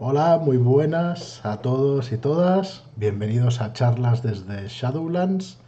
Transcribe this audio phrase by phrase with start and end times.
[0.00, 2.84] Hola, muy buenas a todos y todas.
[2.94, 5.58] Bienvenidos a charlas desde Shadowlands.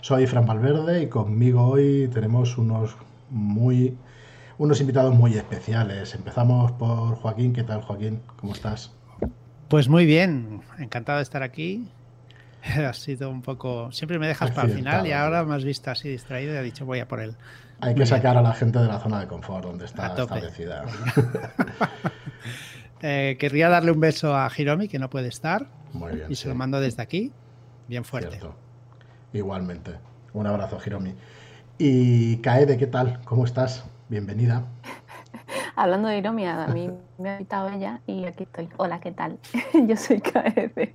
[0.00, 2.96] Soy Fran Valverde y conmigo hoy tenemos unos
[3.30, 3.96] muy
[4.58, 6.12] unos invitados muy especiales.
[6.16, 7.52] Empezamos por Joaquín.
[7.52, 8.20] ¿Qué tal, Joaquín?
[8.40, 8.90] ¿Cómo estás?
[9.68, 11.88] Pues muy bien, encantado de estar aquí.
[12.84, 13.92] Ha sido un poco.
[13.92, 16.62] Siempre me dejas para el final y ahora me has visto así distraído y ha
[16.62, 17.36] dicho voy a por él.
[17.80, 20.84] Hay que sacar a la gente de la zona de confort donde está establecida.
[23.02, 25.66] Eh, querría darle un beso a Hiromi, que no puede estar.
[25.92, 26.26] Muy bien.
[26.30, 27.32] Y se lo mando desde aquí,
[27.86, 28.40] bien fuerte.
[29.32, 29.92] Igualmente.
[30.32, 31.14] Un abrazo, Hiromi.
[31.78, 33.20] Y Kaede, ¿qué tal?
[33.24, 33.84] ¿Cómo estás?
[34.08, 34.64] Bienvenida.
[35.76, 38.68] Hablando de Hiromi, a mí me ha invitado ella y aquí estoy.
[38.78, 39.38] Hola, ¿qué tal?
[39.86, 40.94] Yo soy Kaede.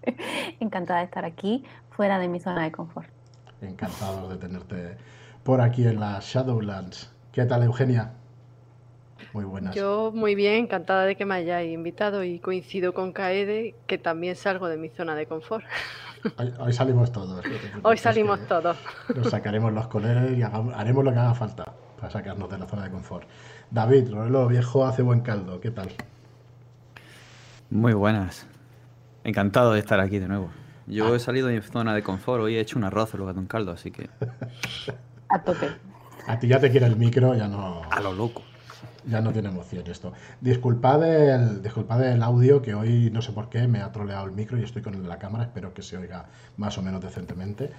[0.60, 3.08] Encantada de estar aquí, fuera de mi zona de confort.
[3.62, 4.98] Encantado de tenerte
[5.44, 7.10] por aquí en las Shadowlands.
[7.32, 8.12] ¿Qué tal, Eugenia?
[9.34, 9.74] Muy buenas.
[9.74, 14.36] Yo muy bien, encantada de que me hayáis invitado y coincido con Kaede que también
[14.36, 15.66] salgo de mi zona de confort.
[16.60, 17.44] Hoy, salimos todos.
[17.82, 18.78] Hoy salimos todos.
[19.14, 21.66] Nos sacaremos los coleros y haremos lo que haga falta
[22.00, 23.28] para sacarnos de la zona de confort.
[23.72, 25.90] David, lo viejo hace buen caldo, ¿qué tal?
[27.70, 28.46] Muy buenas.
[29.24, 30.52] Encantado de estar aquí de nuevo.
[30.86, 31.16] Yo ah.
[31.16, 33.42] he salido de mi zona de confort, hoy he hecho un arroz en lugar de
[33.42, 34.10] un caldo, así que...
[35.30, 35.70] A tope.
[36.28, 37.82] A ti ya te quiere el micro, ya no...
[37.90, 38.44] A lo loco.
[39.06, 40.14] Ya no tiene emoción esto.
[40.40, 44.32] Disculpad el, disculpad el audio, que hoy no sé por qué me ha troleado el
[44.32, 45.44] micro y estoy con la cámara.
[45.44, 46.26] Espero que se oiga
[46.58, 47.70] más o menos decentemente.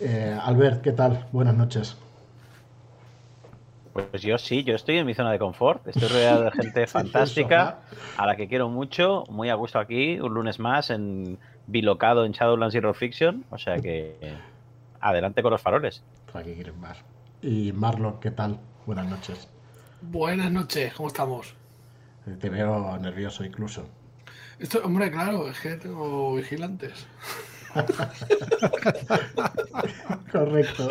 [0.00, 1.26] Eh, Albert, ¿qué tal?
[1.32, 1.96] Buenas noches.
[3.92, 5.86] Pues yo sí, yo estoy en mi zona de confort.
[5.86, 7.80] Estoy rodeado de gente fantástica,
[8.16, 12.32] a la que quiero mucho, muy a gusto aquí, un lunes más, en bilocado en
[12.32, 13.44] Shadowlands Zero Fiction.
[13.50, 14.16] O sea que
[15.00, 16.02] adelante con los faroles.
[16.32, 16.98] Aquí quieres más.
[17.42, 18.58] Y Marlo, ¿qué tal?
[18.86, 19.51] Buenas noches.
[20.02, 21.54] Buenas noches, ¿cómo estamos?
[22.26, 23.86] Eh, te veo nervioso incluso.
[24.58, 27.06] Esto, hombre, claro, es que tengo vigilantes.
[30.32, 30.88] Correcto.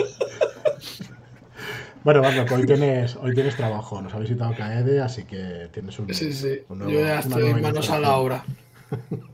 [2.05, 4.01] Bueno, Marlo, hoy tienes, hoy tienes trabajo.
[4.01, 6.13] Nos ha visitado Kaede, así que tienes un.
[6.13, 6.61] Sí, sí.
[6.69, 8.45] Yo ya estoy manos a la obra.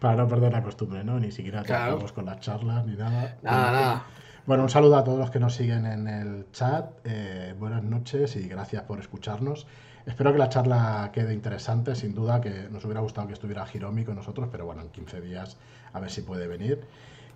[0.00, 1.18] Para no perder la costumbre, ¿no?
[1.18, 1.98] Ni siquiera claro.
[2.14, 3.38] con las charlas ni nada.
[3.42, 4.06] Nada, nada.
[4.50, 6.90] Bueno, un saludo a todos los que nos siguen en el chat.
[7.04, 9.68] Eh, buenas noches y gracias por escucharnos.
[10.06, 11.94] Espero que la charla quede interesante.
[11.94, 15.20] Sin duda que nos hubiera gustado que estuviera Hiromi con nosotros, pero bueno, en 15
[15.20, 15.56] días
[15.92, 16.80] a ver si puede venir.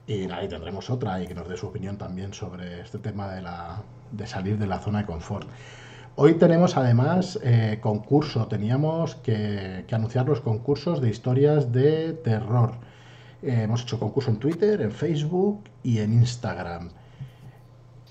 [0.08, 3.42] Y ahí tendremos otra y que nos dé su opinión también sobre este tema de,
[3.42, 3.80] la,
[4.10, 5.46] de salir de la zona de confort.
[6.16, 8.48] Hoy tenemos además eh, concurso.
[8.48, 12.72] Teníamos que, anunciar los concursos de historias de terror.
[13.40, 16.90] Eh, hemos hecho concurso en Twitter, en Facebook y en Instagram.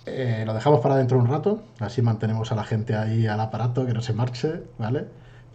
[0.05, 3.85] Eh, lo dejamos para dentro un rato, así mantenemos a la gente ahí al aparato,
[3.85, 5.05] que no se marche, ¿vale?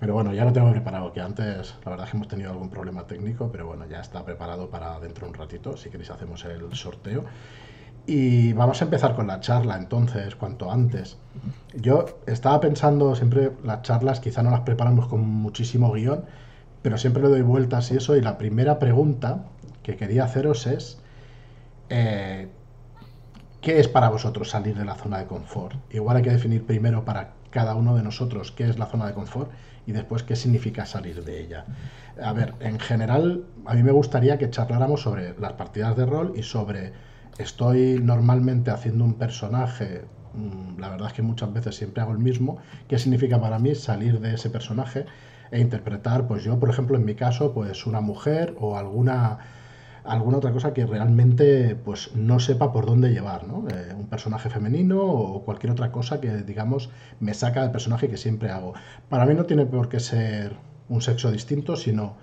[0.00, 2.70] Pero bueno, ya lo tengo preparado, que antes la verdad es que hemos tenido algún
[2.70, 6.44] problema técnico, pero bueno, ya está preparado para dentro de un ratito, si queréis hacemos
[6.44, 7.24] el sorteo.
[8.06, 11.18] Y vamos a empezar con la charla entonces, cuanto antes.
[11.74, 16.24] Yo estaba pensando, siempre las charlas quizá no las preparamos con muchísimo guion,
[16.80, 19.44] pero siempre le doy vueltas y eso, y la primera pregunta
[19.82, 21.00] que quería haceros es,
[21.90, 22.48] eh,
[23.68, 25.76] ¿qué es para vosotros salir de la zona de confort?
[25.92, 29.12] Igual hay que definir primero para cada uno de nosotros qué es la zona de
[29.12, 29.50] confort
[29.86, 31.66] y después qué significa salir de ella.
[32.22, 36.32] A ver, en general, a mí me gustaría que charláramos sobre las partidas de rol
[36.34, 36.94] y sobre,
[37.36, 42.20] estoy normalmente haciendo un personaje, mm, la verdad es que muchas veces siempre hago el
[42.20, 42.56] mismo,
[42.88, 45.04] qué significa para mí salir de ese personaje
[45.50, 49.40] e interpretar, pues yo, por ejemplo, en mi caso, pues una mujer o alguna
[50.04, 53.66] alguna otra cosa que realmente pues no sepa por dónde llevar, ¿no?
[53.68, 58.16] Eh, un personaje femenino o cualquier otra cosa que digamos me saca del personaje que
[58.16, 58.74] siempre hago.
[59.08, 60.56] Para mí no tiene por qué ser
[60.88, 62.16] un sexo distinto, sino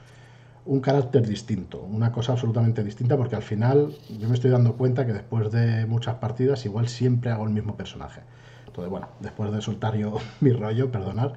[0.66, 5.06] un carácter distinto, una cosa absolutamente distinta, porque al final yo me estoy dando cuenta
[5.06, 8.22] que después de muchas partidas igual siempre hago el mismo personaje.
[8.66, 11.34] Entonces, bueno, después de soltar yo mi rollo, perdonad,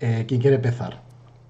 [0.00, 1.00] eh, ¿quién quiere empezar?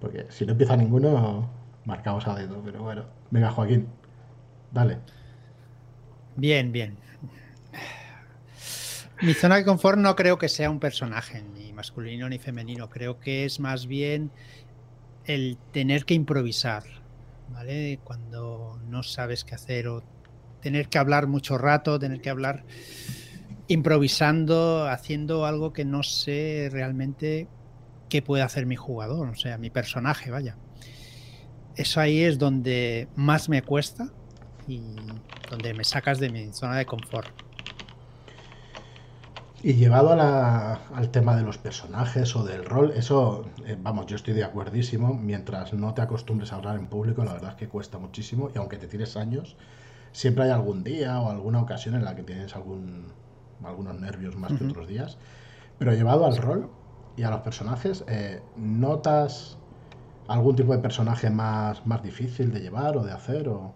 [0.00, 1.48] Porque si no empieza ninguno,
[1.84, 3.86] marcamos a dedo, pero bueno, venga Joaquín.
[4.72, 4.98] Dale.
[6.36, 6.96] Bien, bien.
[9.20, 12.90] Mi zona de confort no creo que sea un personaje, ni masculino ni femenino.
[12.90, 14.32] Creo que es más bien
[15.26, 16.82] el tener que improvisar,
[17.50, 18.00] ¿vale?
[18.02, 20.02] Cuando no sabes qué hacer o
[20.60, 22.64] tener que hablar mucho rato, tener que hablar
[23.68, 27.46] improvisando, haciendo algo que no sé realmente
[28.08, 30.56] qué puede hacer mi jugador, o sea, mi personaje, vaya.
[31.76, 34.12] Eso ahí es donde más me cuesta,
[34.66, 34.80] y
[35.50, 37.28] donde me sacas de mi zona de confort.
[39.64, 44.34] Y llevado al tema de los personajes o del rol, eso, eh, vamos, yo estoy
[44.34, 45.14] de acuerdísimo.
[45.14, 48.50] Mientras no te acostumbres a hablar en público, la verdad es que cuesta muchísimo.
[48.52, 49.56] Y aunque te tires años,
[50.10, 53.12] siempre hay algún día o alguna ocasión en la que tienes algún,
[53.62, 55.16] algunos nervios más que otros días.
[55.78, 56.68] Pero llevado al rol
[57.16, 59.58] y a los personajes, eh, ¿notas
[60.26, 63.48] algún tipo de personaje más, más difícil de llevar o de hacer?
[63.48, 63.74] O...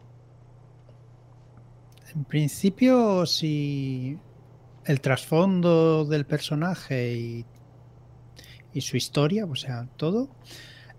[2.16, 4.18] En principio, si
[4.86, 7.46] el trasfondo del personaje y,
[8.72, 10.30] y, su historia, o sea, todo,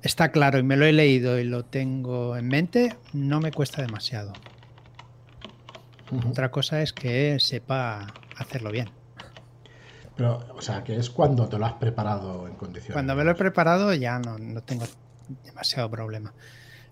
[0.04, 3.82] está claro y me lo he leído y lo tengo en mente, no me cuesta
[3.82, 4.32] demasiado.
[6.30, 8.90] Otra cosa es que sepa hacerlo bien.
[10.16, 12.94] Pero, o sea, que es cuando te lo has preparado en condiciones.
[12.94, 14.86] Cuando me lo he preparado ya no, no tengo
[15.44, 16.34] demasiado problema.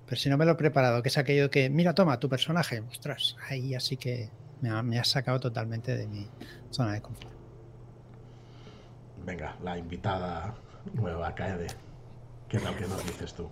[0.05, 2.81] Pero si no me lo he preparado, que es aquello que, mira, toma tu personaje,
[2.81, 4.29] ostras, ahí así que
[4.61, 6.27] me ha, me ha sacado totalmente de mi
[6.69, 7.33] zona de confort.
[9.25, 10.55] Venga, la invitada
[10.93, 11.67] nueva, Kaede.
[12.47, 13.49] ¿Qué tal que nos dices tú?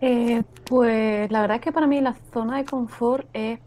[0.00, 3.60] Eh, pues la verdad es que para mí la zona de confort es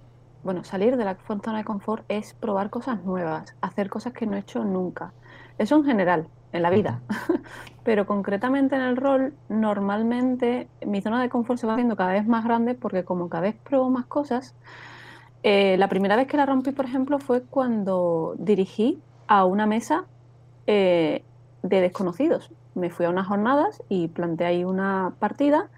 [0.46, 4.36] bueno, salir de la zona de confort es probar cosas nuevas, hacer cosas que no
[4.36, 5.12] he hecho nunca.
[5.58, 7.02] Eso en general, en la vida.
[7.84, 12.26] Pero concretamente en el rol, normalmente mi zona de confort se va haciendo cada vez
[12.28, 14.56] más grande porque como cada vez pruebo más cosas,
[15.44, 20.06] eh, la primera vez que la rompí, por ejemplo, fue cuando dirigí a una mesa
[20.66, 21.24] eh,
[21.62, 22.52] de desconocidos.
[22.74, 25.70] Me fui a unas jornadas y planteé ahí una partida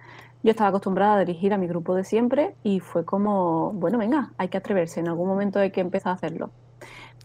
[0.43, 4.31] yo estaba acostumbrada a dirigir a mi grupo de siempre y fue como, bueno, venga,
[4.37, 6.51] hay que atreverse, en algún momento hay que empezar a hacerlo.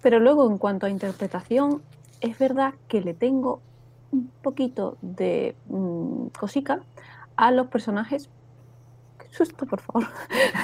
[0.00, 1.82] Pero luego, en cuanto a interpretación,
[2.22, 3.60] es verdad que le tengo
[4.12, 6.80] un poquito de mm, cosica
[7.36, 8.30] a los personajes.
[9.19, 10.08] Qué susto, por favor.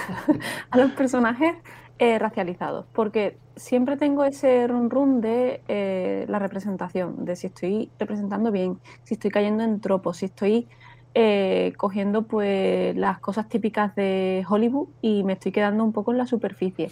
[0.70, 1.56] a los personajes
[1.98, 7.90] eh, racializados, porque siempre tengo ese run run de eh, la representación, de si estoy
[7.98, 10.68] representando bien, si estoy cayendo en tropos, si estoy
[11.14, 16.18] eh, cogiendo pues las cosas típicas de Hollywood y me estoy quedando un poco en
[16.18, 16.90] la superficie.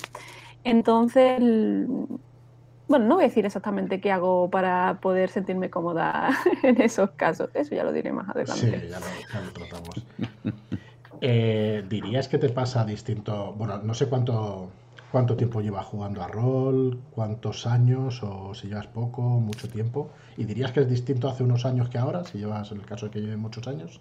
[0.65, 1.41] Entonces,
[2.89, 6.31] bueno, no voy a decir exactamente qué hago para poder sentirme cómoda
[6.63, 7.51] en esos casos.
[7.55, 8.81] Eso ya lo diré más adelante.
[8.81, 10.07] Sí, ya lo, tratamos.
[11.21, 13.55] Eh, ¿Dirías que te pasa distinto?
[13.57, 14.71] Bueno, no sé cuánto,
[15.11, 20.11] cuánto tiempo llevas jugando a rol, cuántos años, o si llevas poco, mucho tiempo.
[20.37, 23.07] ¿Y dirías que es distinto hace unos años que ahora, si llevas en el caso
[23.07, 24.01] de que lleve muchos años?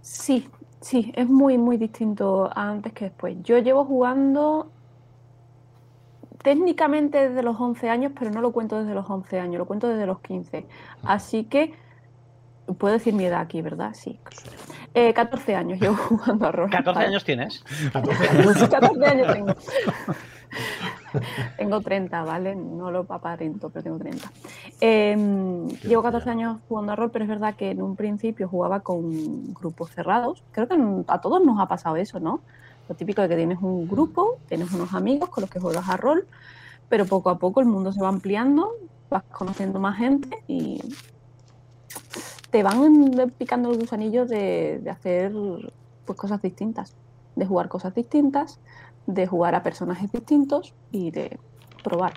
[0.00, 0.48] Sí,
[0.80, 3.36] sí, es muy, muy distinto antes que después.
[3.44, 4.72] Yo llevo jugando
[6.42, 9.88] técnicamente desde los 11 años, pero no lo cuento desde los 11 años, lo cuento
[9.88, 10.66] desde los 15.
[11.02, 11.74] Así que
[12.78, 13.92] puedo decir mi edad aquí, ¿verdad?
[13.94, 14.18] Sí.
[14.94, 16.70] 14 eh, años llevo jugando a rol.
[16.70, 17.64] ¿14 años tienes?
[17.92, 19.54] 14 años, 14 años tengo.
[21.58, 22.56] tengo 30, ¿vale?
[22.56, 24.32] No lo aparento, pero tengo 30.
[24.80, 28.80] Em, llevo 14 años jugando a rol, pero es verdad que en un principio jugaba
[28.80, 30.42] con grupos cerrados.
[30.52, 30.76] Creo que
[31.06, 32.40] a todos nos ha pasado eso, ¿no?
[32.90, 35.96] Lo típico de que tienes un grupo, tienes unos amigos con los que juegas a
[35.96, 36.26] rol,
[36.88, 38.72] pero poco a poco el mundo se va ampliando,
[39.08, 40.80] vas conociendo más gente y
[42.50, 45.32] te van picando el gusanillo de, hacer
[46.04, 46.96] pues, cosas distintas,
[47.36, 48.58] de jugar cosas distintas,
[49.06, 51.38] de jugar a personajes distintos y de
[51.84, 52.14] probar.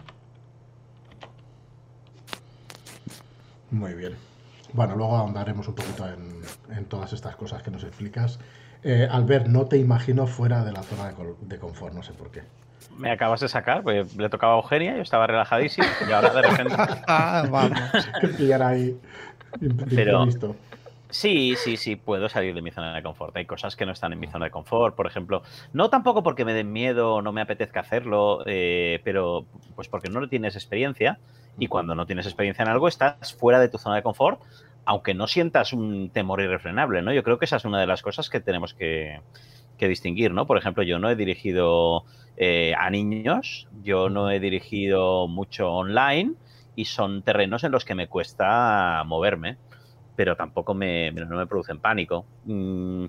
[3.69, 4.15] Muy bien.
[4.73, 8.39] Bueno, luego ahondaremos un poquito en, todas estas cosas que nos explicas.
[8.83, 12.42] Eh, Albert, no te imagino fuera de la zona de, confort, no sé por qué.
[12.97, 16.42] Me acabas de sacar, pues le tocaba a Eugenia, yo estaba relajadísimo y ahora de
[16.42, 16.75] repente.
[17.07, 17.80] ah, vamos.
[18.37, 18.99] pillar ahí.
[19.90, 20.28] Pero,
[21.13, 23.37] Sí, sí, sí, puedo salir de mi zona de confort.
[23.37, 25.44] Hay cosas que no están en mi zona de confort, por ejemplo.
[25.71, 30.09] No tampoco porque me den miedo o no me apetezca hacerlo, eh, pero pues porque
[30.09, 31.19] no tienes experiencia.
[31.59, 34.42] Y cuando no tienes experiencia en algo, estás fuera de tu zona de confort,
[34.85, 37.13] aunque no sientas un temor irrefrenable, ¿no?
[37.13, 39.21] Yo creo que esa es una de las cosas que tenemos que,
[39.80, 40.47] distinguir, ¿no?
[40.47, 42.06] Por ejemplo, yo no he dirigido
[42.37, 46.35] eh, a niños, yo no he dirigido mucho online
[46.73, 49.57] y son terrenos en los que me cuesta moverme
[50.16, 52.25] pero tampoco me, no me producen pánico.
[52.45, 53.06] Mm,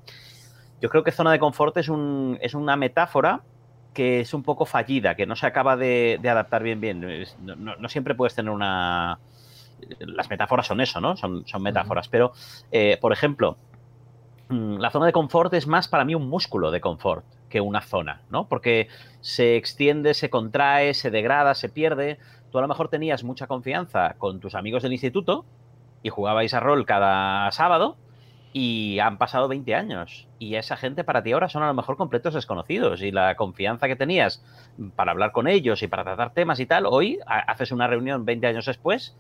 [0.81, 3.43] yo creo que zona de confort es, un, es una metáfora
[3.93, 7.27] que es un poco fallida, que no se acaba de, adaptar bien bien.
[7.45, 9.21] No, siempre puedes tener una...
[10.01, 11.17] Las metáforas son eso, ¿no?
[11.17, 12.09] Son, son metáforas.
[12.09, 12.33] Pero,
[12.73, 13.57] eh, por ejemplo,
[14.49, 17.81] mm, la zona de confort es más para mí un músculo de confort que una
[17.81, 18.49] zona, ¿no?
[18.49, 18.89] Porque
[19.21, 22.19] se extiende, se contrae, se degrada, se pierde.
[22.51, 25.45] Tú a lo mejor tenías mucha confianza con tus amigos del instituto,
[26.05, 27.97] y jugabais a rol cada sábado
[28.53, 30.29] y han pasado 20 años.
[30.39, 33.03] Y esa gente para ti ahora son a lo mejor completos desconocidos.
[33.03, 34.45] Y la confianza que tenías
[34.95, 38.47] para hablar con ellos y para tratar temas y tal, hoy haces una reunión 20
[38.47, 39.17] años después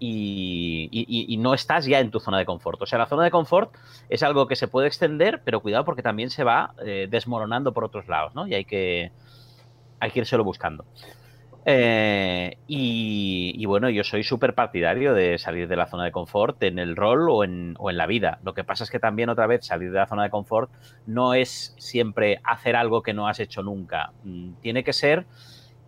[0.00, 2.80] y, no estás ya en tu zona de confort.
[2.82, 3.74] O sea, la zona de confort
[4.08, 7.84] es algo que se puede extender, pero cuidado porque también se va eh, desmoronando por
[7.84, 8.46] otros lados, ¿no?
[8.46, 9.12] Y hay que,
[10.00, 10.84] hay que irselo buscando.
[11.70, 16.78] Eh, y, bueno, yo soy súper partidario de salir de la zona de confort en
[16.78, 18.38] el rol o en, o en, la vida.
[18.42, 20.70] Lo que pasa es que también otra vez salir de la zona de confort
[21.06, 24.12] no es siempre hacer algo que no has hecho nunca.
[24.24, 25.26] Mm, tiene que ser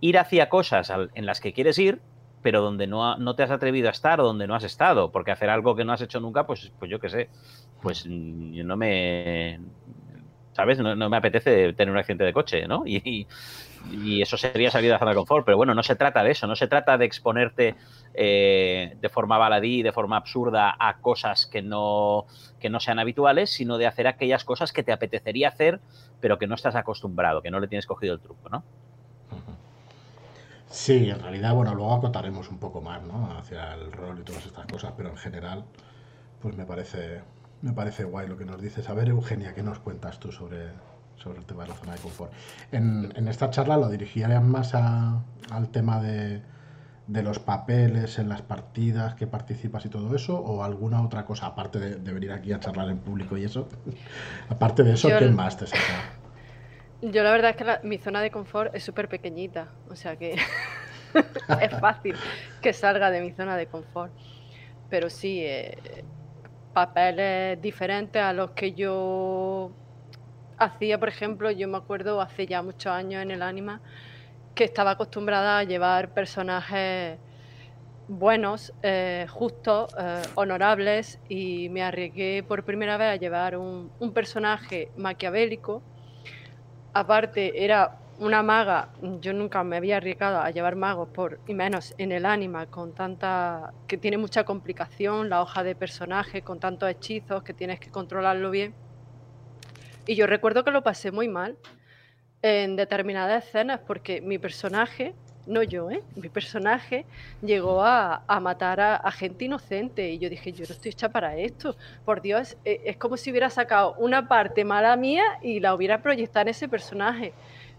[0.01, 2.01] ir hacia cosas en las que quieres ir,
[2.43, 5.11] pero donde no, no te has atrevido a estar o donde no has estado.
[5.11, 7.29] Porque hacer algo que no has hecho nunca, pues, pues yo qué sé,
[7.83, 9.61] pues mm, no me...
[10.53, 10.79] ¿Sabes?
[10.81, 12.83] No, me apetece tener un accidente de coche, ¿no?
[12.87, 13.27] Y,
[13.91, 15.45] y eso sería salir de la zona de confort.
[15.45, 17.77] Pero bueno, no se trata de eso, no se trata de exponerte
[18.15, 22.27] eh, de forma baladí, de forma absurda a cosas que no,
[22.59, 25.81] que no sean habituales, sino de hacer aquellas cosas que te apetecería hacer,
[26.21, 28.65] pero que no estás acostumbrado, que no le tienes cogido el truco, ¿no?
[30.71, 33.37] Sí, en realidad, bueno, luego acotaremos un poco más, ¿no?
[33.37, 35.65] Hacia el rol y todas estas cosas, pero en general,
[36.41, 37.23] pues me parece,
[37.61, 38.89] me parece guay lo que nos dices.
[38.89, 40.69] A ver, Eugenia, ¿qué nos cuentas tú sobre,
[41.17, 42.33] sobre el tema de la zona de confort.
[42.73, 46.43] En, esta charla lo dirigirían más al tema de,
[47.09, 51.79] los papeles en las partidas que participas y todo eso, o alguna otra cosa, aparte
[51.79, 53.69] de, venir aquí a charlar en público y eso.
[54.49, 56.20] aparte de eso, ¿qué más te saca?
[57.03, 60.33] Yo la verdad es que mi zona de confort es súper pequeñita, o sea que
[61.61, 62.15] es fácil
[62.61, 64.13] que salga de mi zona de confort.
[64.91, 66.05] Pero sí, eh,
[66.73, 69.71] papeles diferentes a los que yo
[70.59, 73.81] hacía, por ejemplo, yo me acuerdo hace ya muchos años en el Anima
[74.55, 77.19] que estaba acostumbrada a llevar personajes
[78.09, 84.91] buenos, eh, justos, eh, honorables y me arriesgué por primera vez a llevar un, personaje
[84.97, 85.83] maquiavélico.
[86.93, 91.95] Aparte, era una maga, yo nunca me había arriesgado a llevar magos, por, y menos
[91.97, 93.73] en el Anima, con tanta.
[93.87, 98.51] que tiene mucha complicación, la hoja de personaje, con tantos hechizos que tienes que controlarlo
[98.51, 98.75] bien.
[100.07, 101.57] Y yo recuerdo que lo pasé muy mal
[102.43, 105.15] en determinadas escenas porque mi personaje,
[105.47, 106.03] no yo, ¿eh?
[106.17, 107.05] mi personaje
[107.43, 111.77] llegó a, matar a, gente inocente y yo dije, yo no estoy hecha para esto.
[112.05, 116.03] Por Dios, e, es, como si hubiera sacado una parte mala mía y la hubiera
[116.03, 117.33] proyectado en ese personaje.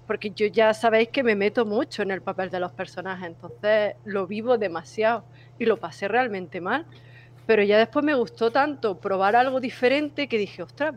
[0.08, 3.96] Porque yo ya sabéis que me meto mucho en el papel de los personajes, entonces
[4.04, 5.24] lo vivo demasiado
[5.58, 6.86] y lo pasé realmente mal.
[7.46, 10.96] Pero ya después me gustó tanto probar algo diferente que dije, ostras,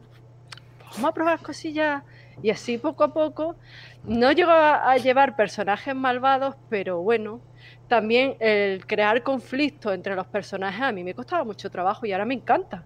[0.95, 2.03] vamos a probar cosillas.
[2.43, 3.57] Y así poco a poco,
[4.05, 7.41] no llego a, llevar personajes malvados, pero bueno,
[7.89, 12.25] también el crear conflictos entre los personajes a mí me costaba mucho trabajo y ahora
[12.25, 12.85] me encanta.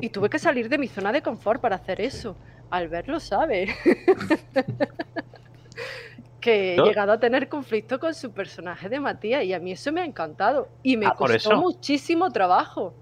[0.00, 2.36] Y tuve que salir de mi zona de confort para hacer eso.
[2.70, 3.74] Al verlo sabe.
[6.40, 9.92] que he llegado a tener conflicto con su personaje de Matías y a mí eso
[9.92, 10.68] me ha encantado.
[10.82, 12.94] Y me ah, costó muchísimo trabajo.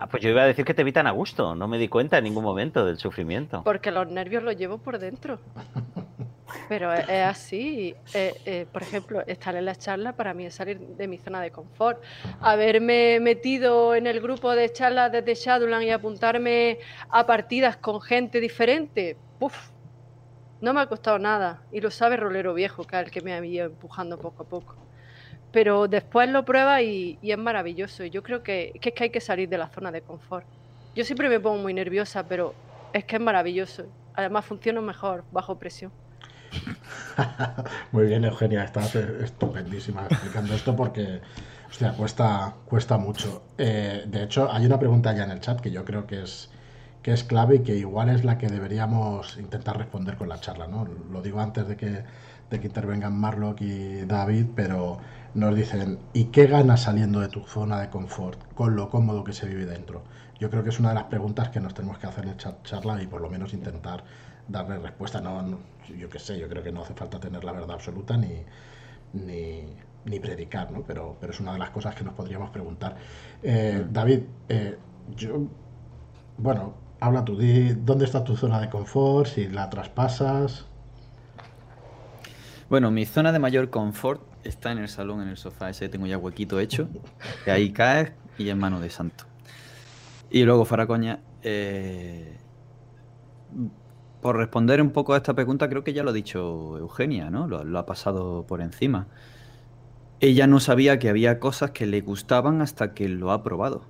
[0.00, 2.16] Ah, pues yo iba a decir que te evitan a gusto, no me di cuenta
[2.16, 3.62] en ningún momento del sufrimiento.
[3.64, 5.38] Porque los nervios los llevo por dentro.
[6.70, 7.94] Pero es, así.
[8.14, 11.42] Eh, eh, por ejemplo, estar en la charla para mí es salir de mi zona
[11.42, 12.02] de confort.
[12.40, 16.78] Haberme metido en el grupo de charlas desde Shadowland y apuntarme
[17.10, 19.54] a partidas con gente diferente, ¡puf!
[20.62, 21.62] No me ha costado nada.
[21.72, 24.48] Y lo sabe Rolero Viejo, que es el que me ha ido empujando poco a
[24.48, 24.89] poco
[25.52, 28.04] pero después lo prueba y, es maravilloso.
[28.04, 30.46] Yo creo que, es que hay que salir de la zona de confort.
[30.94, 32.54] Yo siempre me pongo muy nerviosa, pero
[32.92, 33.84] es que es maravilloso.
[34.14, 35.92] Además funciona mejor bajo presión.
[37.92, 41.20] muy bien, Eugenia, estás estupendísima explicando esto porque,
[41.68, 43.44] hostia, cuesta, cuesta mucho.
[43.56, 46.50] Eh, de hecho, hay una pregunta ya en el chat que yo creo que es,
[47.02, 50.66] que es clave y que igual es la que deberíamos intentar responder con la charla,
[50.66, 50.86] ¿no?
[51.10, 52.04] Lo digo antes de que,
[52.50, 54.98] de que intervengan Marlock y David, pero
[55.34, 59.32] nos dicen, ¿y qué ganas saliendo de tu zona de confort con lo cómodo que
[59.32, 60.02] se vive dentro?
[60.38, 62.62] Yo creo que es una de las preguntas que nos tenemos que hacer en esta
[62.62, 64.04] charla y por lo menos intentar
[64.48, 65.20] darle respuesta.
[65.20, 65.58] No,
[65.98, 68.44] yo qué sé, yo creo que no hace falta tener la verdad absoluta ni,
[69.12, 70.82] ni, predicar, ¿no?
[70.82, 72.96] Pero, pero es una de las cosas que nos podríamos preguntar.
[73.42, 73.92] Eh, mm.
[73.92, 74.78] David, eh,
[75.16, 75.46] yo,
[76.38, 77.38] bueno, habla tú,
[77.84, 79.28] ¿dónde está tu zona de confort?
[79.28, 80.66] Si la traspasas.
[82.68, 86.06] Bueno, mi zona de mayor confort está en el salón, en el sofá ese tengo
[86.06, 86.88] ya huequito hecho,
[87.44, 89.24] que ahí caes y en mano de santo.
[90.30, 92.38] Y luego, Faracoña, eh,
[94.20, 97.48] por responder un poco a esta pregunta, creo que ya lo ha dicho Eugenia, ¿no?
[97.48, 99.08] Lo, ha pasado por encima.
[100.20, 103.82] Ella no sabía que había cosas que le gustaban hasta que lo ha probado.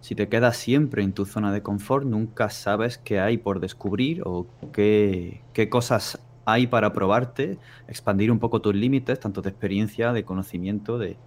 [0.00, 4.22] Si te quedas siempre en tu zona de confort, nunca sabes qué hay por descubrir
[4.24, 10.12] o qué, qué cosas hay para probarte, expandir un poco tus límites, tanto de experiencia,
[10.12, 11.18] de conocimiento, de...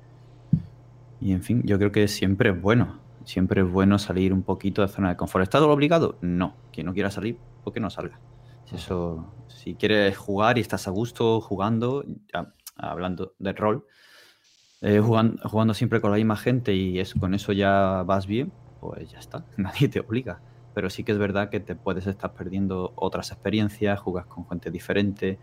[1.20, 3.00] Y en fin, yo creo que siempre es bueno.
[3.24, 5.44] Siempre es bueno salir un poquito de zona de confort.
[5.44, 6.18] ¿Está todo obligado?
[6.22, 6.56] No.
[6.74, 8.20] Quien no quiera salir, ¿por qué no salga?
[8.66, 13.86] Si, eso, si quieres jugar y estás a gusto jugando, ya, hablando de rol,
[14.82, 18.52] eh, jugando, jugando, siempre con la misma gente y es, con eso ya vas bien,
[18.82, 19.46] pues ya está.
[19.58, 20.42] Nadie te obliga.
[20.74, 24.70] Pero sí que es verdad que te puedes estar perdiendo otras experiencias, jugas con gente
[24.72, 25.40] diferente,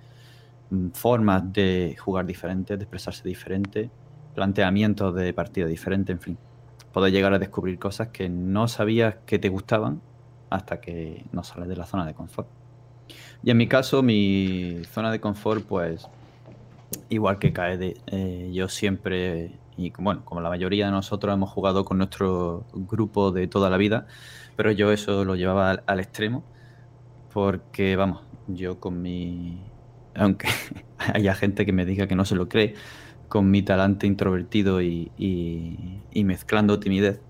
[0.70, 3.90] mm, formas de jugar diferentes, de expresarse diferente,
[4.34, 6.38] planteamientos de partida diferente, en fin
[6.92, 10.00] poder llegar a descubrir cosas que no sabías que te gustaban
[10.50, 12.48] hasta que no sales de la zona de confort.
[13.42, 16.08] Y en mi caso, mi zona de confort, pues,
[17.08, 21.84] igual que cae eh, yo siempre, y bueno, como la mayoría de nosotros hemos jugado
[21.84, 24.08] con nuestro grupo de toda la vida,
[24.56, 26.42] pero yo eso lo llevaba al, extremo,
[27.32, 29.62] porque, vamos, yo con mi...
[30.16, 30.48] Aunque
[30.98, 32.74] haya gente que me diga que no se lo cree,
[33.28, 35.12] con mi talante introvertido y,
[36.12, 37.20] mezclando timidez,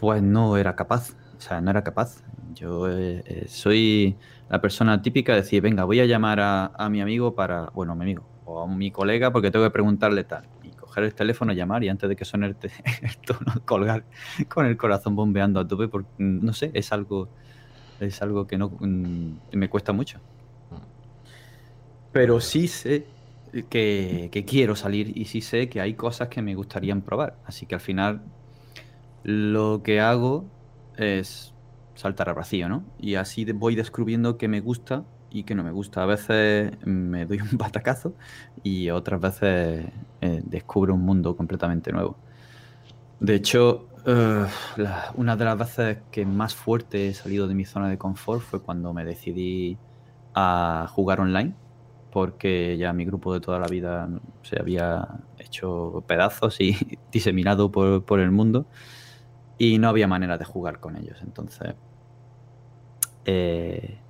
[0.00, 1.10] pues no era capaz.
[1.36, 2.22] O sea, no era capaz.
[2.54, 4.16] Yo eh, eh, soy
[4.48, 7.94] la persona típica de decir, venga, voy a llamar a, mi amigo para, bueno, a
[7.94, 10.46] mi amigo, o a mi colega porque tengo que preguntarle tal.
[10.96, 12.46] El teléfono, llamar y antes de que suene
[13.02, 14.04] el, tono, colgar
[14.48, 17.28] con el corazón bombeando a tope, porque, mm, no sé, es algo,
[18.00, 20.20] es algo que no mm, me cuesta mucho.
[22.12, 23.06] Pero sí sé
[23.70, 27.38] que, quiero salir y sí sé que hay cosas que me gustarían probar.
[27.46, 28.22] Así que al final
[29.24, 30.44] lo que hago
[30.96, 31.54] es
[31.94, 32.84] saltar al vacío, ¿no?
[32.98, 36.02] Y así voy descubriendo qué me gusta y qué no me gusta.
[36.02, 38.14] A veces me doy un batacazo
[38.62, 39.86] y otras veces
[40.20, 42.16] eh, descubro un mundo completamente nuevo.
[43.20, 44.46] De hecho, eh,
[45.14, 48.60] una de las veces que más fuerte he salido de mi zona de confort fue
[48.60, 49.78] cuando me decidí
[50.34, 51.54] a jugar online
[52.10, 54.08] porque ya mi grupo de toda la vida
[54.42, 55.08] se había
[55.38, 56.76] hecho pedazos y
[57.12, 58.66] diseminado por, el mundo
[59.56, 61.18] y no había manera de jugar con ellos.
[61.22, 61.74] Entonces
[63.24, 64.01] eh,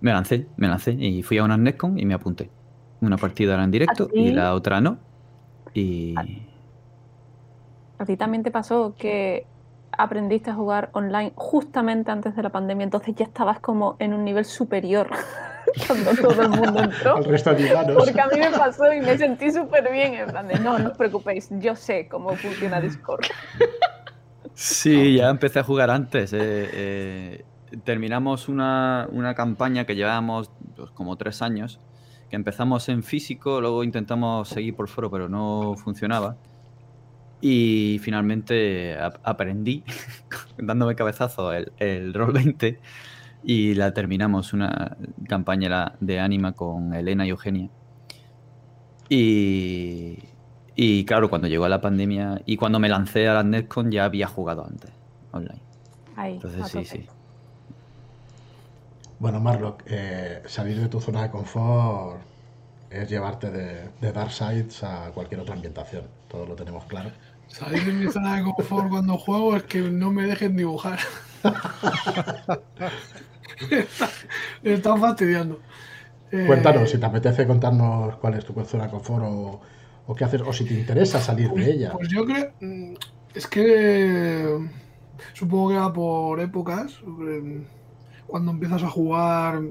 [0.00, 2.50] me lancé, me lancé y fui a una Netcon y me apunté.
[3.00, 4.98] Una partida era en directo y la otra no.
[5.74, 6.14] Y...
[7.98, 9.46] ¿A ti también te pasó que
[9.92, 12.84] aprendiste a jugar online justamente antes de la pandemia?
[12.84, 15.08] Entonces ya estabas como en un nivel superior
[15.86, 17.16] cuando todo el mundo entró.
[17.16, 20.14] Porque a mí me pasó y me sentí súper bien.
[20.14, 23.24] En plan de, no, no os preocupéis, yo sé cómo funciona Discord.
[24.60, 26.32] Sí, ya empecé a jugar antes.
[26.32, 27.44] Eh, eh,
[27.84, 31.80] terminamos una, una, campaña que llevábamos pues, como tres años,
[32.30, 36.36] que empezamos en físico, luego intentamos seguir por foro, pero no funcionaba.
[37.40, 39.84] Y finalmente aprendí,
[40.58, 42.80] dándome cabezazo, el, el Roll 20
[43.44, 44.96] y la terminamos, una
[45.28, 47.70] campaña de Anima con Elena y Eugenia.
[49.08, 50.18] Y,
[50.74, 54.26] y claro, cuando llegó la pandemia y cuando me lancé a la NetCon ya había
[54.26, 54.92] jugado antes,
[55.32, 55.62] online.
[56.16, 57.06] Entonces sí, sí.
[59.18, 62.20] Bueno, Marlock, eh, salir de tu zona de confort
[62.90, 66.04] es llevarte de, de Dark Sides a cualquier otra ambientación.
[66.28, 67.10] Todo lo tenemos claro.
[67.48, 71.00] Salir de mi zona de confort cuando juego es que no me dejen dibujar.
[74.62, 75.58] Me están fastidiando.
[76.30, 79.60] Cuéntanos, eh, si te apetece contarnos cuál es tu zona de confort o,
[80.06, 81.92] o, qué haces, o si te interesa salir de ella.
[81.92, 82.52] Pues yo creo.
[82.60, 82.94] Mm,
[83.34, 84.58] es que.
[85.32, 87.00] Supongo que va por épocas.
[88.28, 89.62] Cuando empiezas a jugar,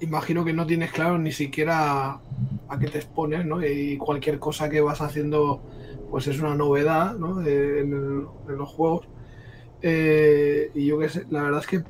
[0.00, 2.20] imagino que no tienes claro ni siquiera
[2.68, 3.62] a qué te expones, ¿no?
[3.66, 5.60] Y cualquier cosa que vas haciendo,
[6.10, 7.46] pues es una novedad, ¿no?
[7.46, 9.06] en, los juegos.
[9.82, 11.84] Eh, y yo qué sé, la verdad es que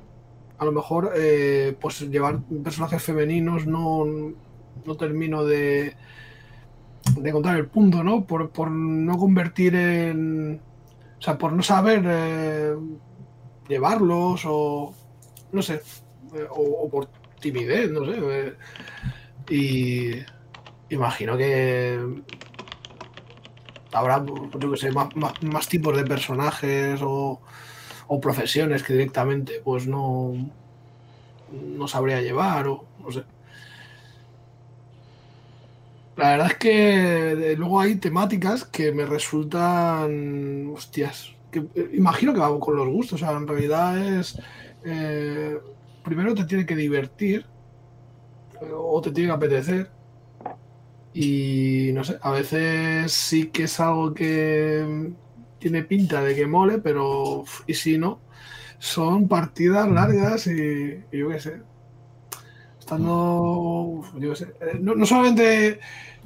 [0.59, 4.05] a lo mejor eh, pues llevar personajes femeninos no,
[4.85, 5.95] no termino de,
[7.15, 8.25] de encontrar el punto, ¿no?
[8.25, 10.61] Por, no convertir en...
[11.19, 12.75] O sea, por no saber eh,
[13.69, 14.95] llevarlos o...
[15.53, 15.81] No sé.
[16.35, 17.09] Eh, o, por
[17.41, 18.55] timidez, no sé.
[19.51, 20.11] y
[20.91, 21.99] imagino que
[23.93, 24.25] habrá,
[24.59, 25.09] yo que sé, más,
[25.43, 27.41] más tipos de personajes o
[28.09, 30.35] o profesiones que directamente pues no,
[31.53, 33.25] no sabría llevar o no sé.
[36.17, 42.41] La verdad es que luego hay temáticas que me resultan, hostias, que eh, imagino que
[42.41, 44.41] va con los gustos, o sea, en realidad es,
[44.85, 45.59] eh,
[46.07, 47.45] primero te tiene que divertir
[48.73, 49.91] o te tiene que apetecer
[51.13, 55.13] y no sé, a veces sí que es algo que
[55.59, 58.21] tiene pinta de que mole, pero y si no,
[58.79, 61.63] son partidas largas y, yo qué sé.
[62.79, 65.81] Estando, yo qué sé, eh, no, no solamente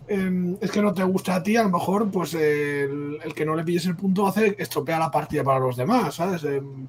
[0.09, 3.47] eh, es que no te gusta a ti, a lo mejor pues el, el que
[3.47, 6.45] no le pilles el punto hace estropea la partida para los demás, ¿sabes?
[6.45, 6.87] Em,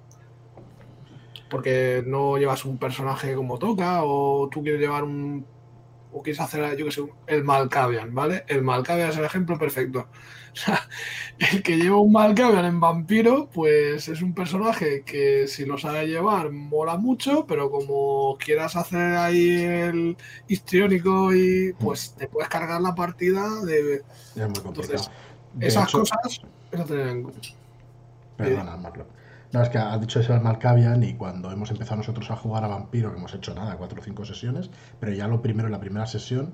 [1.52, 5.46] porque no llevas un personaje como toca o tú quieres llevar un
[6.14, 8.44] o quieres hacer, yo que sé, el Malkavian, ¿vale?
[8.50, 10.08] El Malkavian es el ejemplo perfecto.
[10.54, 10.82] O sea,
[11.54, 16.06] el que lleva un Malkavian en vampiro, pues es un personaje que si lo sabe
[16.08, 20.18] llevar mola mucho, pero como quieras hacer ahí el
[20.50, 24.04] histriónico y pues te puedes cargar la partida de Es
[24.36, 24.68] muy complicado.
[24.68, 25.12] Entonces,
[25.54, 26.42] De esas hecho- cosas.
[26.74, 27.64] Eso.
[28.38, 29.06] Perdona, Marlo.
[29.54, 32.64] No, es que has dicho eso del Malkavian y cuando hemos empezado nosotros a jugar
[32.64, 35.74] a Vampiro, que hemos hecho nada, cuatro o cinco sesiones, pero ya lo primero, en
[35.74, 36.54] la primera sesión,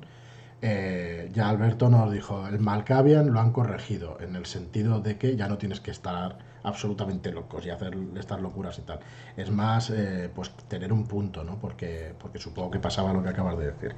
[0.64, 5.36] eh, ya Alberto nos dijo, el Malkavian lo han corregido, en el sentido de que
[5.36, 9.00] ya no tienes que estar absolutamente locos y hacer estas locuras y tal.
[9.36, 11.60] Es más, eh, pues tener un punto, ¿no?
[11.60, 13.96] Porque, porque supongo que pasaba lo que acabas de decir.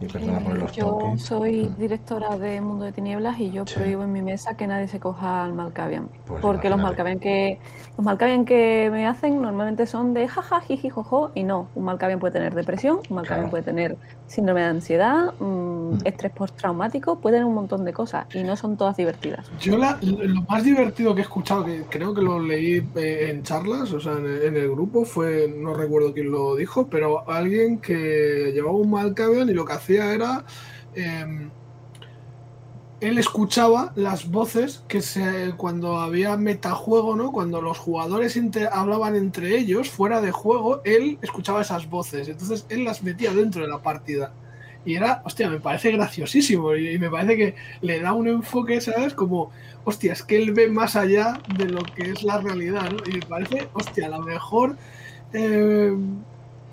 [0.00, 1.76] Y perdona por el off yo soy Mm.
[1.78, 3.74] directora de Mundo de Tinieblas y yo Sí.
[3.76, 6.08] prohíbo en mi mesa que nadie se coja al Malkavian.
[6.26, 6.80] Pues porque los.
[6.80, 7.58] Malkavian que
[7.96, 11.68] los Malkavian que me hacen normalmente son de jaja, jiji, jojo y no.
[11.76, 13.50] Un Malkavian puede tener depresión, un Malkavian Claro.
[13.50, 15.44] puede tener síndrome de ansiedad, mm,
[15.94, 15.98] Mm.
[16.04, 19.46] estrés postraumático, puede tener un montón de cosas y no son todas divertidas.
[19.60, 23.42] Yo la- lo más divertido que he escuchado, que creo que lo leí eh, en
[23.44, 27.28] charlas, o sea, en el, en el grupo, fue, no recuerdo quién lo dijo, pero
[27.30, 30.44] alguien que llevaba un Malkavian y lo que hacía era,
[30.94, 31.48] eh,
[33.00, 37.32] él escuchaba las voces que se, cuando había metajuego, ¿no?
[37.32, 42.64] Cuando los jugadores inter- hablaban entre ellos, fuera de juego, él escuchaba esas voces, entonces
[42.68, 44.32] él las metía dentro de la partida.
[44.86, 49.14] Y era, hostia, me parece graciosísimo y, me parece que le da un enfoque, ¿sabes?
[49.14, 49.50] Como,
[49.84, 52.98] hostia, es que él ve más allá de lo que es la realidad, ¿no?
[53.10, 54.76] Y me parece, hostia, la mejor,
[55.32, 55.94] eh,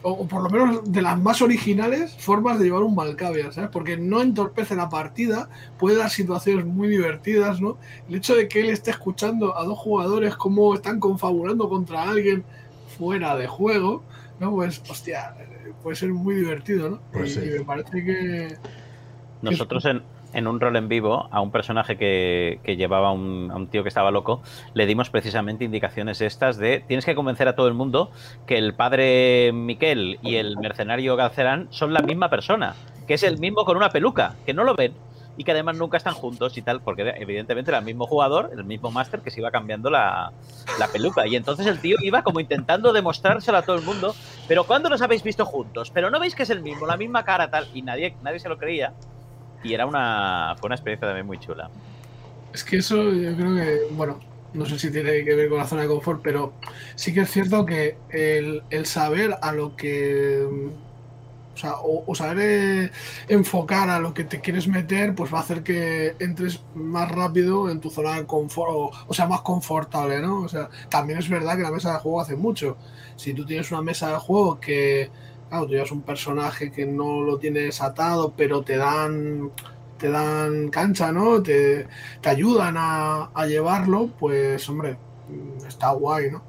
[0.03, 3.69] o, o por lo menos de las más originales formas de llevar un Malkavian, ¿sabes?
[3.69, 7.77] Porque no entorpece la partida, puede dar situaciones muy divertidas, ¿no?
[8.09, 12.43] El hecho de que él esté escuchando a dos jugadores cómo están confabulando contra alguien
[12.97, 14.03] fuera de juego,
[14.39, 14.51] ¿no?
[14.51, 17.01] Pues, hostia, eh, puede ser muy divertido, ¿no?
[17.11, 17.47] Pues y, sí.
[17.47, 18.57] y me parece que...
[19.41, 20.03] Nosotros en,
[20.33, 23.89] en un rol en vivo a un personaje que, llevaba un, a un tío que
[23.89, 24.41] estaba loco,
[24.73, 28.11] le dimos precisamente indicaciones estas de tienes que convencer a todo el mundo
[28.47, 32.75] que el padre Miquel y el mercenario Galcerán son la misma persona,
[33.07, 34.93] que es el mismo con una peluca, que no lo ven
[35.37, 38.63] y que además nunca están juntos y tal, porque evidentemente era el mismo jugador, el
[38.63, 40.31] mismo máster que se iba cambiando la,
[40.77, 41.25] la peluca.
[41.25, 44.13] Y entonces el tío iba como intentando demostrárselo a todo el mundo,
[44.47, 45.89] pero ¿cuándo los habéis visto juntos?
[45.91, 48.49] Pero no veis que es el mismo, la misma cara tal, y nadie, nadie se
[48.49, 48.93] lo creía.
[49.63, 51.69] Y era una, fue una experiencia también muy chula.
[52.53, 54.19] Es que eso yo creo que, bueno,
[54.53, 56.53] no sé si tiene que ver con la zona de confort, pero
[56.95, 60.45] sí que es cierto que el, el saber a lo que,
[61.53, 62.91] o sea, o, saber eh,
[63.29, 67.69] enfocar a lo que te quieres meter, pues va a hacer que entres más rápido
[67.69, 70.41] en tu zona de confort, o, o sea, más confortable, ¿no?
[70.41, 72.77] O sea, también es verdad que la mesa de juego hace mucho.
[73.15, 75.09] Si tú tienes una mesa de juego que,
[75.51, 79.51] claro, tú llevas un personaje que no lo tienes atado, pero te dan
[79.97, 81.43] te dan cancha, ¿no?
[81.43, 81.87] Te,
[82.21, 86.41] te ayudan a, a llevarlo, pues hombre, mm, está guay, ¿no?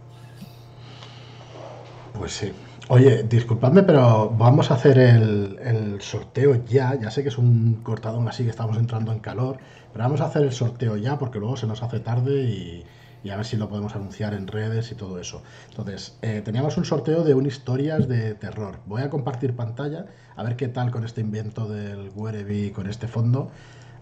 [2.17, 2.53] Pues sí.
[2.89, 6.95] Oye, disculpadme, pero vamos a hacer el, el sorteo ya.
[6.95, 9.59] Ya sé que es un cortadón así que estamos entrando en calor,
[9.93, 12.85] pero vamos a hacer el sorteo ya porque luego se nos hace tarde y,
[13.25, 15.43] y a ver si lo podemos anunciar en redes y todo eso.
[15.71, 18.79] Entonces, eh, teníamos un sorteo de un historias de terror.
[18.87, 20.07] Voy a compartir pantalla,
[20.37, 23.51] a ver qué tal con este invento del Wereby, con este fondo,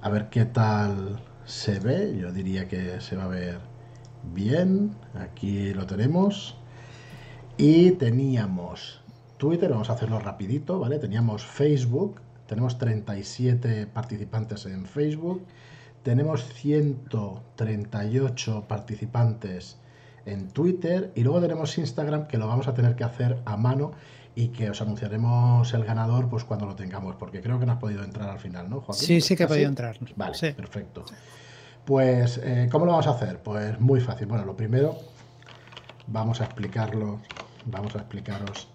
[0.01, 2.17] a ver qué tal se ve.
[2.19, 3.59] Yo diría que se va a ver
[4.35, 4.97] bien.
[5.15, 6.57] Aquí lo tenemos.
[7.57, 9.01] Y teníamos
[9.37, 10.99] Twitter, vamos a hacerlo rapidito, ¿vale?
[10.99, 15.43] Teníamos Facebook, tenemos 37 participantes en Facebook,
[16.03, 19.77] tenemos 138 participantes
[20.27, 23.93] en Twitter y luego tenemos Instagram que lo vamos a tener que hacer a mano
[24.35, 27.79] y que os anunciaremos el ganador pues cuando lo tengamos, porque creo que no has
[27.79, 29.07] podido entrar al final, ¿no, Joaquín?
[29.07, 29.99] Sí, sí que he ¿Ah, podido entrar.
[30.17, 30.53] Vale, Sí.
[30.53, 31.05] perfecto.
[31.85, 33.43] Pues, eh, ¿cómo lo vamos a hacer?
[33.43, 34.27] Pues muy fácil.
[34.29, 34.97] Bueno, lo primero,
[36.07, 37.19] vamos a explicarlo,
[37.67, 38.69] vamos a explicaros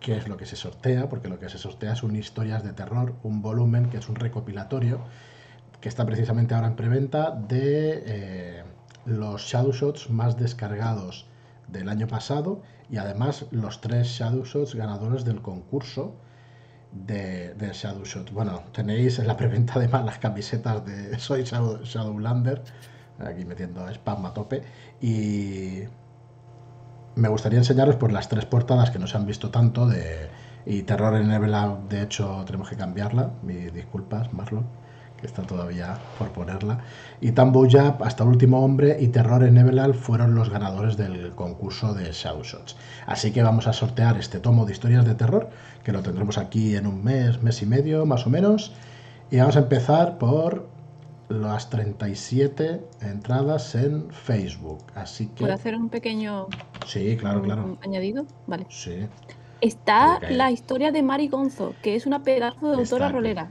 [0.00, 3.14] qué es lo que se sortea, porque lo que se sortea son historias de terror,
[3.22, 5.00] un volumen que es un recopilatorio
[5.80, 8.64] que está precisamente ahora en preventa de eh,
[9.06, 11.26] los Shadow Shots más descargados
[11.68, 16.14] del año pasado y además los tres Shadow Shots ganadores del concurso
[16.92, 18.32] de, Shadow Shot.
[18.32, 22.62] Bueno, tenéis en la preventa además las camisetas de Soy Shadow, Shadowlander,
[23.18, 24.62] aquí metiendo spam a tope.
[25.00, 25.82] Y
[27.14, 30.30] me gustaría enseñaros pues las tres portadas que no se han visto tanto de
[30.66, 34.66] y Terror en Nebula, de hecho tenemos que cambiarla, mis disculpas Marlon,
[35.20, 36.78] que está todavía por ponerla.
[37.20, 41.34] Y Tambo Jab, hasta el último hombre y Terror en Nebelal fueron los ganadores del
[41.34, 42.76] concurso de Shadowshots.
[43.06, 45.50] Así que vamos a sortear este tomo de historias de terror,
[45.82, 48.72] que lo tendremos aquí en un mes, mes y medio más o menos.
[49.30, 50.68] Y vamos a empezar por
[51.28, 54.78] las 37 entradas en Facebook.
[54.94, 55.40] Así que...
[55.40, 56.46] ¿Puedo hacer un pequeño
[56.86, 57.78] Sí, claro, claro.
[57.82, 58.24] añadido?
[58.46, 58.66] Vale.
[58.70, 59.06] Sí.
[59.60, 63.50] Está la historia de Mari Gonzo, que es una pedazo de autora rolera.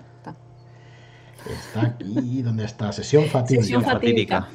[1.49, 1.81] Está.
[1.81, 2.91] Aquí donde está.
[2.91, 3.61] Sesión fatídica.
[3.63, 4.47] Sesión fatídica.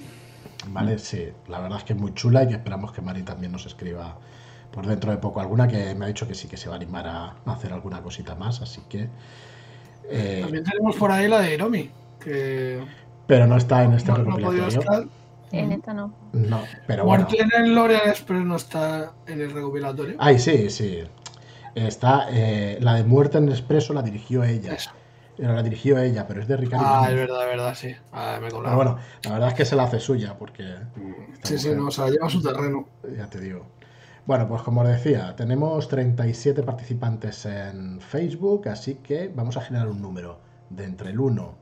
[0.68, 1.28] Vale, sí.
[1.48, 4.16] La verdad es que es muy chula y que esperamos que Mari también nos escriba
[4.70, 6.78] por dentro de poco alguna que me ha dicho que sí que se va a
[6.78, 8.60] animar a hacer alguna cosita más.
[8.62, 9.08] Así que...
[10.08, 12.82] eh, También tenemos por ahí la de Hiromi, que
[13.26, 14.66] pero no está en este no, no recopilatorio.
[14.80, 15.04] estar.
[15.52, 16.14] En esta no.
[16.32, 17.24] No, pero bueno.
[17.24, 20.16] Muerte en el L'Oreal Express no está en el recopilatorio.
[20.18, 21.00] Ay, sí, sí.
[21.74, 24.74] Está eh, la de Muerte en Expreso la dirigió ella.
[24.74, 24.90] Eso.
[25.36, 26.86] La dirigió ella, pero es de Ricardo.
[26.86, 27.94] Ah, es verdad, es verdad, sí.
[28.12, 28.76] Ah, me he Pero colado.
[28.76, 30.64] bueno, la verdad es que se la hace suya, porque
[31.42, 32.86] sí, sí, no, o sea, lleva su terreno.
[33.16, 33.66] Ya te digo.
[34.26, 39.88] Bueno, pues como os decía, tenemos 37 participantes en Facebook, así que vamos a generar
[39.88, 40.40] un número
[40.70, 41.54] de entre el 1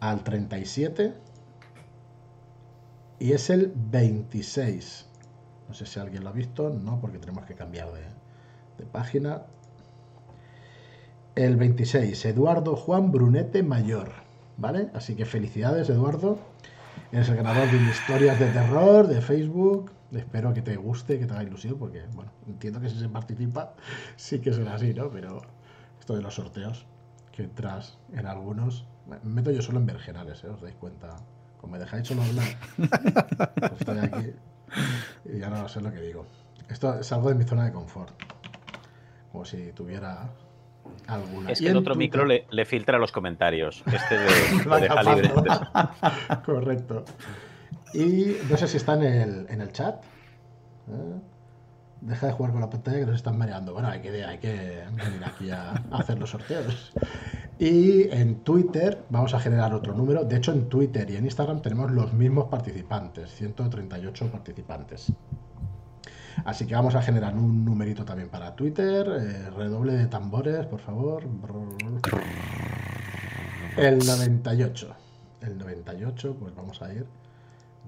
[0.00, 1.14] al 37
[3.18, 5.06] y es el 26.
[5.68, 8.02] No sé si alguien lo ha visto, no, porque tenemos que cambiar de,
[8.78, 9.42] de página.
[11.38, 14.10] El 26, Eduardo Juan Brunete Mayor,
[14.56, 14.90] ¿vale?
[14.92, 16.40] Así que felicidades, Eduardo.
[17.12, 19.92] Eres el ganador de historias de terror de Facebook.
[20.10, 23.74] Espero que te guste, que te haga ilusión, porque, bueno, entiendo que si se participa,
[24.16, 25.10] sí que será así, ¿no?
[25.10, 25.40] Pero
[26.00, 26.86] esto de los sorteos,
[27.30, 28.88] que entras en algunos.
[29.06, 30.48] Me meto yo solo en vergenales, ¿eh?
[30.48, 31.14] Os dais cuenta.
[31.60, 32.48] Como me dejáis solo hablar,
[33.60, 34.32] pues estoy aquí
[35.24, 36.26] y ya no sé lo que digo.
[36.68, 38.10] Esto es algo de mi zona de confort.
[39.30, 40.28] Como si tuviera
[41.08, 41.50] alguna.
[41.50, 43.82] Es que el otro Twitter- micro le, le filtra los comentarios.
[43.86, 45.30] Este de, lo deja libre.
[46.44, 47.04] Correcto.
[47.94, 50.02] Y no sé si está en el, en el chat.
[50.88, 51.20] ¿Eh?
[52.00, 53.72] Deja de jugar con la pantalla que nos están mareando.
[53.72, 56.92] Bueno, hay que, hay que venir aquí a, a hacer los sorteos.
[57.58, 60.22] Y en Twitter vamos a generar otro número.
[60.24, 65.12] De hecho, en Twitter y en Instagram tenemos los mismos participantes, 138 participantes.
[66.44, 69.06] Así que vamos a generar un numerito también para Twitter.
[69.20, 71.24] eh, redoble de tambores, por favor.
[73.76, 74.96] El 98.
[75.40, 77.06] El 98, pues vamos a ir.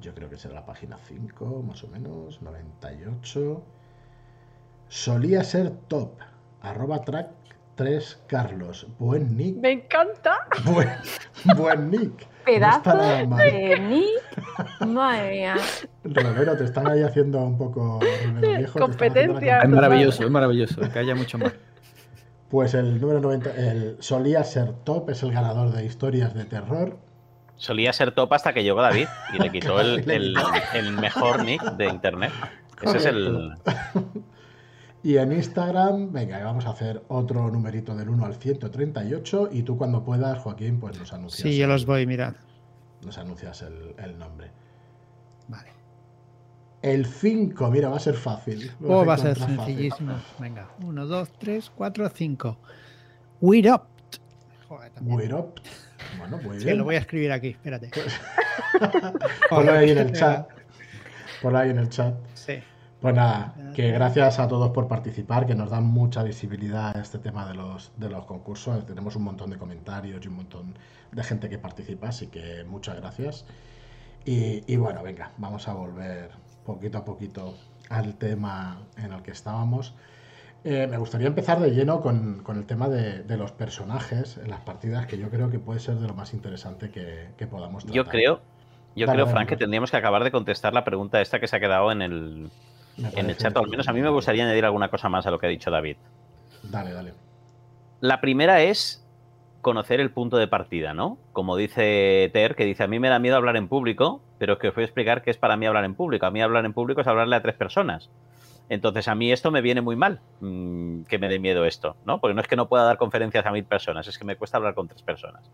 [0.00, 2.40] Yo creo que será la página 5, más o menos.
[2.42, 3.62] 98.
[4.88, 6.12] Solía ser top.
[6.62, 7.39] Arroba track
[7.84, 8.86] 3 Carlos.
[8.98, 9.56] Buen nick.
[9.56, 10.36] Me encanta.
[10.66, 10.90] Buen,
[11.56, 12.26] buen nick.
[12.44, 12.94] Pedazo
[13.26, 13.38] mal.
[13.38, 14.86] de Nick.
[14.86, 15.56] Madre mía.
[16.04, 18.78] Romero, te están ahí haciendo un poco Romero viejo.
[18.78, 19.60] Competencia.
[19.60, 20.80] Es maravilloso, es maravilloso.
[20.92, 21.54] Que haya mucho más.
[22.50, 26.98] Pues el número 90, el solía ser top, es el ganador de historias de terror.
[27.56, 30.34] Solía ser top hasta que llegó David y le quitó el, el-
[30.74, 32.32] el mejor nick de internet.
[32.82, 33.54] Ese es el.
[35.02, 39.78] Y en Instagram, venga, vamos a hacer otro numerito del 1 al 138 y tú
[39.78, 42.34] cuando puedas, Joaquín, pues nos anuncias, Sí, yo los voy, mirad.
[43.04, 44.50] nos anuncias el, el nombre.
[45.48, 45.70] Vale.
[46.82, 48.70] El 5, mira, va a ser fácil.
[48.86, 49.74] Oh, va a ser encontrar fácil.
[49.76, 50.14] sencillísimo.
[50.38, 52.58] Venga, 1, 2, 3, 4, 5.
[53.40, 53.82] We're up.
[54.68, 54.92] Joder.
[55.00, 55.54] We're up.
[56.18, 56.78] Bueno, muy Sí, bien.
[56.78, 57.90] lo voy a escribir aquí, espérate.
[59.50, 60.48] Ponlo ahí en el chat.
[61.40, 62.14] Ponlo ahí en el chat.
[63.00, 67.18] Pues nada, que gracias a todos por participar, que nos dan mucha visibilidad a este
[67.18, 68.84] tema de los, de los concursos.
[68.84, 70.74] Tenemos un montón de comentarios y un montón
[71.10, 73.46] de gente que participa, así que muchas gracias.
[74.26, 76.30] Y, y bueno, venga, vamos a volver
[76.66, 77.54] poquito a poquito
[77.88, 79.94] al tema en el que estábamos.
[80.62, 84.50] Eh, me gustaría empezar de lleno con, con el tema de, de los personajes en
[84.50, 87.86] las partidas, que yo creo que puede ser de lo más interesante que, que podamos
[87.86, 87.96] tratar.
[87.96, 88.42] Yo creo,
[88.94, 91.48] yo Dale, creo, dale, Frank, que tendríamos que acabar de contestar la pregunta esta que
[91.48, 92.50] se ha quedado en el,
[93.16, 93.56] en el chat.
[93.56, 95.70] Al menos a mí me gustaría añadir alguna cosa más a lo que ha dicho
[95.70, 95.96] David.
[96.62, 97.14] Dale, dale.
[98.00, 99.06] La primera es
[99.60, 101.18] conocer el punto de partida, ¿no?
[101.32, 104.68] Como dice Ter, que dice, a mí me da miedo hablar en público, pero que
[104.68, 106.26] os voy a explicar qué es para mí hablar en público.
[106.26, 108.10] A mí hablar en público es hablarle a tres personas.
[108.68, 112.20] Entonces a mí esto me viene muy mal, mm, que me dé miedo esto, ¿no?
[112.20, 114.56] Porque no es que no pueda dar conferencias a mil personas, es que me cuesta
[114.56, 115.50] hablar con tres personas.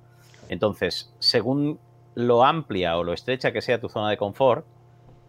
[0.49, 1.81] Entonces, según
[2.15, 4.67] lo amplia o lo estrecha que sea tu zona de confort,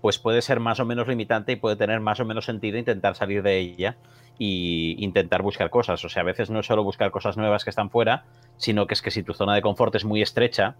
[0.07, 3.17] pues puede ser más o menos limitante y puede tener más o menos sentido intentar
[3.17, 3.97] salir de ella
[4.39, 6.05] y intentar buscar cosas.
[6.05, 8.23] O sea, a veces no es solo buscar cosas nuevas que están fuera,
[8.55, 10.77] sino que es que si tu zona de confort es muy estrecha,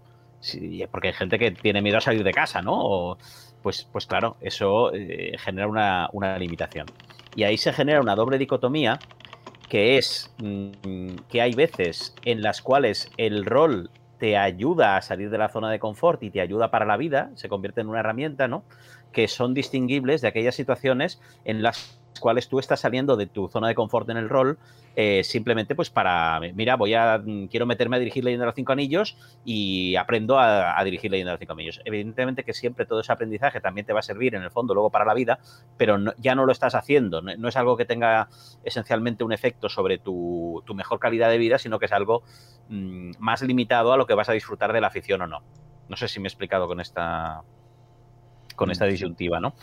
[0.90, 2.72] porque hay gente que tiene miedo a salir de casa, ¿no?
[2.72, 3.18] O,
[3.62, 6.86] pues, pues claro, eso eh, genera una, una, limitación.
[7.36, 8.98] Y ahí se genera una doble dicotomía,
[9.68, 15.30] que es mmm, que hay veces en las cuales el rol te ayuda a salir
[15.30, 18.00] de la zona de confort y te ayuda para la vida, se convierte en una
[18.00, 18.64] herramienta, ¿no?
[19.12, 23.68] Que son distinguibles de aquellas situaciones en las cuales tú estás saliendo de tu zona
[23.68, 24.58] de confort en el rol
[25.00, 28.72] eh, simplemente pues para, mira, voy a, quiero meterme a dirigir Leyenda de los Cinco
[28.72, 31.80] Anillos y aprendo a, a, dirigir Leyenda de los Cinco Anillos.
[31.84, 34.90] Evidentemente que siempre todo ese aprendizaje también te va a servir en el fondo luego
[34.90, 35.38] para la vida,
[35.76, 38.28] pero ya no lo estás haciendo, no, es algo que tenga
[38.64, 42.24] esencialmente un efecto sobre tu, tu mejor calidad de vida, sino que es algo
[42.68, 45.44] mmm, más limitado a lo que vas a disfrutar de la afición o no.
[45.88, 47.44] No sé si me he explicado con esta,
[48.58, 49.54] con esta disyuntiva, ¿no?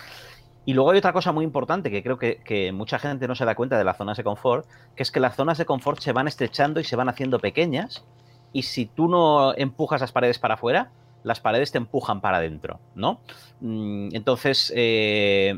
[0.65, 3.45] Y luego hay otra cosa muy importante que creo que, que, mucha gente no se
[3.45, 6.11] da cuenta de las zonas de confort, que es que las zonas de confort se
[6.11, 8.03] van estrechando y se van haciendo pequeñas.
[8.51, 10.89] Y si tú no empujas las paredes para afuera,
[11.25, 13.19] las paredes te empujan para adentro, ¿no?
[13.61, 15.55] Entonces, eh,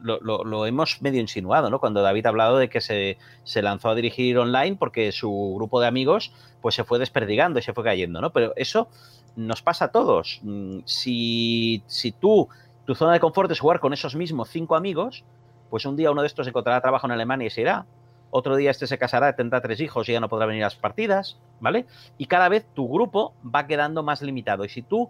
[0.00, 1.80] lo, lo, lo, hemos medio insinuado, ¿no?
[1.80, 5.80] Cuando David ha hablado de que se, se, lanzó a dirigir online porque su grupo
[5.80, 8.30] de amigos pues se fue desperdigando y se fue cayendo, ¿no?
[8.30, 8.88] Pero eso
[9.34, 10.40] nos pasa a todos.
[10.84, 12.48] Si, si tú
[12.90, 15.22] tu zona de confort es jugar con esos mismos cinco amigos,
[15.70, 17.86] pues un día uno de estos encontrará trabajo en Alemania y se irá.
[18.32, 20.74] Otro día este se casará, tendrá tres hijos y ya no podrá venir a las
[20.74, 21.86] partidas, ¿vale?
[22.18, 24.64] Y cada vez tu grupo va quedando más limitado.
[24.64, 25.08] Y si tú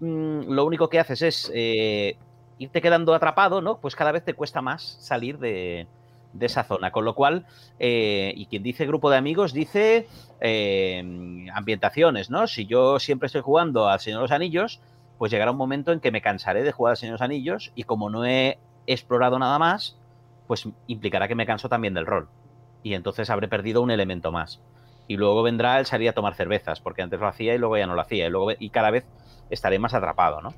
[0.00, 2.16] mmm, lo único que haces es eh,
[2.56, 3.76] irte quedando atrapado, ¿no?
[3.76, 5.86] Pues cada vez te cuesta más salir de,
[6.32, 6.92] de esa zona.
[6.92, 7.44] Con lo cual,
[7.78, 10.08] eh, y quien dice grupo de amigos dice
[10.40, 12.46] eh, ambientaciones, ¿no?
[12.46, 14.80] Si yo siempre estoy jugando al Señor de los Anillos,
[15.18, 17.72] pues llegará un momento en que me cansaré de jugar al Señor de los Anillos
[17.74, 19.98] y como no he explorado nada más,
[20.46, 22.28] pues implicará que me canso también del rol.
[22.82, 24.62] Y entonces habré perdido un elemento más.
[25.08, 27.86] Y luego vendrá el salir a tomar cervezas, porque antes lo hacía y luego ya
[27.86, 28.26] no lo hacía.
[28.26, 29.06] Y, luego, y cada vez
[29.50, 30.50] estaré más atrapado, ¿no?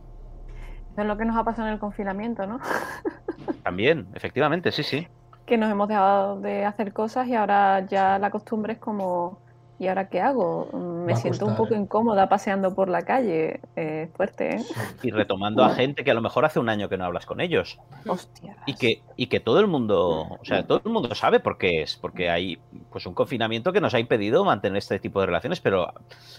[0.92, 2.60] Eso es lo que nos ha pasado en el confinamiento, ¿no?
[3.62, 5.08] También, efectivamente, sí, sí.
[5.46, 9.38] Que nos hemos dejado de hacer cosas y ahora ya la costumbre es como
[9.80, 10.68] ¿y ahora qué hago?
[11.06, 11.78] Me siento costar, un poco ¿eh?
[11.78, 13.60] incómoda paseando por la calle.
[13.76, 14.64] Eh, fuerte, ¿eh?
[15.02, 17.40] Y retomando a gente que a lo mejor hace un año que no hablas con
[17.40, 17.78] ellos.
[18.06, 18.56] Hostia.
[18.66, 21.80] Y que, y que todo el mundo, o sea, todo el mundo sabe por qué
[21.80, 22.58] es, porque hay
[22.90, 25.94] pues un confinamiento que nos ha impedido mantener este tipo de relaciones, pero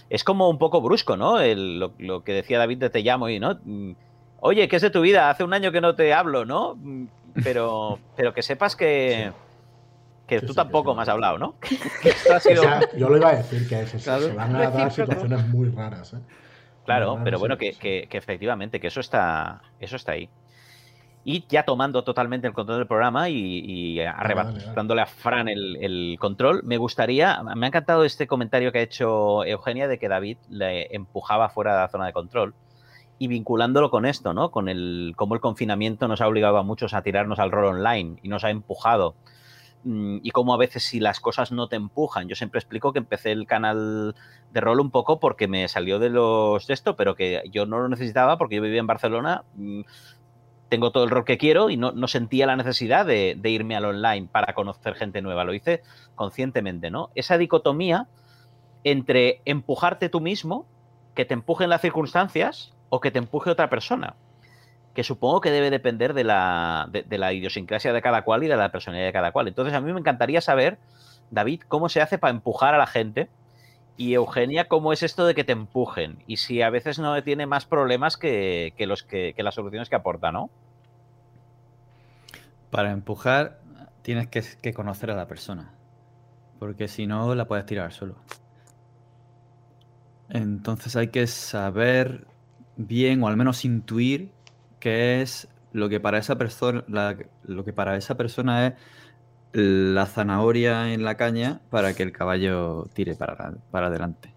[0.08, 1.40] es como un poco brusco, ¿no?
[1.40, 3.58] El, lo, lo, que decía David de te llamo y, ¿no?
[4.38, 5.30] Oye, ¿qué es de tu vida?
[5.30, 6.78] Hace un año que no te hablo, ¿no?
[7.42, 9.32] Pero, pero que sepas que...
[9.32, 9.51] Sí
[10.32, 11.54] que sí, tú sí, tampoco sí, me has hablado, ¿no?
[12.34, 12.62] ha sido...
[12.62, 14.22] o sea, yo lo iba a decir, que se, claro.
[14.22, 16.14] se van a dar situaciones muy raras.
[16.14, 16.18] ¿eh?
[16.84, 20.28] Claro, pero bueno, que, que, que, efectivamente, que eso está, eso está ahí.
[21.24, 26.16] Y ya tomando totalmente el control del programa y, y arrebatándole a Fran el, el,
[26.18, 30.38] control, me gustaría, me ha encantado este comentario que ha hecho Eugenia de que David
[30.48, 32.54] le empujaba fuera de la zona de control
[33.22, 34.50] y vinculándolo con esto, ¿no?
[34.50, 38.18] Con el cómo el confinamiento nos ha obligado a muchos a tirarnos al rol online
[38.20, 39.14] y nos ha empujado
[39.84, 42.28] y cómo a veces si las cosas no te empujan.
[42.28, 44.14] Yo siempre explico que empecé el canal
[44.52, 47.78] de rol un poco porque me salió de los de esto, pero que yo no
[47.78, 49.44] lo necesitaba porque yo vivía en Barcelona,
[50.68, 53.76] tengo todo el rol que quiero y no, no sentía la necesidad de, de, irme
[53.76, 55.44] al online para conocer gente nueva.
[55.44, 55.82] Lo hice
[56.14, 57.10] conscientemente, ¿no?
[57.14, 58.08] Esa dicotomía
[58.84, 60.66] entre empujarte tú mismo,
[61.14, 64.16] que te empujen las circunstancias o que te empuje otra persona
[64.94, 68.56] que supongo que debe depender de la, de, la idiosincrasia de cada cual y de
[68.56, 69.48] la personalidad de cada cual.
[69.48, 70.78] Entonces, a mí me encantaría saber,
[71.30, 73.28] David, cómo se hace para empujar a la gente
[73.96, 77.46] y Eugenia, cómo es esto de que te empujen y si a veces no tiene
[77.46, 80.50] más problemas que, que los que, que, las soluciones que aporta, ¿no?
[82.70, 83.60] Para empujar
[84.02, 85.72] tienes que, que conocer a la persona,
[86.58, 88.16] porque si no la puedes tirar solo.
[90.28, 92.26] Entonces hay que saber
[92.76, 94.32] bien o al menos intuir
[94.82, 98.74] que es lo que para esa persona la, lo que para esa persona es
[99.52, 104.34] la zanahoria en la caña para que el caballo tire para, para adelante.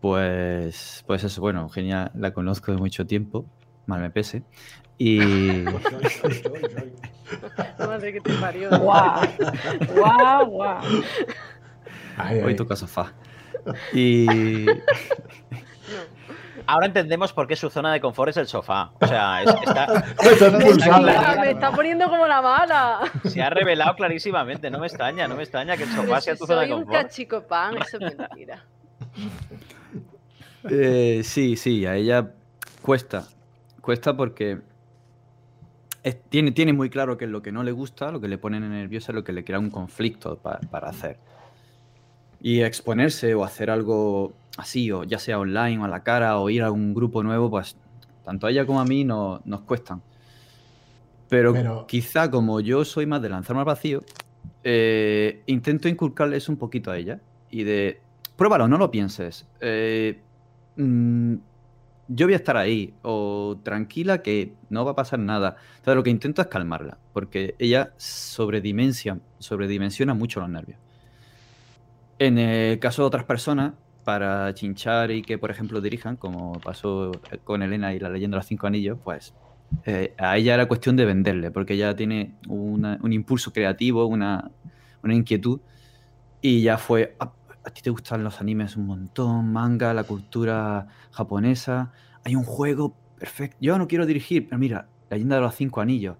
[0.00, 3.44] Pues, pues eso, bueno, Eugenia la conozco de mucho tiempo,
[3.86, 4.44] mal me pese.
[4.98, 5.18] Y.
[7.78, 8.70] Madre que te parió.
[8.78, 9.26] ¡Guau!
[9.96, 10.84] ¡Guau, guau!
[12.44, 13.12] Hoy toca sofá.
[13.92, 14.26] Y.
[16.66, 18.92] ahora entendemos por qué su zona de confort es el sofá.
[19.00, 21.00] O sea, es, está, está
[21.36, 23.00] me está poniendo como la mala.
[23.24, 24.70] Se ha revelado clarísimamente.
[24.70, 26.88] No me extraña, no me extraña que el sofá sea tu zona de confort.
[26.88, 28.64] Soy un cachicopán, eso es mentira.
[30.70, 32.30] Eh, sí, sí, a ella
[32.80, 33.28] cuesta.
[33.82, 34.60] Cuesta porque
[36.02, 38.38] es, tiene, tiene muy claro que es lo que no le gusta, lo que le
[38.38, 41.18] pone nerviosa, lo que le crea un conflicto para, para hacer.
[42.44, 46.50] Y exponerse o hacer algo así, o ya sea online o a la cara, o
[46.50, 47.74] ir a un grupo nuevo, pues
[48.22, 50.02] tanto a ella como a mí no, nos cuestan.
[51.30, 54.02] Pero, Pero- quizá como yo soy más de lanzarme al vacío,
[54.62, 57.18] eh, intento inculcarles un poquito a ella
[57.50, 58.00] y de,
[58.36, 59.46] pruébalo, no lo pienses.
[59.62, 60.20] Eh,
[60.76, 61.36] mm,
[62.08, 65.56] yo voy a estar ahí, o tranquila que no va a pasar nada.
[65.76, 70.83] Entonces lo que intento es calmarla, porque ella sobredimensiona, sobredimensiona mucho los nervios.
[72.18, 77.10] En el caso de otras personas, para chinchar y que, por ejemplo, dirijan, como pasó
[77.42, 79.34] con Elena y la leyenda de los cinco anillos, pues
[79.86, 84.50] eh, a ella era cuestión de venderle, porque ella tiene un impulso creativo, una,
[85.02, 85.60] una inquietud,
[86.40, 87.32] y ya fue, "Ah,
[87.64, 91.92] a ti te gustan los animes un montón, manga, la cultura japonesa,
[92.24, 96.16] hay un juego perfecto, yo no quiero dirigir, pero mira, leyenda de los cinco anillos,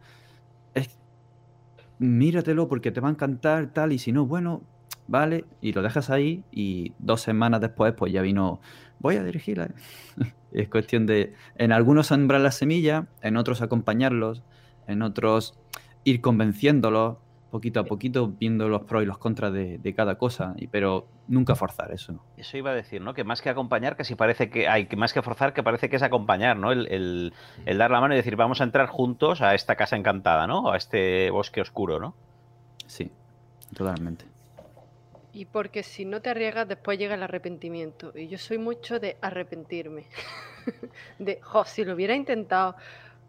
[1.99, 4.63] míratelo porque te va a encantar, tal, y si no, bueno,
[5.07, 8.61] vale, y lo dejas ahí, y dos semanas después, pues ya vino,
[8.99, 9.69] voy a dirigirla.
[10.53, 14.43] es cuestión de, en algunos sembrar la semilla, en otros acompañarlos,
[14.87, 15.55] en otros
[16.05, 17.17] ir convenciéndolos,
[17.51, 21.07] poquito a poquito, viendo los pros y los contras de, de cada cosa, y, pero
[21.29, 22.21] nunca forzar eso.
[22.37, 23.15] Eso iba a decir, ¿no?
[23.15, 25.95] Que más que acompañar, casi parece que hay que más que forzar, que parece que
[25.97, 26.73] es acompañar, ¿no?
[26.73, 27.33] El, el-
[27.65, 30.73] el dar la mano y decir, vamos a entrar juntos a esta casa encantada, ¿no?
[30.73, 32.15] A este bosque oscuro, ¿no?
[32.87, 33.11] Sí,
[33.73, 34.25] totalmente.
[35.35, 38.13] Y porque si no te arriesgas, después llega el arrepentimiento.
[38.17, 40.07] Y yo soy mucho de arrepentirme.
[41.19, 42.77] de, jo, si lo hubiera intentado,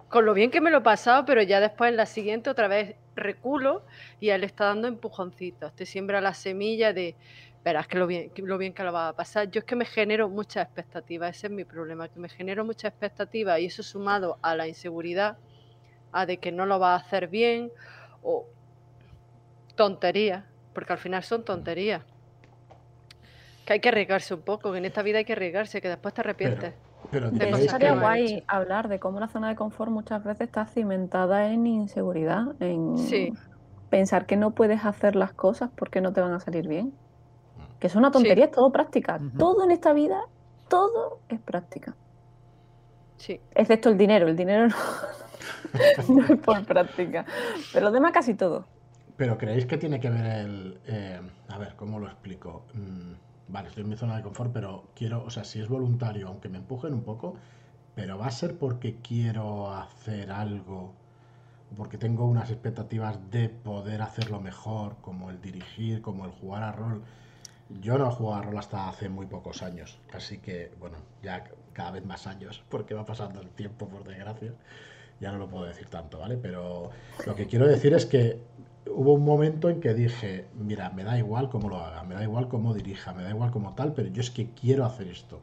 [0.07, 2.67] con lo bien que me lo he pasado, pero ya después en la siguiente otra
[2.67, 3.83] vez reculo
[4.19, 5.75] y él está dando empujoncitos.
[5.75, 7.15] Te siembra la semilla de,
[7.63, 9.49] verás que lo bien que lo, bien que lo va a pasar.
[9.49, 12.91] Yo es que me genero muchas expectativas, ese es mi problema, que me genero muchas
[12.91, 15.39] expectativas y eso sumado a la inseguridad,
[16.11, 17.71] a de que no lo va a hacer bien
[18.21, 18.45] o
[19.75, 20.45] tonterías,
[20.76, 22.03] porque al final son tonterías.
[23.65, 26.13] Que hay que arriesgarse un poco, que en esta vida hay que arriesgarse, que después
[26.13, 26.76] te arrepientes.
[27.09, 31.51] Pero Pero que guay hablar de cómo la zona de confort muchas veces está cimentada
[31.51, 33.34] en inseguridad, en Sí.
[33.89, 36.93] pensar que no puedes hacer las cosas porque no te van a salir bien.
[37.80, 39.19] Que es una tontería, es todo práctica.
[39.38, 40.21] Todo en esta vida,
[40.67, 41.95] todo es práctica.
[43.17, 43.39] Sí.
[43.53, 44.28] Excepto el dinero.
[44.28, 44.76] El dinero no,
[46.09, 47.26] no es por práctica.
[47.73, 48.65] Pero lo demás casi todo.
[49.18, 50.80] Pero creéis que tiene que ver el.
[50.88, 52.66] eh, a ver, ¿cómo lo explico?
[52.74, 53.13] Mm,
[53.47, 55.24] vale, estoy en mi zona de confort, pero quiero.
[55.24, 57.36] O sea, si es voluntario, aunque me empujen un poco,
[57.95, 60.93] pero va a ser porque quiero hacer algo,
[61.78, 66.72] porque tengo unas expectativas de poder hacerlo mejor, como el dirigir, como el jugar a
[66.74, 67.03] rol.
[67.82, 71.45] Yo no he jugado a rol hasta hace muy pocos años, así que, bueno, ya
[71.74, 74.53] cada vez más años, porque va pasando el tiempo, por desgracia.
[75.22, 76.36] Ya no lo puedo decir tanto, ¿vale?
[76.36, 76.89] Pero
[77.26, 78.41] lo que quiero decir es que
[78.89, 82.23] hubo un momento en que dije, mira, me da igual cómo lo haga, me da
[82.23, 85.41] igual cómo dirija, me da igual cómo tal, pero yo es que quiero hacer esto.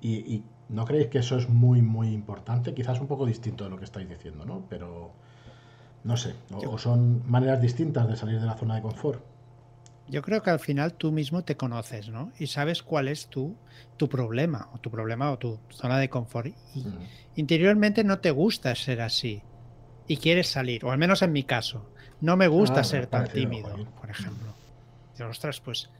[0.00, 3.70] Y, y no creéis que eso es muy, muy importante, quizás un poco distinto de
[3.70, 4.64] lo que estáis diciendo, ¿no?
[4.68, 5.12] Pero
[6.04, 9.22] no sé, o, o son maneras distintas de salir de la zona de confort.
[10.06, 12.32] Yo creo que al final tú mismo te conoces, ¿no?
[12.38, 13.58] Y sabes cuál es tu,
[13.96, 16.48] tu problema, o tu problema o tu zona de confort.
[16.74, 17.04] Y Mm.
[17.34, 19.44] interiormente no te gusta ser así.
[20.06, 21.90] Y quieres salir, o al menos en mi caso.
[22.20, 24.54] No me gusta Ah, ser tan tímido, por ejemplo.
[25.16, 25.90] Digo, ostras, pues,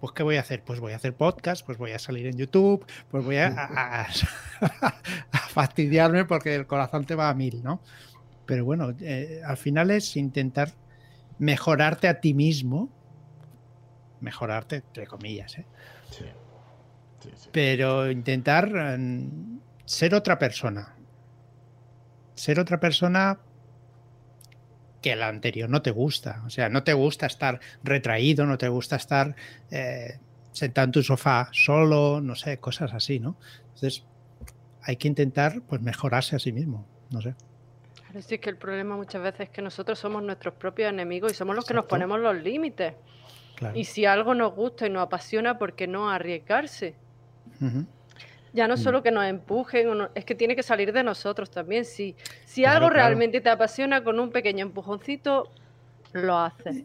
[0.00, 0.62] pues ¿qué voy a hacer?
[0.62, 4.02] Pues voy a hacer podcast, pues voy a salir en YouTube, pues voy a, a-
[4.02, 4.06] a-
[5.32, 7.80] a fastidiarme porque el corazón te va a mil, ¿no?
[8.46, 10.72] Pero bueno, eh, al final es intentar
[11.38, 12.88] mejorarte a ti mismo,
[14.20, 15.66] mejorarte entre comillas, ¿eh?
[16.10, 16.24] Sí.
[17.20, 17.48] Sí, sí.
[17.52, 19.28] pero intentar eh,
[19.84, 20.94] ser otra persona.
[22.34, 23.38] Ser otra persona
[25.00, 26.42] que la anterior no te gusta.
[26.46, 29.34] O sea, no te gusta estar retraído, no te gusta estar
[29.70, 30.18] eh,
[30.52, 33.36] sentado en tu sofá solo, no sé, cosas así, ¿no?
[33.74, 34.04] Entonces,
[34.82, 36.86] hay que intentar pues mejorarse a sí mismo.
[37.10, 37.34] No sé.
[37.94, 41.34] Claro, sí, que el problema muchas veces es que nosotros somos nuestros propios enemigos y
[41.34, 41.94] somos los que nos Exacto.
[41.94, 42.94] ponemos los límites.
[43.54, 43.76] Claro.
[43.76, 46.94] Y si algo nos gusta y nos apasiona, ¿por qué no arriesgarse?
[47.60, 47.86] Ujú.
[48.52, 51.84] Ya no solo que nos empujen, no- es que tiene que salir de nosotros también.
[51.84, 53.08] Si, si Claro, algo claro.
[53.08, 55.50] realmente te apasiona, con un pequeño empujoncito,
[56.12, 56.84] lo haces.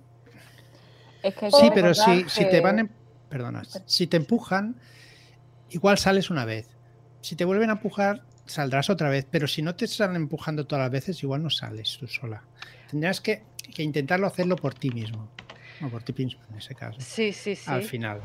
[1.24, 2.90] Es que Sí, pero si, si te van, em-
[3.30, 4.76] perdona, si te empujan,
[5.70, 6.68] igual sales una vez.
[7.22, 9.26] Si te vuelven a empujar, saldrás otra vez.
[9.32, 12.44] Pero si no te están empujando todas las veces, igual no sales tú sola.
[12.90, 13.44] Tendrás que,
[13.74, 15.30] que intentarlo hacerlo por ti mismo.
[15.82, 17.00] O por ti mismo, en ese caso.
[17.00, 17.72] Sí, sí, sí.
[17.72, 18.22] Al final.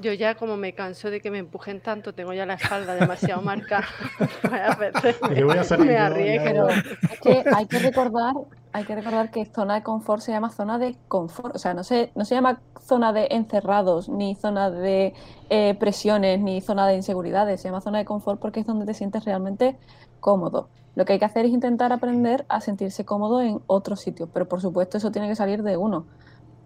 [0.00, 3.42] Yo ya como me canso de que me empujen tanto, tengo ya la espalda demasiado
[3.42, 3.86] marcada.
[4.42, 6.00] Varias veces ¿Qué voy a salir me yo?
[6.00, 6.44] arriesgo.
[6.44, 8.34] Pero es que hay que recordar,
[8.72, 11.56] hay que recordar que zona de confort se llama zona de confort.
[11.56, 15.14] O sea, no se, no se llama zona de encerrados, ni zona de
[15.50, 17.60] eh, presiones, ni zona de inseguridades.
[17.60, 19.76] Se llama zona de confort porque es donde te sientes realmente
[20.20, 20.68] cómodo.
[20.94, 24.48] Lo que hay que hacer es intentar aprender a sentirse cómodo en otros sitios, pero
[24.48, 26.06] por supuesto eso tiene que salir de uno,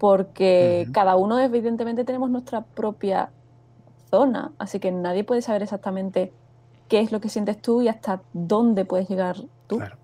[0.00, 3.28] porque cada uno evidentemente tenemos nuestra propia
[4.10, 6.32] zona, así que nadie puede saber exactamente
[6.88, 9.36] qué es lo que sientes tú y hasta dónde puedes llegar
[9.66, 9.76] tú.
[9.76, 9.96] Claro.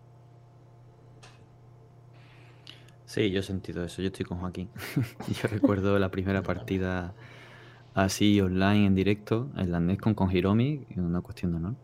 [3.06, 4.02] Sí, yo he sentido eso.
[4.02, 4.68] Yo estoy con Joaquín.
[5.28, 7.14] Yo recuerdo la primera partida
[7.94, 11.74] así online en directo en la NES con, con Hiromi, una cuestión de honor.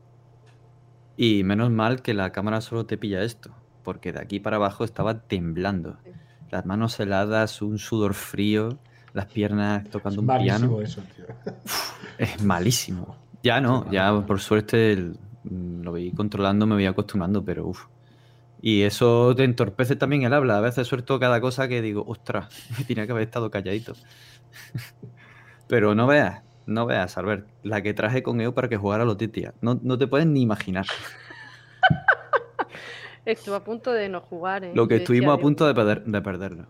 [1.16, 3.50] Y menos mal que la cámara solo te pilla esto,
[3.82, 5.96] porque de aquí para abajo estaba temblando.
[6.52, 8.78] Las manos heladas, un sudor frío,
[9.14, 10.80] las piernas tocando un Malísimo piano.
[10.82, 11.24] eso, tío.
[12.18, 13.16] Es malísimo.
[13.42, 17.86] Ya no, ya por suerte el- mm, lo voy controlando, me voy acostumbrando, pero uff.
[18.60, 20.58] Y eso te entorpece también el habla.
[20.58, 22.48] A veces suelto cada cosa que digo, ostras,
[22.78, 23.94] me tenía que haber estado calladito.
[25.68, 29.06] Pero no veas, no veas, Albert, la que traje con EO para que jugara a
[29.06, 29.54] los Titia.
[29.62, 30.84] No, no te puedes ni imaginar
[33.24, 34.72] Estuve a punto de no jugar, ¿eh?
[34.74, 35.82] lo que estuvimos a "Dios punto de, mío".
[35.84, 36.66] perder- de perderlo.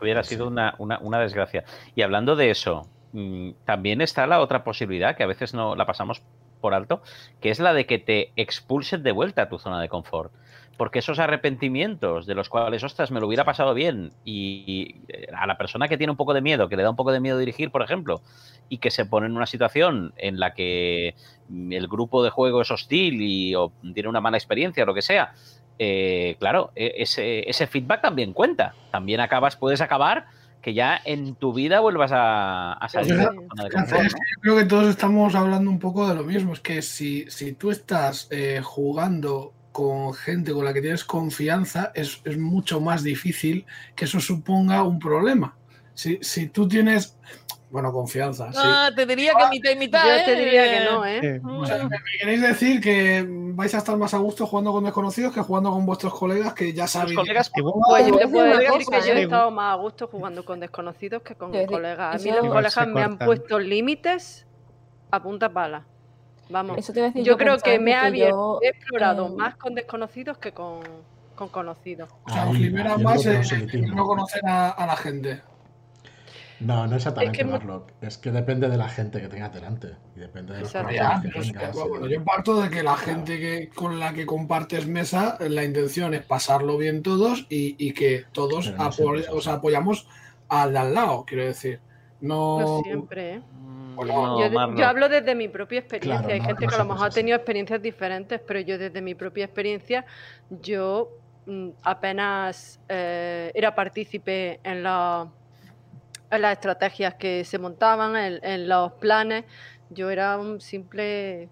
[0.00, 1.64] Hubiera sido una, una- una desgracia.
[1.94, 5.86] Y hablando de eso, mm, también está la otra posibilidad, que a veces no la
[5.86, 6.22] pasamos
[6.60, 7.02] por alto,
[7.40, 10.32] que es la de que te expulsen de vuelta a tu zona de confort.
[10.78, 15.26] Porque esos arrepentimientos de los cuales, ostras, me lo hubiera pasado bien, y, y, eh,
[15.36, 17.20] a la persona que tiene un poco de miedo, que le da un poco de
[17.20, 18.22] miedo dirigir, por ejemplo,
[18.70, 21.14] y que se pone en una situación en la que
[21.48, 24.94] mm, el grupo de juego es hostil y o tiene una mala experiencia o lo
[24.94, 25.34] que sea,
[25.78, 28.74] eh, claro, e- ese, ese feedback también cuenta.
[28.90, 30.26] También acabas, puedes acabar
[30.62, 33.90] que ya en tu vida vuelvas a, a salir de la Fíjate, zona de Fíjate,
[33.90, 34.18] confort, es ¿no?
[34.18, 36.52] que yo creo que todos estamos hablando un poco de lo mismo.
[36.52, 41.92] Es que si, si tú estás eh, jugando con gente con la que tienes confianza,
[41.94, 43.64] es, es mucho más difícil
[43.94, 45.56] que eso suponga un problema.
[45.94, 47.16] Si, si tú tienes,
[47.70, 48.58] bueno, confianza, sí.
[48.62, 50.04] Ah, te diría que mitad y mitad.
[50.04, 50.22] Yo ¿eh?
[50.24, 51.20] te diría que no, ¿eh?
[51.22, 54.72] Eh, O sea, ¿me me queréis decir que vais a estar más a gusto jugando
[54.72, 57.16] con desconocidos que jugando con vuestros colegas que ya sabéis?
[57.18, 59.22] colegas igual- Pues yo Te puedo decir una que cosa, yo he ¿eh?
[59.24, 62.14] estado más a gusto jugando con desconocidos que con colegas.
[62.14, 64.46] A mí los colegas me han puesto límites
[65.10, 65.84] a punta pala.
[66.50, 66.78] Vamos.
[66.78, 69.26] Eso te iba a decir Yo creo que me ha que abierto, yo, he explorado
[69.26, 70.80] eh, más con desconocidos que con,
[71.34, 72.08] con conocidos.
[72.26, 75.42] O sea, os libera más el no conocer a, a la gente.
[76.60, 77.92] No, no exactamente, Es que Marlock.
[78.00, 79.90] Es que depende de la gente que tengas delante.
[80.16, 81.74] Y depende de los que tengas.
[81.88, 85.62] bueno, y- yo parto de que la gente que, con la que compartes mesa, la
[85.62, 89.52] intención es pasarlo bien todos y, y que todos no apo- siempre es o sea,
[89.52, 89.58] así.
[89.58, 90.08] apoyamos
[90.48, 91.78] al de al lado, quiero decir.
[92.20, 93.42] No, No siempre, ¿eh?
[94.06, 94.76] No, yo, de- Marlo.
[94.78, 96.18] yo hablo desde mi propia experiencia.
[96.20, 98.78] Claro, Hay no- gente no que a lo mejor ha tenido experiencias diferentes, pero yo
[98.78, 100.04] desde mi propia experiencia,
[100.50, 101.10] yo
[101.46, 105.28] mm, apenas eh, era partícipe en, la-
[106.30, 109.44] en las estrategias que se montaban, en, en los planes.
[109.90, 111.48] Yo era un simple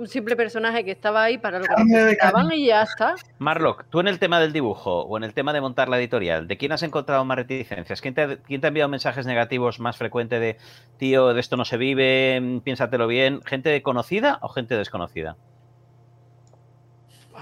[0.00, 3.14] un simple personaje que estaba ahí para lo que necesitaban y ya está.
[3.38, 6.48] Marlock, tú en el tema del dibujo o en el tema de montar la editorial,
[6.48, 8.00] ¿de quién has encontrado más reticencias?
[8.00, 10.56] ¿Quién te, ha- quién te ha enviado mensajes negativos más frecuente de,
[10.96, 13.40] tío, de esto no se vive, mm, piénsatelo bien?
[13.44, 15.36] ¿Gente conocida o gente desconocida?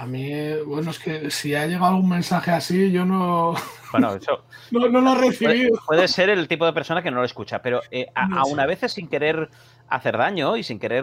[0.01, 0.31] A mí,
[0.65, 3.55] bueno, es que si ha llegado algún mensaje así, yo no,
[3.93, 5.79] Bueno, eso no, no lo he recibido.
[5.87, 8.57] puede ser el tipo de persona que no lo escucha, pero eh, a- No aún
[8.57, 8.61] sé.
[8.63, 9.49] a veces sin querer
[9.89, 11.03] hacer daño y sin querer,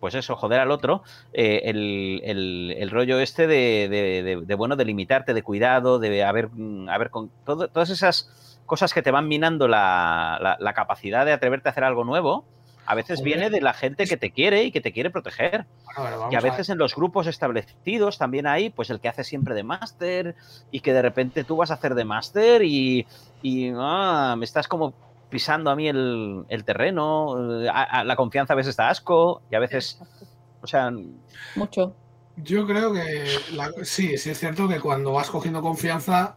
[0.00, 1.02] pues eso, joder al otro,
[1.32, 5.98] eh, el, el- el rollo este de, de- de- de, bueno, de limitarte, de cuidado,
[5.98, 6.48] de haber,
[6.88, 11.32] haber con todo- todas esas cosas que te van minando la, la- la capacidad de
[11.32, 12.44] atreverte a hacer algo nuevo,
[12.90, 13.24] a veces Joder.
[13.24, 15.64] viene de la gente que te quiere y que te quiere proteger.
[15.96, 19.54] Bueno, Y a veces en los grupos establecidos también hay, pues el que hace siempre
[19.54, 20.34] de máster
[20.72, 23.06] y que de repente tú vas a hacer de máster y,
[23.42, 24.92] y, ah, me estás como
[25.28, 29.42] pisando a mí el, el terreno, eh, a- a- la confianza a veces da asco
[29.50, 30.00] y a veces,
[30.60, 30.90] o sea,
[31.54, 31.94] mucho.
[32.36, 36.34] Yo creo que la- sí, sí es cierto que cuando vas cogiendo confianza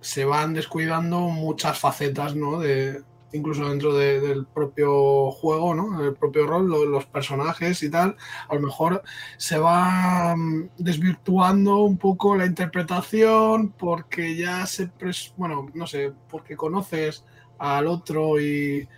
[0.00, 2.60] se van descuidando muchas facetas, ¿no?
[2.60, 3.02] De,
[3.32, 6.02] incluso dentro de- del propio juego, ¿no?
[6.04, 8.16] El propio rol, lo- los personajes y tal.
[8.48, 9.02] A lo mejor
[9.36, 16.12] se va mm, desvirtuando un poco la interpretación porque ya se, pres- bueno, no sé,
[16.28, 17.24] porque conoces
[17.58, 18.88] al otro y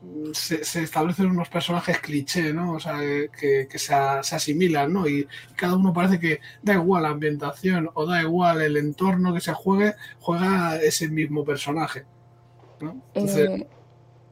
[0.00, 2.72] mm, se, establecen unos personajes cliché, ¿no?
[2.74, 2.98] O sea,
[3.38, 5.08] que, que se asimilan, ¿no?
[5.08, 5.26] Y
[5.56, 9.52] cada uno parece que da igual la ambientación o da igual el entorno que se
[9.54, 12.06] juegue, juega ese mismo personaje.
[12.82, 12.96] ¿No?
[13.14, 13.66] Entonces, Eh,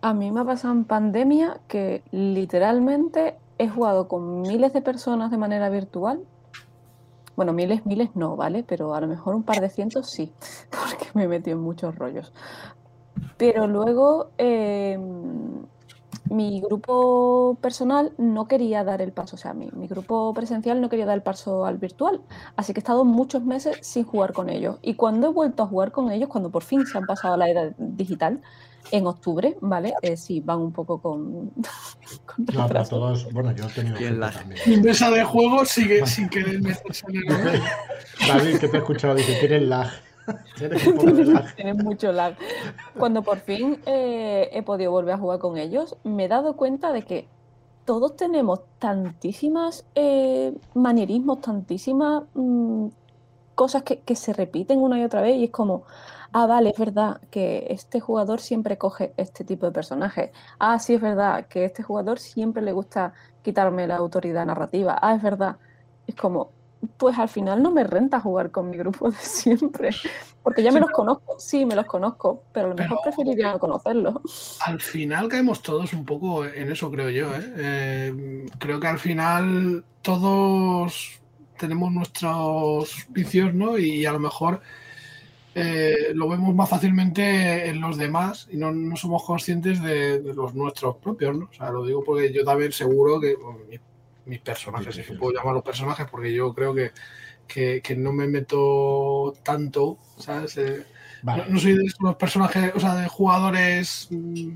[0.02, 5.30] a mí me ha pasado en pandemia que literalmente he jugado con miles de personas
[5.30, 6.20] de manera virtual.
[7.36, 8.64] Bueno, miles, miles no, ¿vale?
[8.66, 10.32] Pero a lo mejor un par de cientos sí,
[10.70, 12.32] porque me he metido en muchos rollos.
[13.36, 14.98] Pero luego eh,
[16.28, 20.88] mi grupo personal no quería dar el paso, o sea, mi, mi, grupo presencial no
[20.88, 22.20] quería dar el paso al virtual.
[22.56, 24.78] Así que he estado muchos meses sin jugar con ellos.
[24.82, 27.36] Y cuando he vuelto a jugar con ellos, cuando por fin se han pasado a
[27.36, 28.40] la era digital,
[28.90, 29.94] en octubre, ¿vale?
[30.02, 31.50] Eh, sí, van un poco con.
[32.26, 33.32] con no, pero todos.
[33.32, 33.98] Bueno, yo he tenido.
[34.10, 34.32] La...
[34.82, 37.62] Mesa de juego sigue sin querer meterse en el.
[38.26, 39.90] David, que te he escuchado, dice: tienes lag.
[41.56, 42.36] Tienes mucho lag.
[42.98, 46.92] Cuando por fin eh, he podido volver a jugar con ellos, me he dado cuenta
[46.92, 47.28] de que
[47.84, 52.88] todos tenemos tantísimas eh, manierismos, tantísimas mmm,
[53.54, 55.84] cosas que, que, se repiten una y otra vez y es como,
[56.32, 60.30] ah, vale, es verdad que este jugador siempre coge este tipo de personajes.
[60.58, 63.12] Ah, sí, es verdad que este jugador siempre le gusta
[63.42, 64.98] quitarme la autoridad narrativa.
[65.00, 65.56] Ah, es verdad.
[66.06, 66.50] Es como,
[66.96, 69.90] pues al final no me renta jugar con mi grupo de siempre,
[70.42, 73.58] porque ya me los conozco, sí, me los conozco, pero a lo mejor preferiría no
[73.58, 74.58] conocerlos.
[74.64, 77.34] Al final caemos todos un poco en eso, creo yo.
[77.34, 77.52] ¿eh?
[77.56, 81.20] Eh, creo que al final todos
[81.58, 83.76] tenemos nuestros vicios, ¿no?
[83.76, 84.62] Y a lo mejor
[85.54, 90.34] eh, lo vemos más fácilmente en los demás y no, no somos conscientes de, de,
[90.34, 91.48] los nuestros propios, ¿no?
[91.50, 93.78] O sea, lo digo porque yo también seguro que bueno, mi
[94.30, 96.92] mis personajes, si sí, sí, puedo llamarlos personajes, porque yo creo que,
[97.48, 100.56] que, que no me meto tanto, ¿sabes?
[100.56, 100.86] Eh,
[101.22, 101.44] vale.
[101.46, 104.52] no, no, soy de los personajes, o sea, de jugadores mmm,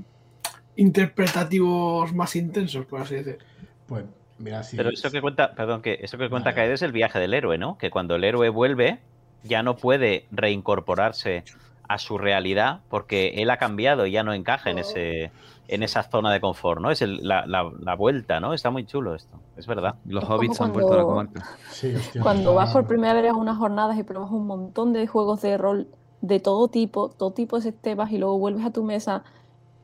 [0.77, 3.37] interpretativos más intensos, por así decir.
[3.85, 4.05] Pues,
[4.39, 4.77] mira, sí.
[4.77, 6.55] Pero eso que cuenta, perdón, que eso que cuenta vale.
[6.55, 7.77] Kaede es el viaje del héroe, ¿no?
[7.77, 8.99] Que cuando el héroe vuelve,
[9.43, 11.43] ya no puede reincorporarse
[11.87, 15.31] a su realidad porque él ha cambiado y ya no encaja en ese
[15.67, 16.91] en esa zona de confort, ¿no?
[16.91, 18.53] Es el, la, la, la, vuelta, ¿no?
[18.53, 19.95] Está muy chulo esto, es verdad.
[20.05, 21.45] Los es hobbits cuando, han vuelto a la comarca.
[21.71, 25.07] Sí, hostia, cuando vas por primera vez a unas jornadas y pruebas un montón de
[25.07, 25.87] juegos de rol
[26.21, 29.23] de todo tipo, todo tipo de sistemas y luego vuelves a tu mesa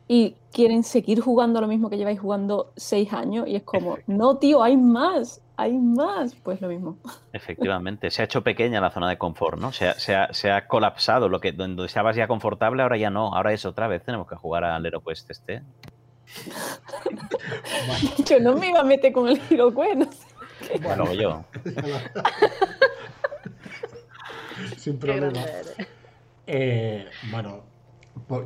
[0.07, 4.37] y quieren seguir jugando lo mismo que lleváis jugando seis años y es como, no,
[4.37, 6.35] tío, hay más, hay más.
[6.35, 6.97] Pues lo mismo.
[7.33, 9.71] Efectivamente, se ha hecho pequeña la zona de confort, ¿no?
[9.71, 13.09] Se ha, se ha, se ha colapsado, lo que donde estabas ya confortable, ahora ya
[13.09, 15.63] no, ahora es otra vez, tenemos que jugar al HeroQuest este.
[18.25, 20.27] Yo no me iba a meter con el HeroQuest, no sé.
[20.81, 21.43] Bueno, yo.
[24.77, 25.41] Sin problema.
[26.45, 27.63] Eh, bueno,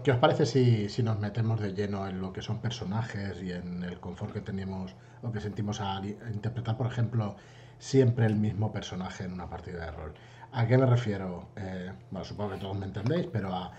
[0.03, 3.51] ¿Qué os parece si, si, nos metemos de lleno en lo que son personajes y
[3.51, 4.95] en el confort que tenemos
[5.25, 7.35] o que sentimos a, a, interpretar, por ejemplo,
[7.79, 10.13] siempre el mismo personaje en una partida de rol?
[10.51, 11.49] ¿A qué me refiero?
[11.55, 13.71] Eh, bueno, supongo que todos me entendéis, pero a,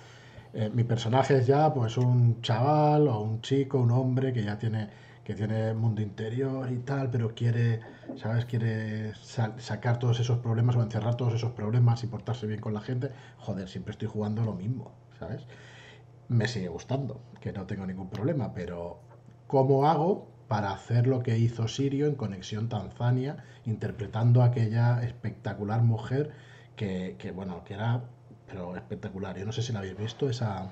[0.52, 4.58] eh, mi personaje es ya pues un chaval o un chico, un hombre que ya
[4.58, 7.80] tiene que tiene mundo interior y tal, pero quiere,
[8.14, 8.44] ¿sabes?
[8.44, 12.72] Quiere sa sacar todos esos problemas o encerrar todos esos problemas y portarse bien con
[12.72, 13.10] la gente.
[13.38, 15.44] Joder, siempre estoy jugando lo mismo, ¿sabes?
[16.28, 18.98] me sigue gustando, que no tengo ningún problema, pero
[19.46, 25.82] ¿cómo hago para hacer lo que hizo Sirio en Conexión Tanzania, interpretando a aquella espectacular
[25.82, 26.32] mujer
[26.76, 28.02] que, que, bueno, que era
[28.46, 29.36] pero espectacular.
[29.38, 30.68] Yo no sé si la habéis visto, esa,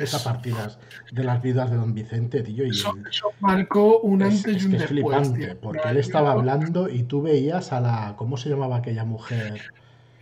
[0.00, 0.78] esas partidas
[1.12, 2.64] de las vidas de Don Vicente, tío.
[2.66, 4.88] Y eso, eso marcó un antes es, y un es después.
[4.88, 5.60] flipante, tío.
[5.60, 8.14] porque él estaba hablando y tú veías a la.
[8.16, 9.60] ¿Cómo se llamaba aquella mujer?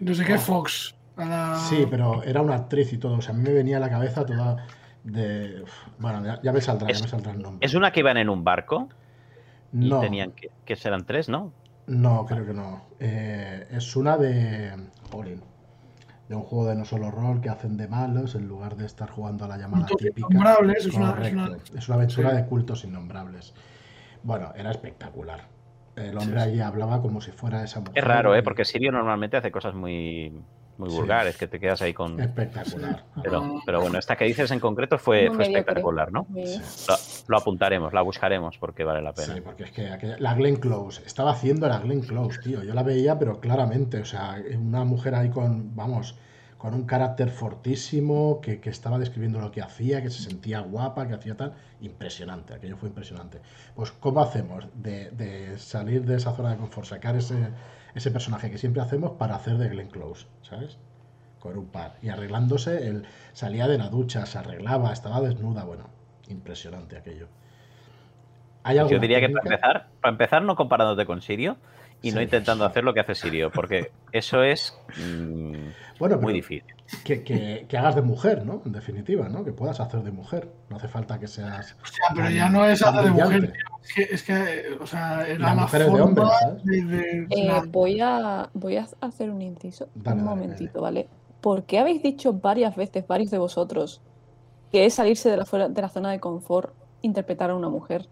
[0.01, 0.95] No sé qué, Fox.
[1.16, 1.57] La...
[1.68, 3.18] Sí, pero era una actriz y todo.
[3.18, 4.66] O sea, a mí me venía a la cabeza toda
[5.05, 5.65] de.
[5.99, 7.65] Bueno, ya, ya me saldrá, es, ya me saldrá el nombre.
[7.65, 8.89] ¿Es una que iban en un barco?
[9.73, 9.99] No.
[9.99, 11.53] Y tenían que, que serán tres, ¿no?
[11.87, 12.87] No, creo que no.
[12.99, 14.75] Eh, es una de.
[15.11, 15.43] Jolín.
[16.29, 19.11] De un juego de no solo rol que hacen de malos en lugar de estar
[19.11, 20.27] jugando a la llamada típica.
[20.31, 21.57] Innombrables, es, una, es, una...
[21.77, 22.37] es una aventura sí.
[22.37, 23.55] de cultos innombrables.
[24.23, 25.43] Bueno, era espectacular.
[25.97, 27.99] El hombre sí, allí hablaba como si fuera esa mujer.
[27.99, 28.43] Es raro, ¿eh?
[28.43, 30.33] Porque Sirio normalmente hace cosas muy
[30.79, 31.41] muy vulgares, sí.
[31.41, 32.20] que te quedas ahí con...
[32.20, 33.05] Espectacular.
[33.22, 36.27] Pero, pero bueno, esta que dices en concreto fue, fue espectacular, ¿no?
[36.35, 36.61] Sí.
[36.89, 36.95] Lo,
[37.29, 39.35] lo, apuntaremos, la buscaremos porque vale la pena.
[39.35, 42.62] Sí, porque es que aquella, la Glenn Close, estaba haciendo la Glenn Close, tío.
[42.62, 46.16] Yo la veía, pero claramente, o sea, una mujer ahí con, vamos,
[46.64, 51.07] con un carácter fortísimo, que, que estaba describiendo lo que hacía, que se sentía guapa,
[51.07, 51.53] que hacía tal.
[51.83, 53.41] Impresionante, aquello fue impresionante.
[53.75, 57.35] Pues, ¿cómo hacemos de, de salir de esa zona de confort, sacar ese
[57.95, 60.79] ese personaje que siempre hacemos para hacer de Glenn Close, ¿sabes?
[61.39, 61.97] Con un par.
[62.03, 65.85] Y arreglándose, él salía de la ducha, se arreglaba, estaba desnuda, bueno,
[66.29, 67.29] impresionante aquello.
[68.65, 69.27] ¿Hay Yo diría técnica?
[69.27, 71.59] que para empezar, para empezar, no comparándote con Sirio,
[72.05, 72.25] y no Sí.
[72.25, 75.55] intentando hacer lo que hace Sirio, porque eso es mm,
[75.99, 76.65] Bueno, muy difícil.
[77.05, 78.63] que, que- que hagas de mujer, ¿no?
[78.67, 79.45] En definitiva, ¿no?
[79.45, 80.51] Que puedas hacer de mujer.
[80.69, 81.77] No hace falta que seas.
[81.83, 83.53] O sea, pero ya no es hacer de mujer.
[83.83, 86.65] Es que, es que, o sea, era la de hombres, ¿sabes?
[86.65, 89.89] de- de- Eh, voy, a, voy a hacer un inciso.
[89.95, 91.09] Dale, un dale, momentito, ¿vale?
[91.41, 94.01] ¿Por qué habéis dicho varias veces, varios de vosotros,
[94.73, 98.09] que es salirse de la, fuera- de la zona de confort interpretar a una mujer?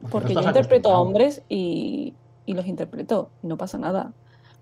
[0.00, 2.12] no Porque yo interpreto a hombres y,
[2.46, 4.12] y los interpreto, y no pasa nada.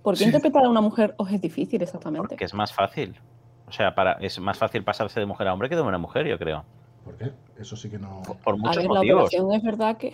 [0.03, 0.25] ¿Por qué Sí.
[0.25, 2.29] interpretar a una mujer os es difícil exactamente?
[2.29, 3.19] Porque es más fácil.
[3.67, 5.99] O sea, para, es más fácil pasarse de mujer a hombre que de hombre a
[5.99, 6.65] mujer, yo creo.
[7.05, 7.33] ¿Por qué?
[7.59, 8.23] Eso sí que no.
[8.23, 9.23] Por, por A muchos ver, la motivos.
[9.25, 10.13] operación es verdad que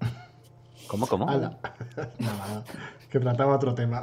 [0.88, 1.28] ¿Cómo, cómo?
[1.28, 1.58] Ala.
[2.18, 2.64] Nada,
[3.10, 4.02] que trataba otro tema.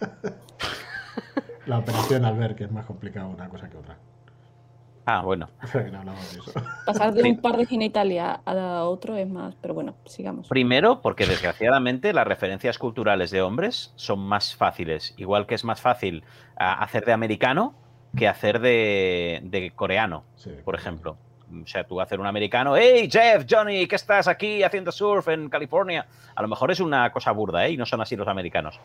[1.66, 3.96] La operación al ver, que es más complicado una cosa que otra.
[5.04, 5.48] Ah, bueno.
[6.04, 6.14] No
[6.86, 10.48] pasar de un par de genitalia a otro es más, pero bueno, sigamos.
[10.48, 15.14] Primero, porque desgraciadamente las referencias culturales de hombres son más fáciles.
[15.16, 16.24] Igual que es más fácil
[16.56, 17.74] ah, hacer de americano
[18.16, 21.16] que hacer de, de coreano, Sí, por ejemplo.
[21.62, 25.48] O sea, tú hacer un americano, hey Jeff, Johnny, ¿qué estás aquí haciendo surf en
[25.48, 26.06] California?
[26.34, 27.72] A lo mejor es una cosa burda, ¿eh?
[27.72, 28.80] Y no son así los americanos.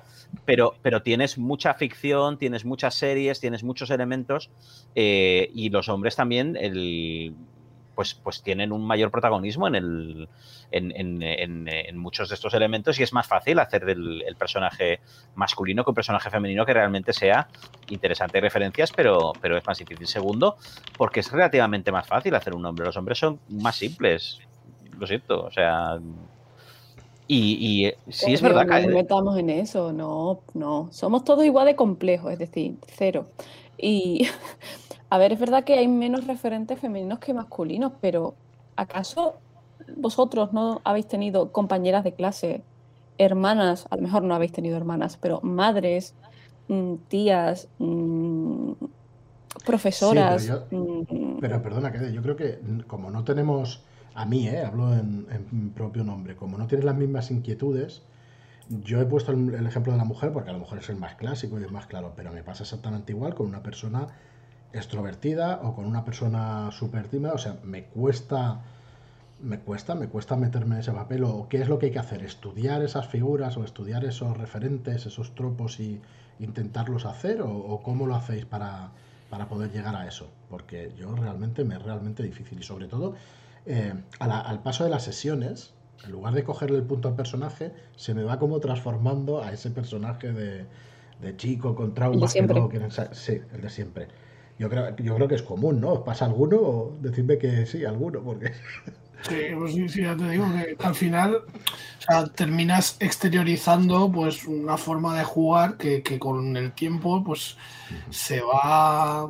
[0.46, 4.50] Pero, pero tienes mucha ficción, tienes muchas series, tienes muchos elementos
[4.96, 7.36] eh, y los hombres también, el,
[7.98, 10.30] pues, pues tienen un mayor protagonismo en, el,
[10.70, 14.36] en, en- en- en muchos de estos elementos y es más fácil hacer del el
[14.36, 15.00] personaje
[15.34, 17.48] masculino que un personaje femenino que realmente sea
[17.90, 20.06] interesante y referencias, pero, pero es más difícil.
[20.06, 20.58] Segundo,
[20.96, 22.86] porque es relativamente más fácil hacer un hombre.
[22.86, 24.38] Los hombres son más simples.
[25.00, 25.98] Lo siento, o sea.
[27.28, 28.82] Y, y, eh, sí es verdad No que.
[28.84, 30.88] nos metamos en eso, no, no.
[30.92, 33.28] Somos todos igual de complejos, es decir, cero.
[33.78, 34.28] Y,
[35.10, 38.36] a ver, es verdad que hay menos referentes femeninos que masculinos, pero
[38.76, 39.36] ¿acaso
[39.96, 42.62] vosotros no habéis tenido compañeras de clase,
[43.18, 46.14] hermanas, a lo mejor no habéis tenido hermanas, pero madres,
[46.68, 48.72] mm, tías, mm,
[49.66, 50.44] profesoras?
[50.44, 53.84] Sí, pero mm, Pero perdona, que yo creo que como no tenemos,
[54.14, 58.02] a mí, eh, hablo en, propio nombre, como no tienes las mismas inquietudes,
[58.84, 60.98] yo he puesto el, el ejemplo de la mujer porque a lo mejor es el
[60.98, 64.08] más clásico y el más claro, pero me pasa exactamente igual con una persona
[64.74, 68.62] extrovertida o con una persona súper tímida, o sea, me cuesta,
[69.42, 72.00] me cuesta, me cuesta meterme en ese papel o qué es lo que hay que
[72.00, 76.02] hacer, estudiar esas figuras o estudiar esos referentes, esos tropos y
[76.40, 78.92] intentarlos hacer o, o cómo lo hacéis para,
[79.30, 83.16] para poder llegar a eso, porque yo realmente me es realmente difícil y sobre todo
[83.66, 87.16] eh, a la- al paso de las sesiones, en lugar de cogerle el punto al
[87.16, 90.66] personaje, se me va como transformando a ese personaje de,
[91.22, 94.08] de chico con traumas que luego quieren Sí, el de siempre.
[94.60, 95.94] Yo creo, yo creo que es común, ¿no?
[95.94, 96.98] ¿Os pasa alguno?
[97.00, 98.54] Decidme que sí, alguno, porque...
[99.22, 104.78] Sí, pues sí, ya te digo que al final o sea, terminas exteriorizando pues una
[104.78, 107.58] forma de jugar que, que con el tiempo pues
[108.12, 109.28] se va,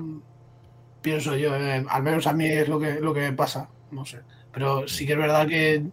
[1.01, 4.05] pienso yo, eh, al menos a mí es lo que, lo que me pasa, no
[4.05, 4.19] sé.
[4.51, 5.84] Pero sí que es verdad que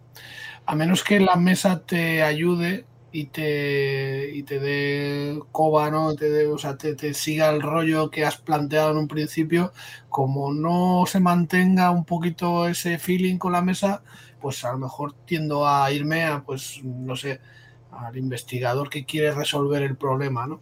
[0.65, 2.85] a menos que la mesa te ayude
[3.17, 6.15] y te, y te dé coba, ¿no?
[6.15, 9.71] Te dé- o sea, te, te siga el rollo que has planteado en un principio,
[10.09, 14.03] como no se mantenga un poquito ese feeling con la mesa,
[14.41, 17.39] pues a lo mejor tiendo a irme a, pues, no sé,
[17.91, 20.61] al investigador que quiere resolver el problema, ¿no?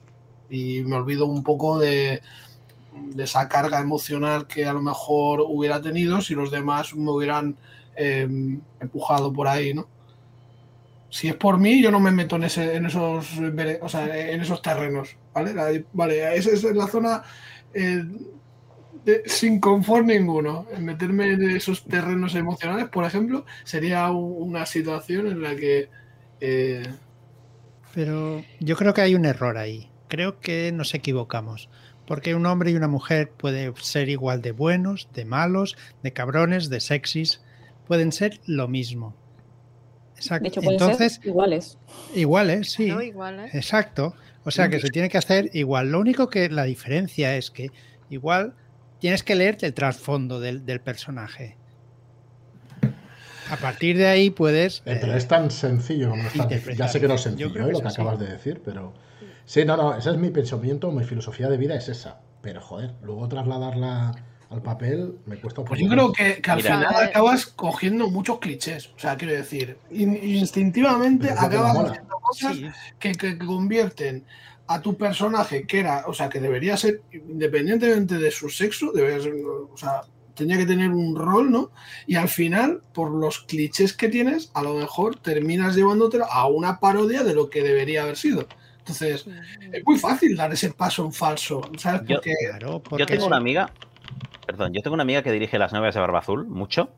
[0.49, 2.21] Y me olvido un poco de,
[2.93, 7.57] de esa carga emocional que a lo mejor hubiera tenido si los demás me hubieran
[7.95, 8.27] eh,
[8.79, 9.87] empujado por ahí, ¿no?
[11.13, 13.27] Si es por mí, yo no me meto en, ese, en esos
[14.63, 15.85] terrenos, ¿vale?
[15.93, 17.21] Vale, esa es la zona
[17.71, 18.03] eh,
[19.27, 20.65] sin confort ninguno.
[20.79, 25.87] Meterme en esos terrenos emocionales, por ejemplo, sería una situación en la que
[26.41, 26.91] eh,
[27.93, 29.91] Pero yo creo que hay un error ahí.
[30.07, 31.69] Creo que nos equivocamos.
[32.07, 36.71] Porque un hombre y una mujer pueden ser igual de buenos, de malos, de cabrones,
[36.71, 37.43] de sexys.
[37.85, 39.15] Pueden ser lo mismo.
[40.15, 40.43] Exacto.
[40.43, 41.77] de hecho, pueden Entonces, ser iguales.
[42.15, 42.87] iguales, sí.
[42.87, 43.49] No, igual, ¿eh?
[43.53, 44.15] Exacto.
[44.45, 45.91] O sea que se tiene que hacer igual.
[45.91, 47.71] Lo único que la diferencia es que
[48.09, 48.53] igual
[48.99, 51.57] tienes que leerte el trasfondo del, del personaje.
[53.49, 54.79] A partir de ahí puedes.
[54.79, 56.43] Eh, eh, Pero es tan sencillo diciendo.
[56.43, 56.75] interpretar.
[56.75, 57.59] Ya sé que no es sencillo ¿eh?
[57.59, 58.01] lo es que así.
[58.01, 58.93] acabas de decir, pero...
[59.45, 62.21] Sí, no, no, ese es mi pensamiento, mi filosofía de vida es esa.
[62.41, 64.15] Pero joder, luego trasladarla
[64.53, 66.77] al papel me cuesta un Pues poco yo creo que, que al Mira.
[66.77, 68.87] final acabas cogiendo muchos clichés.
[68.95, 72.67] O sea, quiero decir, in- instintivamente acabas haciendo cosas sí,
[72.99, 74.23] que, que- que convierten
[74.67, 79.21] a tu personaje, que era, o sea, que debería ser, independientemente de su sexo, debería
[79.21, 80.01] ser, o sea,
[80.35, 81.71] tenía que tener un rol, ¿no?
[82.07, 86.79] Y al final, por los clichés que tienes, a lo mejor terminas llevándotelo a una
[86.79, 88.47] parodia de lo que debería haber sido.
[88.79, 89.25] Entonces,
[89.71, 92.01] es muy fácil dar ese paso en falso, ¿sabes?
[92.07, 93.71] Yo- Porque Claro, Yo porque tengo una amiga,
[94.45, 96.89] perdón, yo tengo una amiga que dirige las novias de Barba Azul mucho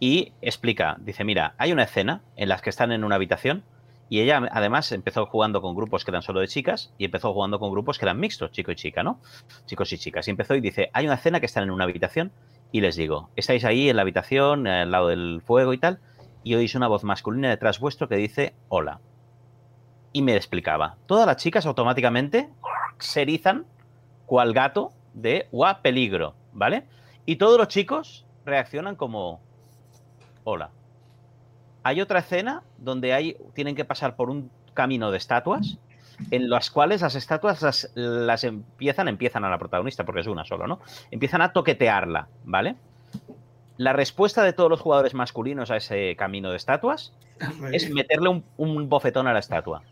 [0.00, 3.64] y explica, dice, mira, hay una escena en las que están en una habitación
[4.08, 7.58] y ella además empezó jugando con grupos que eran solo de chicas y empezó jugando
[7.58, 9.20] con grupos que eran mixtos, chico y chica, ¿no?
[9.64, 10.28] Chicos y chicas.
[10.28, 12.30] Y empezó y dice, hay una escena que están en una habitación
[12.72, 16.00] y les digo, estáis ahí en la habitación, al lado del fuego y tal,
[16.44, 19.00] y oís una voz masculina detrás vuestro que dice, hola.
[20.12, 22.50] Y me explicaba, todas las chicas automáticamente
[22.98, 23.66] se erizan
[24.26, 26.34] cual gato de ¡guau, peligro!
[26.52, 26.84] ¿Vale?
[27.26, 29.40] Y todos los chicos reaccionan como
[30.44, 30.70] hola.
[31.82, 35.78] Hay otra escena donde hay, tienen que pasar por un camino de estatuas
[36.30, 40.44] en las cuales las estatuas las, las empiezan, empiezan a la protagonista, porque es una
[40.44, 40.80] solo, ¿no?
[41.10, 42.76] Empiezan a toquetearla, ¿vale?
[43.76, 47.12] La respuesta de todos los jugadores masculinos a ese camino de estatuas
[47.72, 49.82] es meterle un, un bofetón a la estatua.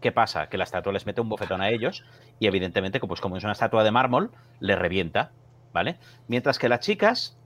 [0.00, 0.48] ¿Qué pasa?
[0.48, 2.04] Que la estatua les mete un bofetón a ellos
[2.38, 5.30] y evidentemente, pues como es una estatua de mármol, le revienta,
[5.72, 5.96] ¿vale?
[6.28, 7.36] Mientras que las chicas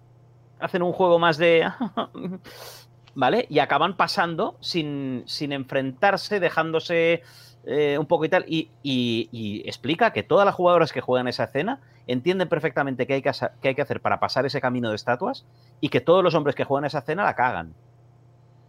[0.60, 1.70] hacen un juego más de...
[3.14, 3.46] ¿Vale?
[3.50, 7.22] Y acaban pasando sin, sin enfrentarse, dejándose
[7.66, 8.44] eh, un poco y tal.
[8.48, 13.14] Y, y- y explica que todas las jugadoras que juegan esa escena entienden perfectamente qué
[13.14, 15.44] hay que, qué hay que hacer para pasar ese camino de estatuas
[15.80, 17.74] y que todos los hombres que juegan esa escena la cagan.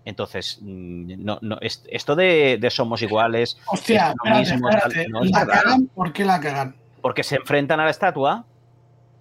[0.04, 4.14] Entonces, mm, no, no, es- esto de, de somos iguales, Hostia.
[5.96, 6.76] ¿Por qué la cagan?
[7.02, 8.44] porque se enfrentan a la estatua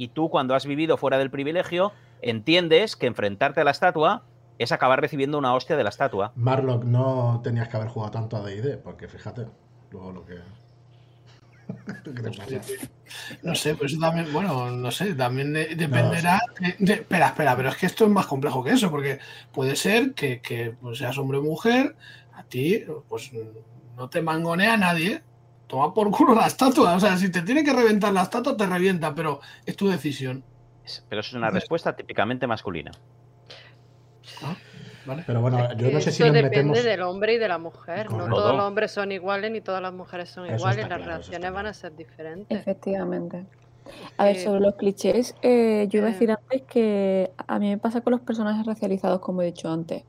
[0.02, 1.92] y tú cuando has vivido fuera del privilegio
[2.22, 4.24] entiendes que enfrentarte a la estatua
[4.58, 6.32] es acabar recibiendo una hostia de la estatua.
[6.34, 9.46] Marlock, no tenías que haber jugado tanto a D&D, porque fíjate,
[9.92, 10.34] luego lo que...
[12.04, 12.60] ¿Qué te pasa?
[13.42, 16.40] No sé, pues eso también, bueno, no sé, también de- dependerá.
[16.58, 19.20] de- de- espera, espera, pero es que esto es más complejo que eso, porque
[19.52, 21.94] puede ser que, que, pues, seas hombre o mujer,
[22.34, 23.30] a ti, pues
[23.96, 25.22] no te mangonea nadie,
[25.72, 26.94] toma por culo la estatua.
[26.94, 30.44] O sea, si te tiene que reventar la estatua, te revienta, pero es tu decisión.
[31.08, 32.90] Pero eso es una respuesta típicamente masculina.
[35.06, 35.24] ¿Vale?
[35.26, 36.84] Pero bueno, yo no sé si Eso nos depende metemos...
[36.84, 38.10] del hombre y de la mujer.
[38.12, 40.88] No todos los hombres son iguales ni todas las mujeres son Eso iguales.
[40.90, 42.60] Las claro, está van a ser diferentes.
[42.60, 43.46] Efectivamente.
[44.18, 46.12] A ver, Eh, sobre los clichés, eh, yo iba a eh.
[46.12, 50.04] decir antes que a mí me pasa con los personajes racializados, como he dicho antes.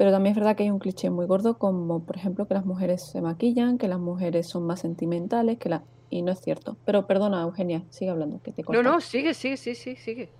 [0.00, 2.64] Pero también es verdad que hay un cliché muy gordo, como por ejemplo que las
[2.64, 5.82] mujeres se maquillan, que las mujeres son más sentimentales, que la...
[6.08, 6.78] y no es cierto.
[6.86, 10.30] Pero perdona, Eugenia, sigue hablando, que te he No, no, sigue, sigue, sí, sí, sigue.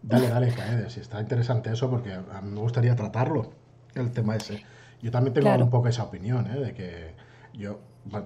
[0.00, 3.50] Dale, dale, Kaede, si está interesante eso, porque a mí me gustaría tratarlo,
[3.94, 4.62] el tema ese.
[5.02, 5.64] Yo también tengo Claro.
[5.64, 6.58] un poco esa opinión, ¿eh?
[6.60, 7.14] De que
[7.52, 7.76] yo...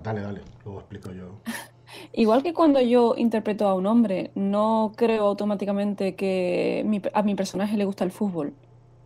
[0.05, 1.41] Dale, dale, luego explico yo.
[2.12, 7.35] Igual que cuando yo interpreto a un hombre, no creo automáticamente que mi- a mi
[7.35, 8.53] personaje le gusta el fútbol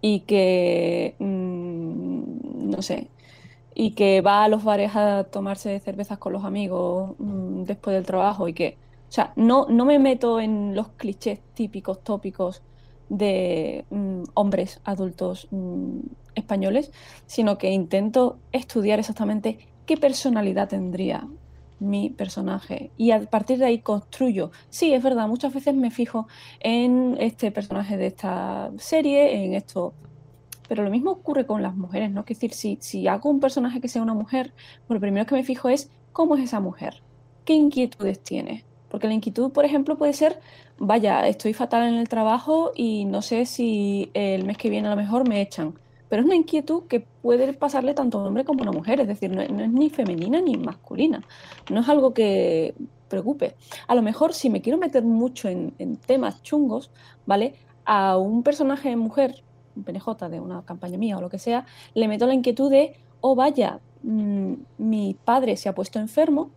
[0.00, 1.61] y que, mm,
[2.72, 3.08] no sé,
[3.74, 8.04] y que va a los bares a tomarse cervezas con los amigos mm, después del
[8.04, 8.76] trabajo y que,
[9.08, 12.62] o sea, no, no me meto en los clichés típicos, tópicos
[13.08, 16.00] de mm, hombres adultos mm,
[16.34, 16.92] españoles,
[17.26, 21.26] sino que intento estudiar exactamente qué personalidad tendría
[21.82, 24.50] mi personaje y a partir de ahí construyo.
[24.70, 26.28] Sí, es verdad, muchas veces me fijo
[26.60, 29.92] en este personaje de esta serie, en esto,
[30.72, 32.22] pero lo mismo ocurre con las mujeres, ¿no?
[32.22, 34.54] Es decir, si, si hago un personaje que sea una mujer,
[34.86, 37.02] pues lo primero que me fijo es cómo es esa mujer,
[37.44, 38.64] qué inquietudes tiene.
[38.88, 40.40] Porque la inquietud, por ejemplo, puede ser,
[40.78, 44.92] vaya, estoy fatal en el trabajo y no sé si el mes que viene a
[44.92, 45.74] lo mejor me echan.
[46.08, 48.98] Pero es una inquietud que puede pasarle tanto a un hombre como a una mujer,
[48.98, 51.22] es decir, no, no es ni femenina ni masculina.
[51.70, 52.74] No es algo que
[53.08, 53.56] preocupe.
[53.88, 56.90] A lo mejor si me quiero meter mucho en, en temas chungos,
[57.26, 57.56] ¿vale?
[57.84, 59.42] A un personaje de mujer,
[59.84, 63.34] PNJ de una campaña mía o lo que sea, le meto la inquietud de, oh
[63.34, 66.50] vaya, mm, mi padre se ha puesto enfermo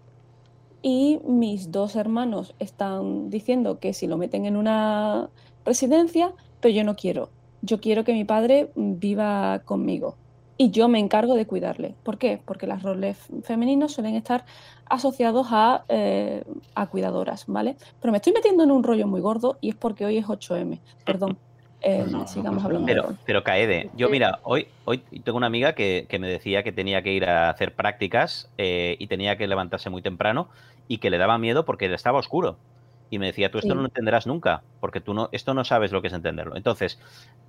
[0.81, 5.29] y mis dos hermanos están diciendo que si lo meten en una
[5.65, 7.29] residencia, pero yo no quiero.
[7.61, 10.15] Yo quiero que mi padre viva conmigo
[10.57, 11.95] y yo me encargo de cuidarle.
[12.03, 12.39] ¿Por qué?
[12.43, 14.45] Porque los roles femeninos suelen estar
[14.85, 16.43] asociados a, eh,
[16.75, 17.75] a cuidadoras, ¿vale?
[17.99, 20.79] Pero me estoy metiendo en un rollo muy gordo y es porque hoy es 8M.
[21.05, 21.37] Perdón.
[21.87, 25.37] Eh, No, no, sigamos no, hablando de Pero, pero Kaede, yo mira, hoy, hoy tengo
[25.37, 29.05] una amiga que, que me decía que tenía que ir a hacer prácticas eh, y
[29.05, 30.49] tenía que levantarse muy temprano
[30.87, 32.57] y que le daba miedo porque estaba oscuro.
[33.11, 33.75] Y me decía, tú esto Sí.
[33.75, 36.55] no lo entenderás nunca, porque tú no, esto no sabes lo que es entenderlo.
[36.55, 36.99] Entonces,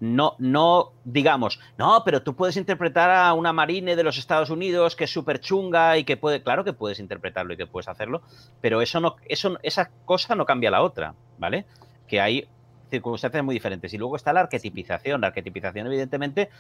[0.00, 4.94] no, no digamos, no, pero tú puedes interpretar a una marine de los Estados Unidos
[4.96, 8.20] que es súper chunga y que puede, claro que puedes interpretarlo y que puedes hacerlo,
[8.60, 11.64] pero eso no, eso, esa cosa no cambia la otra, ¿vale?
[12.06, 12.46] Que hay
[12.90, 13.92] circunstancias muy diferentes.
[13.94, 15.20] Y luego está la arquetipización.
[15.20, 16.50] La arquetipización, evidentemente,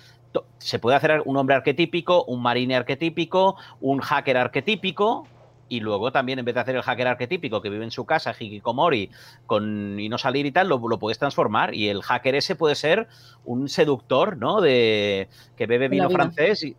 [0.58, 5.26] se puede hacer un hombre arquetípico, un marine arquetípico, un hacker arquetípico.
[5.68, 8.32] Y luego también, en vez de hacer el hacker arquetípico que vive en su casa,
[8.38, 9.10] hikikomori,
[9.46, 11.74] con, y no salir y tal, lo, lo puedes transformar.
[11.74, 13.08] Y el hacker ese puede ser
[13.44, 14.60] un seductor, ¿no?
[14.60, 16.62] De que bebe vino francés.
[16.62, 16.76] y-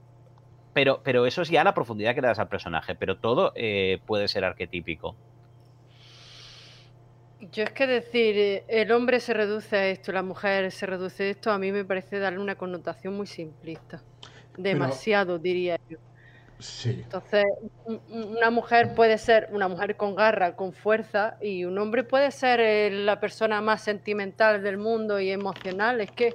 [0.74, 2.96] pero, pero eso es ya la profundidad que le das al personaje.
[2.96, 5.16] Pero todo eh, puede ser arquetípico.
[7.52, 11.24] Yo es que decir, eh, el hombre se reduce a esto, la mujer se reduce
[11.24, 14.02] a esto, a mí me parece darle una connotación muy simplista.
[14.58, 15.98] Demasiado, diría yo.
[16.60, 16.90] Sí.
[17.04, 17.46] Entonces,
[17.86, 22.04] un- un- una mujer puede ser una mujer con garra, con fuerza, y un hombre
[22.04, 26.02] puede ser eh, la persona más sentimental del mundo y emocional.
[26.02, 26.34] Es que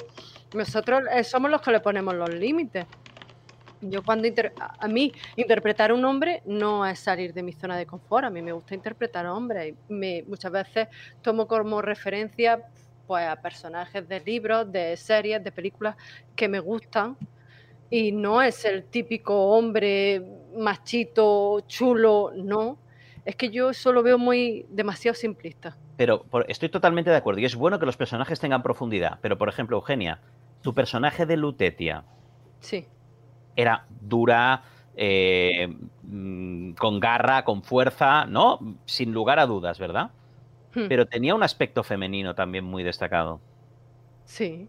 [0.54, 2.86] nosotros eh, somos los que le ponemos los límites.
[3.82, 7.76] Yo cuando inter- a mí interpretar a un hombre no es salir de mi zona
[7.76, 9.74] de confort, a mí me gusta interpretar a hombres.
[9.88, 10.88] Me, muchas veces
[11.20, 12.64] tomo como referencia
[13.06, 15.96] pues, a personajes de libros, de series, de películas
[16.36, 17.16] que me gustan
[17.90, 20.22] y no es el típico hombre
[20.56, 22.78] machito, chulo, no.
[23.24, 25.76] Es que yo eso lo veo muy demasiado simplista.
[25.96, 27.40] Pero por- estoy totalmente de acuerdo.
[27.40, 29.18] Y es bueno que los personajes tengan profundidad.
[29.20, 30.20] Pero, por ejemplo, Eugenia,
[30.62, 32.04] tu personaje de Lutetia
[32.60, 32.86] Sí,
[33.56, 34.62] era dura,
[34.96, 38.58] eh, mm, con garra, con fuerza, ¿no?
[38.84, 40.10] Sin lugar a dudas, ¿verdad?
[40.74, 43.40] Hmm, Pero tenía un aspecto femenino también muy destacado.
[44.24, 44.68] sí,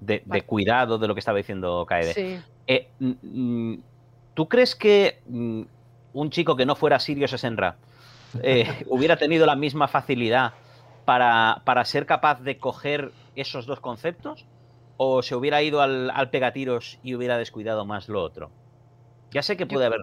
[0.00, 2.12] De, cuidado de lo que estaba diciendo Kaede.
[2.12, 2.40] sí.
[2.66, 3.82] Eh, mm, mm,
[4.34, 7.76] ¿Tú crees que un chico que no fuera Sirius Senra
[8.42, 10.54] eh, hubiera tenido la misma facilidad
[11.04, 14.44] para, para ser capaz de coger esos dos conceptos?
[14.96, 18.50] ¿O se hubiera ido al, al pegatiros y hubiera descuidado más lo otro?
[19.32, 20.00] Ya sé que Yo- puede haber.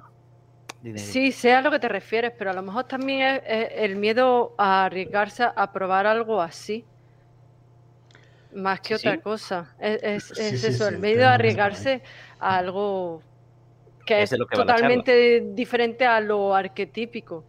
[0.96, 3.96] Sí, sé a lo que te refieres, pero a lo mejor también es, es el
[3.96, 6.86] miedo a arriesgarse a probar algo así.
[8.54, 9.74] Más que Sí, otra cosa.
[9.80, 12.02] Es, es- Sí, es sí, eso, sí, el miedo a arriesgarse
[12.40, 13.22] a algo
[14.06, 17.46] que Es lo que totalmente diferente a lo arquetípico.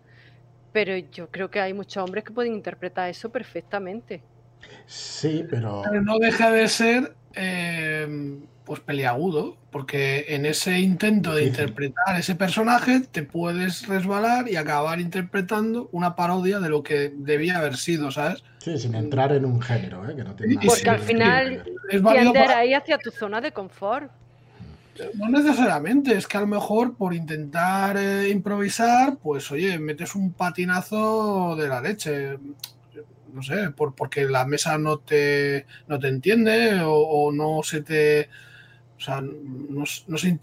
[0.72, 4.22] Pero yo creo que hay muchos hombres que pueden interpretar eso perfectamente.
[4.86, 5.82] Sí, pero.
[5.84, 12.35] Pero no deja de ser eh, pues peliagudo, porque en ese intento de interpretar ese
[12.35, 18.11] personaje te puedes resbalar y acabar interpretando una parodia de lo que debía haber sido,
[18.11, 18.45] ¿sabes?
[18.59, 20.14] Sí, sin entrar en un género, ¿eh?
[20.14, 21.64] que no tiene nada Porque que al final-.
[21.91, 24.11] Es válido Tiender para- ahí hacia tu zona de confort.
[25.14, 30.33] No necesariamente, es que a lo mejor por intentar eh, improvisar, pues oye, metes un
[30.35, 32.39] patinazo de la leche.
[33.33, 37.83] No sé, por, porque la mesa no te, no te entiende o, o no se
[37.83, 38.28] te.
[38.97, 40.39] O sea, no, no se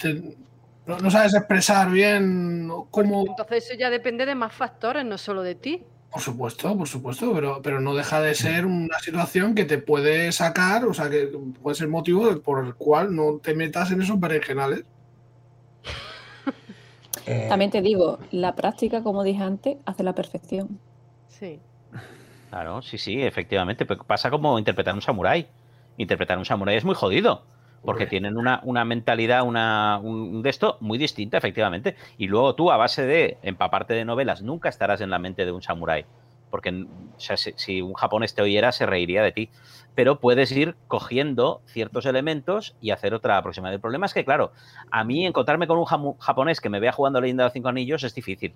[0.85, 3.25] no, no sabes expresar bien cómo.
[3.27, 5.83] Entonces eso ya depende de más factores, no solo de ti.
[6.11, 10.31] Por supuesto, por supuesto, pero, pero no deja de ser una situación que te puede
[10.31, 11.29] sacar, o sea, que
[11.61, 14.83] puede ser motivo por el cual no te metas en esos berenjenales.
[17.47, 20.79] También te digo, la práctica, como dije antes, hace la perfección.
[21.27, 21.59] Sí.
[22.49, 23.85] Claro, sí, sí, efectivamente.
[23.85, 25.47] Pero pasa como interpretar un samurái.
[25.97, 27.43] Interpretar un samurái es muy jodido.
[27.83, 31.95] Porque tienen una, una mentalidad, una, un de esto muy distinta, efectivamente.
[32.17, 35.51] Y luego tú, a base de empaparte de novelas, nunca estarás en la mente de
[35.53, 36.05] un samurái.
[36.49, 39.49] Porque o sea, si, si un japonés te oyera, se reiría de ti.
[39.95, 43.75] Pero puedes ir cogiendo ciertos elementos y hacer otra aproximación.
[43.75, 44.51] El problema es que, claro,
[44.91, 45.85] a mí encontrarme con un
[46.19, 48.53] japonés que me vea jugando Leyenda de los Cinco Anillos es difícil.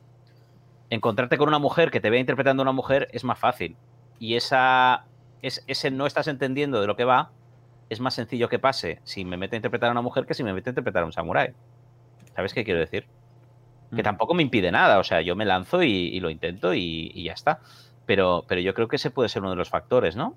[0.94, 3.76] Encontrarte con una mujer que te vea interpretando a una mujer es más fácil.
[4.20, 5.06] Y esa,
[5.42, 7.32] es, ese no estás entendiendo de lo que va
[7.90, 10.44] es más sencillo que pase si me meto a interpretar a una mujer que si
[10.44, 11.56] me meto a interpretar a un samurái.
[12.36, 13.08] ¿Sabes qué quiero decir?
[13.90, 14.06] Que Mm.
[14.06, 17.24] tampoco me impide nada, o sea, yo me lanzo y, y lo intento y, y
[17.24, 17.60] ya está.
[18.06, 20.36] Pero, pero yo creo que ese puede ser uno de los factores, ¿no?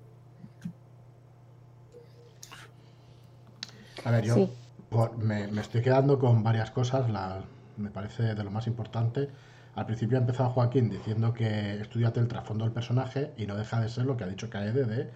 [4.05, 4.49] A ver, yo Sí.
[4.89, 7.43] por- me, me estoy quedando con varias cosas, la-
[7.77, 9.29] me parece de lo más importante.
[9.77, 13.79] Al principio ha empezado Joaquín diciendo que estudiate el trasfondo del personaje y no deja
[13.79, 15.09] de ser lo que ha dicho Kaede de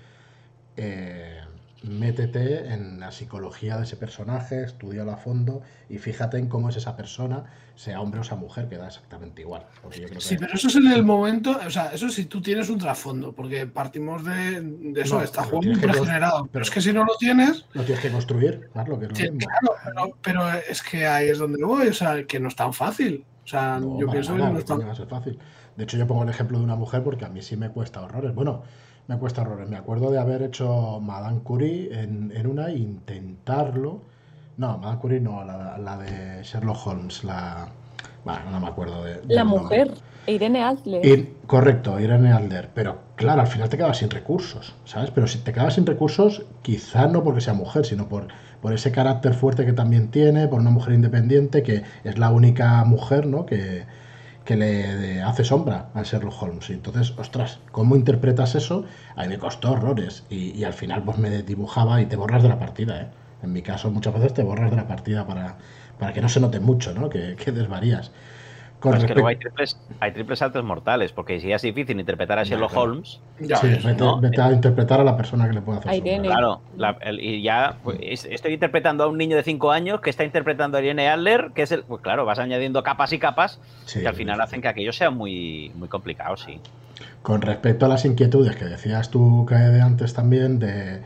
[0.77, 1.39] eh,
[1.83, 6.75] métete en la psicología de ese personaje, estudialo a fondo y fíjate en cómo es
[6.75, 7.45] esa persona,
[7.75, 9.65] sea hombre o sea mujer, que da exactamente igual.
[9.81, 12.25] Porque yo creo que- Sí, pero eso es en el momento, o sea, eso si
[12.25, 16.41] tú tienes un trasfondo, porque partimos de, de eso, No, está que cons- pregenerado.
[16.43, 19.11] Pero pero- es que si no lo tienes, Lo tienes que construir, claro, que es
[19.11, 19.39] lo sí, mismo.
[19.39, 22.73] claro, pero, pero es que ahí es donde voy, o sea, que no es tan
[22.75, 23.25] fácil.
[23.51, 25.07] O sea, No, yo pienso que nada, no no es tan coño va a ser
[25.07, 25.37] fácil.
[25.75, 28.01] De hecho, yo pongo el ejemplo de una mujer porque a mí sí me cuesta
[28.01, 28.33] horrores.
[28.33, 28.63] Bueno,
[29.07, 29.69] me cuesta horrores.
[29.69, 34.03] Me acuerdo de haber hecho Madame Curie en, en una e intentarlo.
[34.55, 37.67] No, Madame Curie no, la, la de Sherlock Holmes, la...
[38.23, 39.21] Bueno, no me acuerdo de...
[39.27, 39.59] La nombre.
[39.85, 39.91] mujer,
[40.27, 41.01] Irene Adler.
[41.03, 42.69] Ir- correcto, Irene Alder.
[42.73, 45.11] Pero claro, al final te quedas sin recursos, ¿sabes?
[45.11, 48.27] Pero si te quedas sin recursos, quizás no porque sea mujer, sino por,
[48.61, 52.83] por ese carácter fuerte que también tiene, por una mujer independiente que es la única
[52.83, 53.45] mujer, ¿no?
[53.45, 53.85] Que,
[54.43, 56.69] que le hace sombra a Sherlock Holmes.
[56.71, 58.85] Entonces, ostras, ¿cómo interpretas eso?
[59.15, 60.23] A mí me costó horrores.
[60.29, 63.07] Y, y al final, pues me dibujaba y te borras de la partida, ¿eh?
[63.43, 65.57] En mi caso, muchas veces te borras de la partida para,
[65.99, 67.09] para que no se note mucho, ¿no?
[67.09, 68.11] Que, que desvarías.
[68.81, 71.99] Con es que respecto- luego hay triples, hay triples saltos mortales, porque si es difícil
[71.99, 72.83] interpretar a Sherlock claro.
[72.91, 73.67] Holmes, Ya Sí,
[73.97, 74.19] ¿no?
[74.19, 75.93] vete a interpretar a la persona que le puede hacer.
[75.93, 76.27] Irene.
[76.27, 80.01] claro, la- el- y ya pues, es- estoy interpretando a un niño de 5 años
[80.01, 81.83] que está interpretando a Irene Adler, que es el.
[81.83, 84.41] Pues claro, vas añadiendo capas y capas Sí, que al final sí.
[84.41, 86.59] hacen que aquello sea muy, muy complicado, sí.
[87.21, 91.01] Con respecto a las inquietudes que decías tú, Kaede, antes también, de,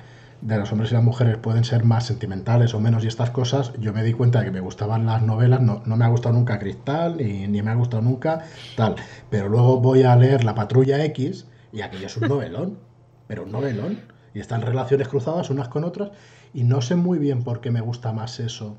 [0.45, 3.73] de los hombres y las mujeres pueden ser más sentimentales o menos y estas cosas,
[3.79, 6.35] yo me di cuenta de que me gustaban las novelas, no, no me ha gustado
[6.35, 8.43] nunca Cristal, ni, ni me ha gustado nunca
[8.75, 8.95] tal,
[9.31, 12.77] pero luego voy a leer La Patrulla X y aquello es un novelón,
[13.27, 14.01] pero un novelón,
[14.35, 16.11] y están relaciones cruzadas unas con otras,
[16.53, 18.77] y no sé muy bien por qué me gusta más eso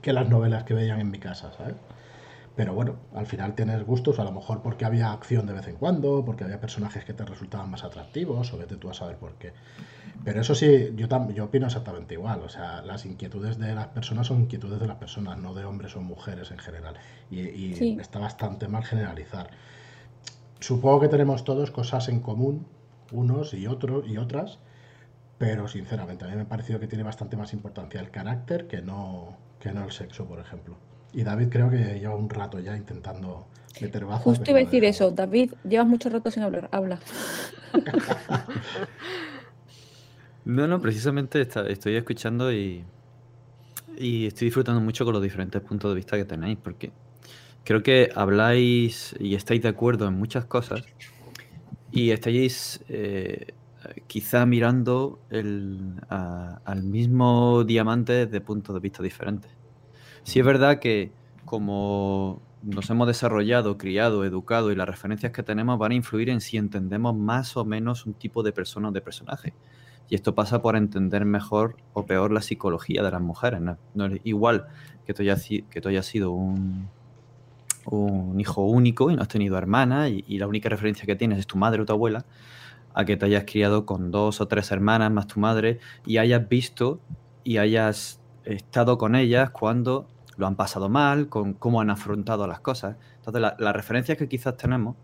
[0.00, 1.74] que las novelas que veían en mi casa, ¿sabes?
[2.56, 5.76] Pero bueno, al final tienes gustos, a lo mejor porque había acción de vez en
[5.76, 9.34] cuando, porque había personajes que te resultaban más atractivos, o vete tú a saber por
[9.34, 9.52] qué.
[10.24, 12.40] Pero eso sí, yo, yo opino exactamente igual.
[12.42, 15.94] O sea, las inquietudes de las personas son inquietudes de las personas, no de hombres
[15.96, 16.94] o mujeres en general.
[17.30, 17.98] Y, y Sí.
[18.00, 19.50] está bastante mal generalizar.
[20.58, 22.66] Supongo que tenemos todos cosas en común,
[23.12, 24.58] unos y otros y otras,
[25.36, 28.80] pero sinceramente a mí me ha parecido que tiene bastante más importancia el carácter que
[28.80, 30.76] no, que no el sexo, por ejemplo.
[31.16, 33.46] Y David creo que lleva un rato ya intentando
[33.80, 34.22] meter bazas.
[34.22, 35.10] Justo iba a decir eso.
[35.10, 36.68] David, llevas mucho rato sin hablar.
[36.70, 37.00] Habla.
[40.44, 42.84] No, no, precisamente está- estoy escuchando y,
[43.98, 46.92] y estoy disfrutando mucho con los diferentes puntos de vista que tenéis, porque
[47.64, 50.84] creo que habláis y estáis de acuerdo en muchas cosas
[51.90, 53.54] y estáis eh,
[54.06, 59.50] quizá mirando el- a- al mismo diamante desde puntos de vista diferentes.
[60.26, 61.12] Sí es verdad que
[61.44, 66.40] como nos hemos desarrollado, criado, educado y las referencias que tenemos van a influir en
[66.40, 69.54] si entendemos más o menos un tipo de persona o de personaje.
[70.08, 73.60] Y esto pasa por entender mejor o peor la psicología de las mujeres.
[73.94, 74.66] No, es igual
[75.06, 76.88] que tú hayas, sido un,
[78.36, 81.46] hijo único y no has tenido hermanas y, y la única referencia que tienes es
[81.46, 82.24] tu madre o tu abuela,
[82.94, 86.48] a que te hayas criado con dos o tres hermanas más tu madre y hayas
[86.48, 86.98] visto
[87.44, 92.60] y hayas estado con ellas cuando lo han pasado mal, con cómo han afrontado las
[92.60, 92.96] cosas.
[93.16, 94.96] Entonces, la- las referencias que quizás tenemos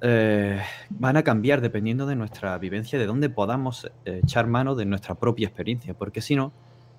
[0.00, 4.84] eh, van a cambiar dependiendo de nuestra vivencia, de dónde podamos eh, echar mano de
[4.84, 6.52] nuestra propia experiencia, porque si no,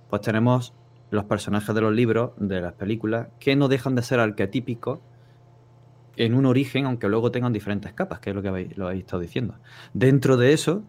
[0.09, 0.73] pues tenemos
[1.11, 4.99] los personajes de los libros, de las películas, que no dejan de ser arquetípicos
[6.17, 9.03] en un origen, aunque luego tengan diferentes capas, que es lo que habéis, lo habéis
[9.03, 9.55] estado diciendo.
[9.93, 10.81] Dentro de eso,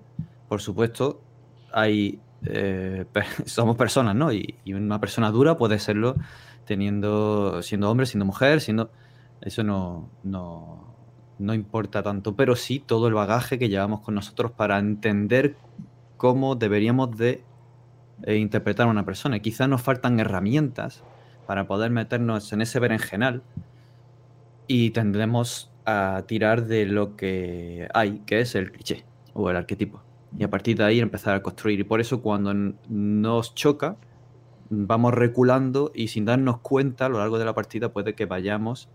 [0.49, 1.21] por supuesto,
[1.73, 3.05] hay eh,
[3.45, 4.33] somos personas, ¿no?
[4.33, 6.15] Y una persona dura puede serlo
[6.67, 8.91] teniendo, siendo hombre, siendo mujer, siendo.
[9.41, 10.95] Eso no, no,
[11.39, 15.57] no importa tanto, pero sí todo el bagaje que llevamos con nosotros para entender
[16.17, 17.45] cómo deberíamos de
[18.23, 19.39] eh, interpretar a una persona.
[19.41, 21.03] Quizás nos faltan herramientas
[21.47, 23.43] para poder meternos en ese berenjenal
[24.67, 29.05] y tendremos a tirar de lo que hay, que es el cliché
[29.35, 30.03] o el arquetipo.
[30.37, 31.81] Y a partir de ahí empezar a construir.
[31.81, 32.53] Y por eso cuando
[32.89, 33.97] nos choca,
[34.71, 38.89] vamos reculando y sin darnos cuenta a lo largo de la partida puede que vayamos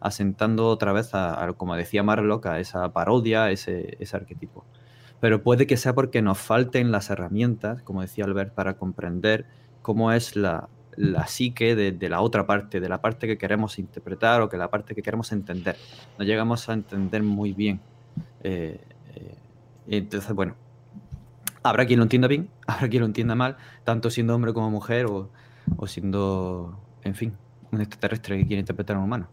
[0.00, 1.12] asentando otra vez
[1.56, 4.64] como decía Marlock, a esa parodia, ese, ese arquetipo.
[5.20, 9.46] Pero puede que sea porque nos falten las herramientas, como decía Albert, para comprender
[9.80, 13.78] cómo es la, la psique de, de, la otra parte, de la parte que queremos
[13.78, 15.76] interpretar o que la parte que queremos entender.
[16.18, 17.80] No llegamos a entender muy bien.
[18.42, 18.78] Eh,
[19.14, 19.34] eh,
[19.86, 20.54] entonces, bueno,
[21.64, 25.06] habrá quien lo entienda bien, habrá quien lo entienda mal, tanto siendo hombre como mujer
[25.06, 25.30] o,
[25.76, 27.36] o siendo, en fin,
[27.72, 29.28] un extraterrestre que quiere interpretar a un humano.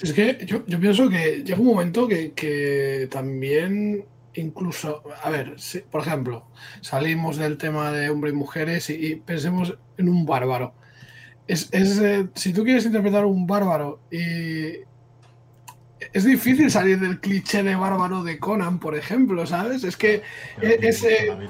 [0.00, 5.56] Es que yo, pienso que llega un momento que, que también incluso, a ver,
[5.90, 6.46] por ejemplo,
[6.80, 10.74] salimos del tema de hombres y mujeres y, y pensemos en un bárbaro.
[11.46, 14.78] Es, es eh, si tú quieres interpretar a un bárbaro y
[16.12, 19.84] es difícil salir del cliché de bárbaro de Conan, por ejemplo, ¿sabes?
[19.84, 20.22] Es que
[20.60, 21.06] es, es,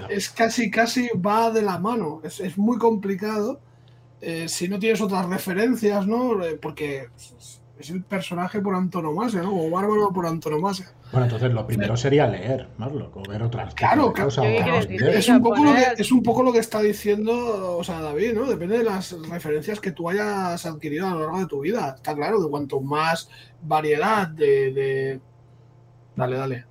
[0.08, 2.20] es casi, casi va de la mano.
[2.24, 3.60] Es, es muy complicado
[4.20, 6.44] eh, si no tienes otras referencias, ¿no?
[6.44, 7.08] Eh, porque
[7.82, 9.54] es el personaje por antonomasia, ¿no?
[9.54, 10.92] O bárbaro por antonomasia.
[11.10, 14.44] Bueno, entonces lo primero sería leer, Marlock, o ver otras Claro, cosas.
[14.44, 14.78] claro.
[14.78, 18.34] Es, un poco lo que, es un poco lo que está diciendo, o sea, David,
[18.34, 18.46] ¿no?
[18.46, 21.94] Depende de las referencias que tú hayas adquirido a lo largo de tu vida.
[21.96, 23.28] Está claro, de cuanto más
[23.62, 24.72] variedad de.
[24.72, 25.20] de...
[26.16, 26.64] Dale, dale.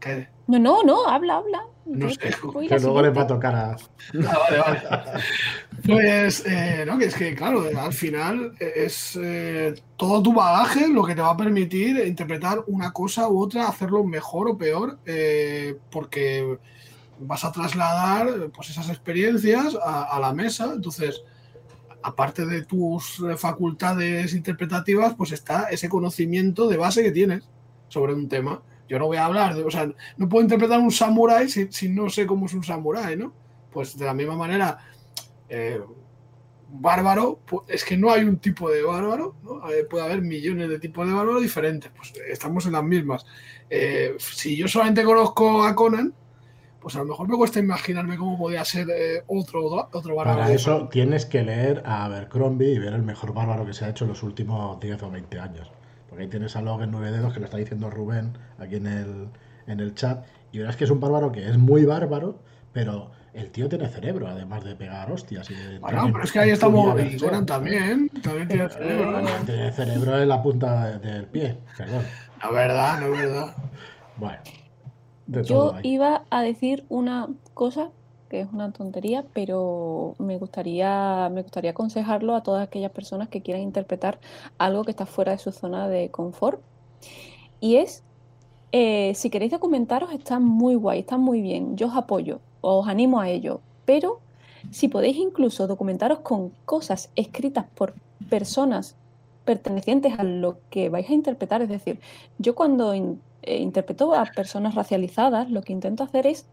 [0.00, 0.35] ¿Qué?
[0.46, 1.62] No, no, no, habla, habla.
[1.86, 3.70] No sé, Que luego les va a tocar a.
[3.72, 3.78] Ah,
[4.14, 4.82] vale, vale.
[5.84, 11.04] Pues, eh, no, que es que, claro, al final es eh, todo tu bagaje lo
[11.04, 15.76] que te va a permitir interpretar una cosa u otra, hacerlo mejor o peor, eh,
[15.90, 16.58] porque
[17.20, 20.72] vas a trasladar pues, esas experiencias a, a la mesa.
[20.74, 21.22] Entonces,
[22.02, 27.48] aparte de tus facultades interpretativas, pues está ese conocimiento de base que tienes
[27.88, 28.60] sobre un tema.
[28.88, 32.08] Yo no voy a hablar de, o sea, no puedo interpretar un samurái si, no
[32.08, 33.32] sé cómo es un samurái, ¿no?
[33.70, 34.78] Pues de la misma manera,
[35.48, 35.80] eh,
[36.68, 39.70] bárbaro, pues, es que no hay un tipo de bárbaro, ¿no?
[39.70, 43.24] Eh, puede haber millones de tipos de bárbaro diferentes, pues estamos en las mismas.
[43.70, 46.14] Eh, si yo solamente conozco a Conan,
[46.80, 50.40] pues a lo mejor me cuesta imaginarme cómo podía ser eh, otro, otro bárbaro.
[50.40, 53.88] Para eso tienes que leer a Abercrombie y ver el mejor bárbaro que se ha
[53.88, 55.72] hecho en los últimos 10 o 20 años.
[56.16, 59.28] Porque ahí tienes a Logan Nueve Dedos, que lo está diciendo Rubén aquí en el,
[59.66, 60.24] en el chat.
[60.50, 62.38] Y verás que es un bárbaro que es muy bárbaro,
[62.72, 65.50] pero el tío tiene cerebro, además de pegar hostias.
[65.50, 67.18] Y de Bueno, pero en- es que ahí en estamos, y.
[67.18, 69.20] Conan también, también tiene cerebro.
[69.20, 69.28] ¿no?
[69.44, 72.02] Tiene cerebro en la punta de- del pie, perdón.
[72.42, 73.54] La verdad, no es verdad.
[74.16, 74.38] Bueno,
[75.26, 77.90] de Yo iba a decir una cosa
[78.40, 83.62] es una tontería, pero me gustaría, me gustaría aconsejarlo a todas aquellas personas que quieran
[83.62, 84.18] interpretar
[84.58, 86.60] algo que está fuera de su zona de confort.
[87.60, 88.02] Y es,
[88.72, 91.76] eh, si queréis documentaros, está muy guay, está muy bien.
[91.76, 93.60] Yo os apoyo, os animo a ello.
[93.84, 94.20] Pero
[94.70, 97.94] si podéis incluso documentaros con cosas escritas por
[98.28, 98.96] personas
[99.44, 102.00] pertenecientes a lo que vais a interpretar, es decir,
[102.38, 106.46] yo cuando eh, interpreto a personas racializadas, lo que intento hacer es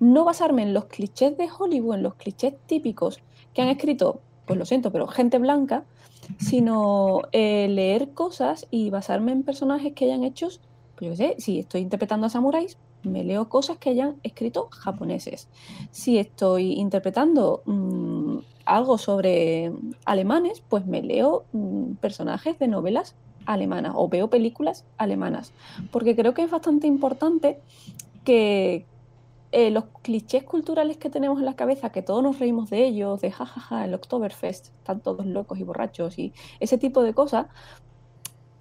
[0.00, 3.20] no basarme en los clichés de Hollywood, en los clichés típicos
[3.54, 5.84] que han escrito, pues lo siento, pero gente blanca,
[6.38, 10.48] sino eh, leer cosas y basarme en personajes que hayan hecho,
[10.96, 14.68] pues yo qué sé, si estoy interpretando a samuráis, me leo cosas que hayan escrito
[14.70, 15.48] japoneses.
[15.90, 19.72] Si estoy interpretando mm, algo sobre
[20.04, 23.14] alemanes, pues me leo mm, personajes de novelas
[23.46, 25.52] alemanas o veo películas alemanas.
[25.90, 27.60] Porque creo que es bastante importante
[28.24, 28.84] que
[29.52, 33.20] eh, los clichés culturales que tenemos en la cabeza, que todos nos reímos de ellos,
[33.20, 37.46] de jajaja, el Oktoberfest, están todos locos y borrachos y ese tipo de cosas,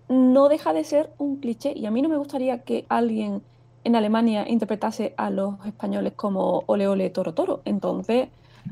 [0.08, 1.74] no deja de ser un cliché.
[1.76, 3.44] Y a mí no me gustaría que alguien
[3.84, 7.62] en Alemania interpretase a los españoles como ole ole toro toro.
[7.66, 8.30] Entonces,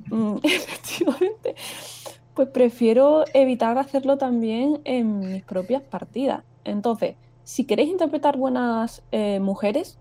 [0.09, 1.55] mm, efectivamente,
[2.33, 6.43] pues prefiero evitar hacerlo también en mis propias partidas.
[6.63, 9.97] Entonces, si queréis interpretar buenas eh, mujeres,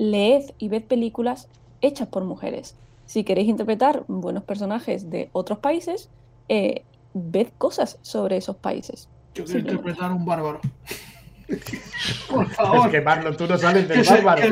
[0.00, 1.46] leed y ved películas
[1.82, 2.74] hechas por mujeres.
[3.04, 6.08] Si queréis interpretar buenos personajes de otros países,
[6.48, 9.08] eh, ved cosas sobre esos países.
[9.34, 10.60] Yo quiero interpretar un bárbaro.
[12.30, 12.90] Por Es favor.
[12.90, 14.42] que Marlon, tú no sales del bárbaro.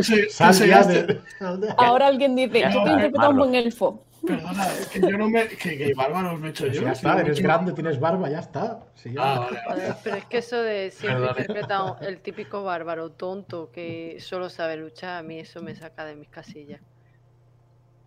[1.79, 4.03] Ahora alguien dice, yo quiero interpretar a un buen elfo.
[4.27, 5.49] Perdona, es que yo no me.
[5.49, 6.83] Que, que bárbaros me he hecho Pues yo.
[6.83, 8.87] ya está, no eres grande, tienes barba, ya está.
[8.95, 9.35] Sí, ya.
[9.35, 9.83] Ah, vale, vale.
[9.83, 11.41] Joder, pero es que eso de siempre Perdone.
[11.41, 16.17] interpretar el típico bárbaro tonto que solo sabe luchar, a mí eso me saca de
[16.17, 16.81] mis casillas.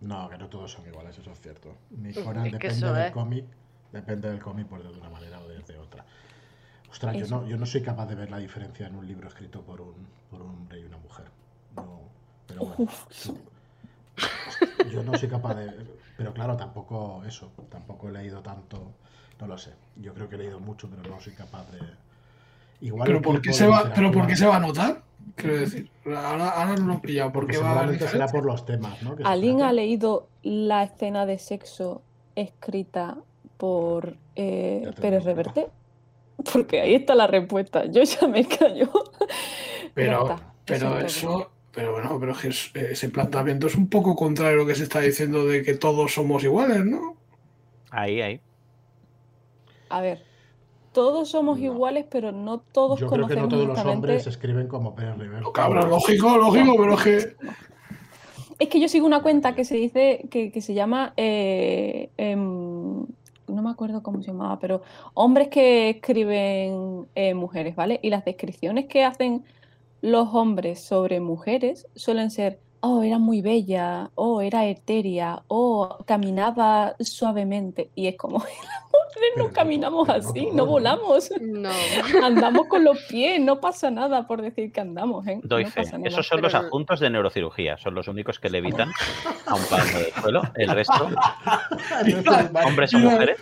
[0.02, 1.78] No, que no todos son iguales, eso es cierto.
[1.92, 3.12] Ni Conan es depende eso del es.
[3.12, 3.46] cómic,
[3.92, 6.06] depende del cómic por de una manera o de otra.
[6.90, 9.62] Ostras, yo no, yo no soy capaz de ver la diferencia en un libro escrito
[9.62, 11.26] por un, por un hombre y una mujer.
[11.76, 12.02] No,
[12.48, 12.76] pero bueno.
[12.80, 13.06] Uf.
[14.90, 15.72] Yo no soy capaz de.
[16.18, 17.52] Pero claro, tampoco eso.
[17.70, 18.92] Tampoco he leído tanto.
[19.40, 19.72] No lo sé.
[19.96, 21.80] Yo creo que he leído mucho, pero no soy capaz de.
[22.82, 25.02] Igual Pero ¿por, qué se va, pero ¿por literatura- qué se va a notar?
[25.36, 27.32] Quiero decir, ahora, ahora no lo he pillado.
[27.32, 29.16] ¿Por Porque qué va a haber seguramente será por los temas, ¿no?
[29.24, 32.02] ¿Alguien ha leído la escena de sexo
[32.36, 33.18] escrita
[33.58, 35.68] por eh, Pérez Reverte?
[36.52, 37.86] Porque ahí está la respuesta.
[37.86, 38.90] Yo ya me callo.
[39.94, 40.36] Pero,
[40.66, 41.51] pero eso.
[41.74, 44.76] Pero bueno, pero es que es- ese planteamiento es un poco contrario a lo que
[44.76, 47.16] se está diciendo de que todos somos iguales, ¿no?
[47.92, 48.42] Ahí, ahí.
[49.90, 50.24] A ver,
[50.94, 51.66] todos somos No.
[51.66, 55.50] iguales, pero no todos Yo creo que no todos los hombres escriben como Pérez Reverte.
[55.54, 57.36] Cabrón, lógico, lógico, pero es que.
[58.60, 63.00] Es que yo sigo una cuenta que se dice, que, que se llama, eh, em,
[63.48, 64.84] no me acuerdo cómo se llamaba, pero
[65.16, 68.00] hombres que escriben eh, mujeres, ¿vale?
[68.04, 69.44] Y las descripciones que hacen
[70.02, 76.96] los hombres sobre mujeres suelen ser, oh, era muy bella, oh, era etérea, oh, caminaba
[77.00, 77.92] suavemente.
[77.96, 81.30] Y es como, las mujeres no caminamos así, no volamos.
[81.40, 81.70] No,
[82.24, 85.40] Andamos con los pies, no pasa nada por decir que andamos, ¿eh?
[85.44, 85.82] Doy No fe.
[85.84, 86.10] pasa nada.
[86.10, 87.78] Esos son los adjuntos de neurocirugía.
[87.78, 88.92] Son los únicos que levitan
[89.46, 90.42] a un plano del suelo.
[90.56, 91.10] El resto,
[92.66, 93.40] hombres o mujeres.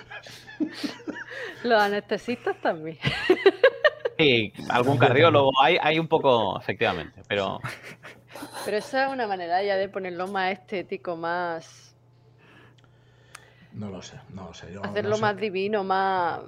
[1.64, 2.98] los anestesistas también.
[4.19, 5.51] Y algún cardiólogo.
[5.61, 7.21] Hay, hay un poco, efectivamente.
[7.27, 7.59] Pero
[8.65, 11.95] Pero esa es una manera ya de ponerlo más estético, más.
[13.73, 14.73] No lo sé, no lo sé.
[14.73, 15.21] Yo hacerlo no sé.
[15.21, 16.41] más divino, más.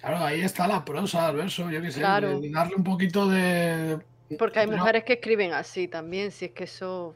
[0.00, 2.40] Claro, ahí está la prosa, el verso, yo qué sé, Claro.
[2.40, 4.00] de darle un poquito de...
[4.36, 7.14] Porque hay mujeres que escriben así también, si es que eso.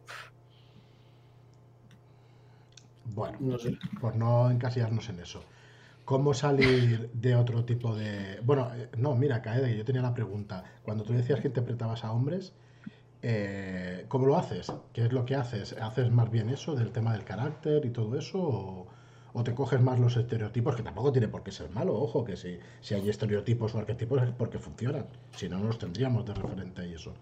[3.07, 3.77] Bueno, No sé.
[4.01, 5.43] pues no encasillarnos en eso.
[6.07, 8.39] ¿Cómo salir de otro tipo de...?
[8.45, 10.63] Bueno, eh, no, mira, Kaede, yo tenía la pregunta.
[10.85, 12.53] Cuando tú decías que interpretabas a hombres,
[13.23, 14.73] eh, ¿cómo lo haces?
[14.93, 15.73] ¿Qué es lo que haces?
[15.73, 18.39] ¿Haces más bien eso del tema del carácter y todo eso?
[18.39, 18.87] ¿O,
[19.33, 20.77] o te coges más los estereotipos?
[20.77, 24.23] Que tampoco tiene por qué ser malo, ojo, que si, si hay estereotipos o arquetipos
[24.23, 25.07] es porque funcionan.
[25.33, 27.15] Si no, no los tendríamos de referente y eso.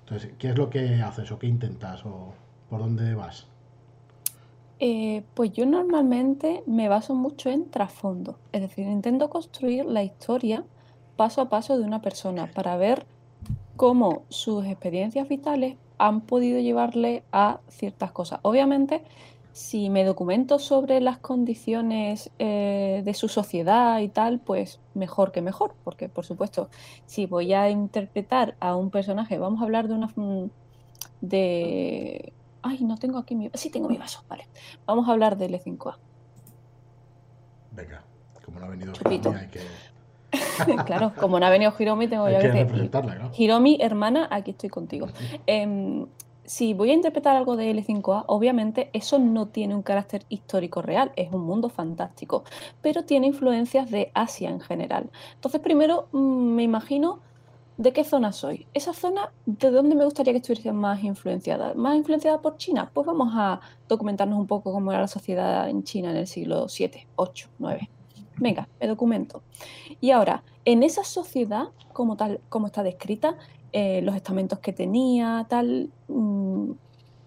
[0.00, 2.34] Entonces, ¿qué es lo que haces o qué intentas o
[2.68, 3.46] por dónde vas?
[4.78, 10.64] Eh, pues yo normalmente me baso mucho en trasfondo, es decir, intento construir la historia
[11.16, 13.06] paso a paso de una persona para ver
[13.76, 18.40] cómo sus experiencias vitales han podido llevarle a ciertas cosas.
[18.42, 19.02] Obviamente,
[19.52, 25.40] si me documento sobre las condiciones eh, de su sociedad y tal, pues mejor que
[25.40, 26.68] mejor, porque por supuesto,
[27.06, 30.12] si voy a interpretar a un personaje, vamos a hablar de una...
[30.14, 30.50] mm,
[31.22, 32.34] de...
[32.66, 33.50] Ay, no tengo aquí mi...
[33.54, 34.48] Sí, tengo mi vaso, vale.
[34.86, 35.96] Vamos a hablar del E5A.
[37.72, 38.02] Venga,
[38.44, 39.28] como no ha venido Chupito.
[39.28, 39.60] Hiromi, hay que,
[40.86, 43.30] claro, como no ha venido Hiromi, tengo hay ya que que representarla, claro.
[43.36, 45.08] Hiromi, hermana, aquí estoy contigo.
[45.46, 46.06] Em,
[46.44, 51.12] si voy a interpretar algo de L5A, obviamente eso no tiene un carácter histórico real,
[51.16, 52.44] es un mundo fantástico,
[52.82, 55.10] pero tiene influencias de Asia en general.
[55.34, 56.18] Entonces, primero mm,
[56.54, 57.20] me imagino
[57.78, 58.66] de qué zona soy.
[58.74, 61.74] Esa zona, ¿de dónde me gustaría que estuviese más influenciada?
[61.74, 62.90] ¿Más influenciada por China?
[62.92, 66.68] Pues vamos a documentarnos un poco cómo era la sociedad en China en el siglo
[66.68, 67.90] 7, 8, 9.
[68.38, 69.42] Venga, me documento.
[70.00, 73.36] Y ahora, en esa sociedad, como tal, como está descrita,
[73.72, 76.70] eh, los estamentos que tenía, tal, mm,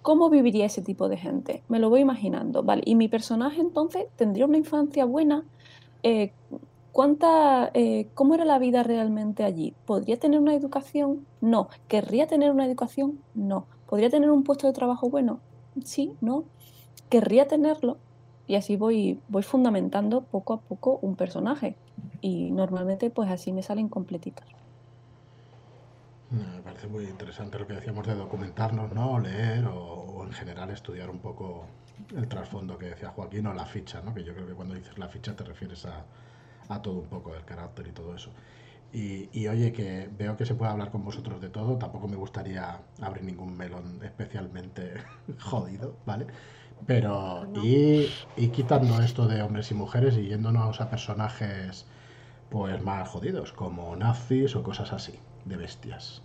[0.02, 1.64] ¿cómo viviría ese tipo de gente?
[1.68, 2.82] Me lo voy imaginando, ¿vale?
[2.86, 5.44] Y mi personaje entonces tendría una infancia buena.
[6.02, 6.32] eh,
[6.92, 9.74] ¿cuánta, eh, ¿Cómo era la vida realmente allí?
[9.86, 11.26] ¿Podría tener una educación?
[11.42, 11.70] No.
[11.88, 13.20] ¿Querría tener una educación?
[13.34, 13.66] No.
[13.88, 15.40] ¿Podría tener un puesto de trabajo bueno?
[15.84, 16.44] Sí, no.
[17.10, 17.98] ¿Querría tenerlo?
[18.48, 21.76] Y así voy, voy fundamentando poco a poco un personaje.
[22.22, 24.46] Y normalmente pues así me salen completitos.
[26.32, 29.20] Me parece muy interesante lo que decíamos de documentarnos, ¿no?
[29.20, 31.66] Leer o, o en general estudiar un poco
[32.16, 34.14] el trasfondo que decía Joaquín o la ficha, ¿no?
[34.14, 36.06] Que yo creo que cuando dices la ficha te refieres a,
[36.70, 38.32] a todo un poco del carácter y todo eso.
[38.92, 42.16] Y, y, oye, que veo que se puede hablar con vosotros de todo, tampoco me
[42.16, 44.94] gustaría abrir ningún melón especialmente
[45.40, 46.26] jodido, ¿vale?
[46.88, 51.86] Pero, y, y quitando esto de hombres y mujeres y yéndonos a personajes
[52.50, 56.22] pues más jodidos, como nazis o cosas así, de bestias.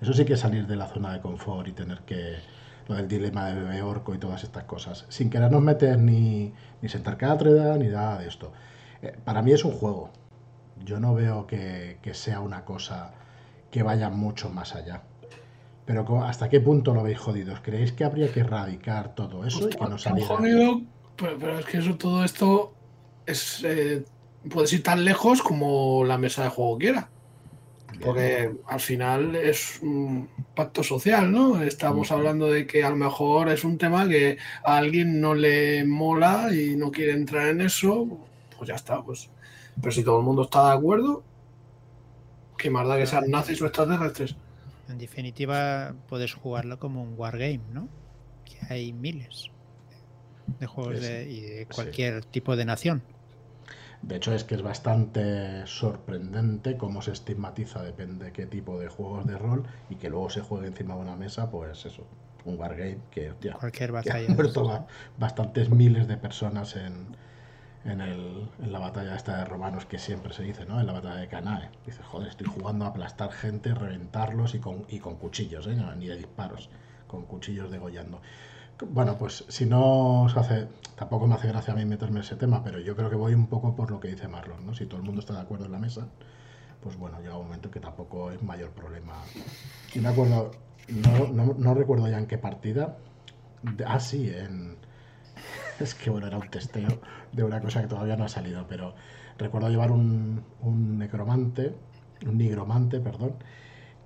[0.00, 2.36] Eso sí que es salir de la zona de confort y tener que.
[2.88, 5.06] lo del dilema de bebé orco y todas estas cosas.
[5.08, 8.52] Sin querernos meter ni, ni sentar cátedra ni nada de esto.
[9.02, 10.10] Eh, para mí es un juego.
[10.84, 13.12] Yo no veo que, que sea una cosa
[13.70, 15.02] que vaya mucho más allá.
[15.84, 17.60] Pero ¿hasta qué punto lo veis jodidos?
[17.60, 20.36] ¿Creéis que habría que erradicar todo eso y que no saliera?
[20.36, 20.82] jodido,
[21.16, 22.74] pero, pero es que eso, todo esto
[23.24, 24.04] es eh,
[24.50, 27.08] puedes ir tan lejos como la mesa de juego quiera.
[27.90, 28.02] Bien.
[28.02, 31.62] Porque al final es un pacto social, ¿no?
[31.62, 35.84] Estamos hablando de que a lo mejor es un tema que a alguien no le
[35.84, 38.18] mola y no quiere entrar en eso,
[38.56, 39.30] pues ya está, pues.
[39.80, 41.24] Pero si todo el mundo está de acuerdo,
[42.58, 44.36] qué más da que sean nazis o extraterrestres.
[44.88, 47.88] En definitiva, puedes jugarlo como un wargame, ¿no?
[48.44, 49.52] Que hay miles
[50.46, 51.12] de juegos Sí, sí.
[51.12, 51.74] de, y de Sí.
[51.74, 53.02] cualquier tipo de nación.
[54.02, 59.26] De hecho, es que es bastante sorprendente cómo se estigmatiza, depende qué tipo de juegos
[59.26, 62.06] de rol, y que luego se juegue encima de una mesa, pues eso,
[62.44, 64.28] un wargame que, hostia, Cualquier que batalla.
[64.28, 64.86] han de muerto
[65.18, 67.16] bastantes miles de personas en,
[67.86, 70.80] en, el- en la batalla esta de romanos que siempre se dice, ¿no?
[70.80, 71.70] En la batalla de Canae.
[71.86, 75.76] Dices, joder, estoy jugando a aplastar gente, reventarlos y con, y con cuchillos, ¿eh?
[75.96, 76.68] Ni de disparos,
[77.06, 78.20] con cuchillos degollando.
[78.90, 82.36] Bueno, pues si no os hace, tampoco me hace gracia a mí meterme en ese
[82.36, 84.74] tema, pero yo creo que voy un poco por lo que dice Marlon, ¿no?
[84.74, 86.06] Si todo el mundo está de acuerdo en la mesa,
[86.82, 89.14] pues bueno, llega un momento que tampoco es mayor problema.
[89.94, 90.50] Y me acuerdo,
[90.88, 92.98] no, no, no recuerdo ya en qué partida,
[93.86, 94.76] ah, sí, en...
[95.80, 96.88] Es que bueno, era un testeo
[97.36, 98.94] de una cosa que todavía no ha salido, pero
[99.38, 101.76] recuerdo llevar un, un necromante,
[102.26, 103.36] un nigromante, perdón,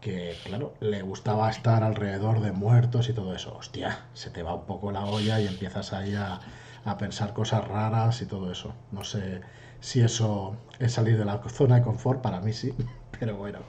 [0.00, 3.56] que claro, le gustaba estar alrededor de muertos y todo eso.
[3.56, 6.40] Hostia, se te va un poco la olla y empiezas ahí a,
[6.84, 8.74] a pensar cosas raras y todo eso.
[8.92, 9.42] No sé
[9.80, 12.74] si eso es salir de la zona de confort, para mí sí,
[13.20, 13.60] pero bueno,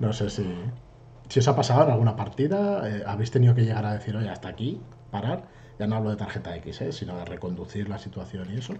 [0.00, 0.44] no sé si,
[1.28, 4.28] Si os ha pasado en alguna partida, eh, habéis tenido que llegar a decir, oye,
[4.30, 4.82] hasta aquí,
[5.14, 5.44] parar.
[5.78, 6.92] Ya no hablo de tarjeta X, ¿eh?
[6.92, 8.74] sino de reconducir la situación y eso.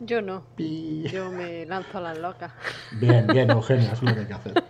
[0.00, 0.44] Yo no.
[0.56, 1.04] Pi.
[1.08, 2.52] Yo me lanzo a las locas.
[3.00, 4.54] Bien, bien, Eugenia, es lo que hay que hacer.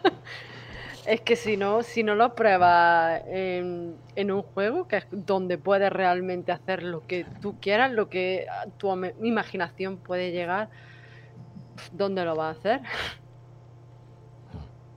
[1.06, 5.56] Es que si no, si no lo pruebas en, en un juego, que es donde
[5.56, 10.68] puedes realmente hacer lo que tú quieras, lo que tu imaginación puede llegar,
[11.92, 12.80] ¿dónde lo vas a hacer?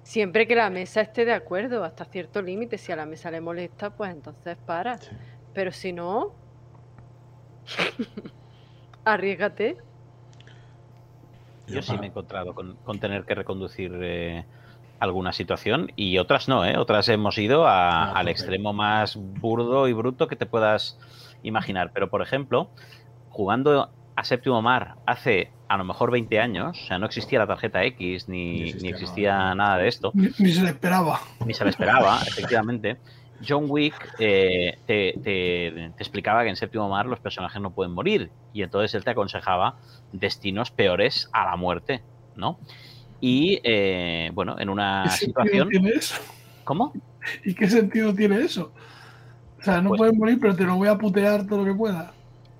[0.09, 3.41] Siempre que la mesa esté de acuerdo, hasta cierto límite, si a la mesa le
[3.41, 4.97] molesta, pues entonces para.
[4.97, 5.11] Sí.
[5.53, 6.33] Pero si no,
[9.05, 9.77] arriesgate.
[11.67, 14.47] Yo sí me he encontrado con, con tener que reconducir eh,
[14.99, 16.75] alguna situación y otras no, ¿eh?
[16.75, 20.97] Otras hemos ido a- Ah, al extremo más burdo y bruto que te puedas
[21.43, 21.91] imaginar.
[21.93, 22.73] Pero, por ejemplo,
[23.27, 27.47] jugando a Séptimo Mar hace a lo mejor 20 años, o sea, no existía la
[27.47, 29.01] tarjeta X Ni ni, existía ni nada.
[29.01, 31.19] existía nada de esto, Ni, ni se le esperaba.
[31.45, 32.97] ni se lo esperaba, efectivamente.
[33.47, 37.93] John Wick eh, te, te- te explicaba que en séptimo mar los personajes no pueden
[37.93, 39.77] morir y entonces él te aconsejaba
[40.11, 42.01] destinos peores a la muerte,
[42.35, 42.59] ¿no?
[43.21, 45.69] Y eh, bueno, en una ¿Qué sentido situación...
[45.69, 46.15] tiene eso?
[46.65, 46.91] ¿Cómo?
[47.45, 48.73] ¿Y qué sentido tiene eso?
[49.59, 51.77] O sea, no Pues- puedes morir, pero te lo voy a putear todo lo que
[51.77, 52.11] pueda.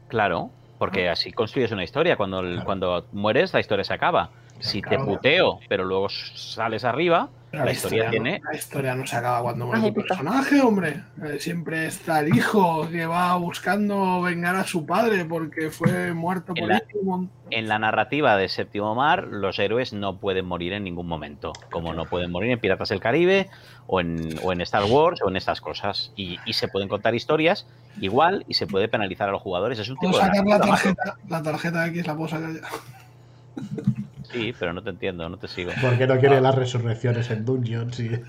[0.07, 2.15] Claro, porque así construyes una historia.
[2.17, 2.65] Cuando, el- Claro.
[2.65, 4.31] cuando mueres, la historia se acaba.
[4.57, 5.05] Si te Claro.
[5.05, 9.41] puteo, pero luego sales arriba, Pero la historia no- tiene la historia no se acaba
[9.41, 10.07] cuando muere épica.
[10.09, 11.03] personaje, hombre.
[11.23, 16.53] Eh, siempre está el hijo que va buscando vengar a su padre porque fue muerto
[16.55, 16.83] En por la- él.
[17.01, 21.07] un mon- En la narrativa de Séptimo Mar, los héroes no pueden morir en ningún
[21.07, 23.49] momento, como no pueden morir en Piratas del Caribe
[23.87, 26.11] o en, o en Star Wars o en estas cosas.
[26.15, 27.65] Y, y se pueden contar historias
[27.99, 29.79] igual y se puede penalizar a los jugadores.
[29.79, 32.61] Es un Puedo tipo de la tarjeta, la tarjeta X, la puedo sacar ya.
[34.31, 35.71] Sí, pero no te entiendo, no te sigo.
[35.81, 37.99] ¿Por qué no quiere las resurrecciones en Dungeons?
[37.99, 38.09] Y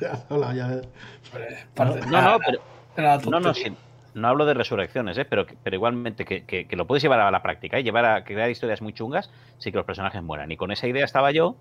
[1.76, 1.84] No,
[2.22, 2.58] no, pero,
[2.96, 3.70] era no, no, tontería.
[3.70, 3.76] sí,
[4.14, 5.24] no hablo de resurrecciones, ¿eh?
[5.24, 8.24] pero, pero igualmente que, que- que lo puedes llevar a la práctica y llevar a
[8.24, 10.50] crear historias muy chungas sin que los personajes mueran.
[10.50, 11.58] Y con esa idea estaba yo.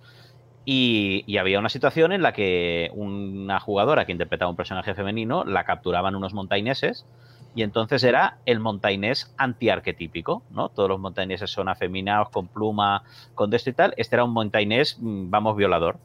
[0.65, 5.43] Y, y había una situación en la que una jugadora que interpretaba un personaje femenino
[5.45, 7.07] la capturaban unos montaineses
[7.55, 10.69] y entonces era el montainés antiarquetípico, ¿no?
[10.69, 13.03] Todos los montaineses son afeminados, con pluma,
[13.35, 13.93] con de esto y tal.
[13.97, 15.97] Este era un montainés, mm, vamos, violador.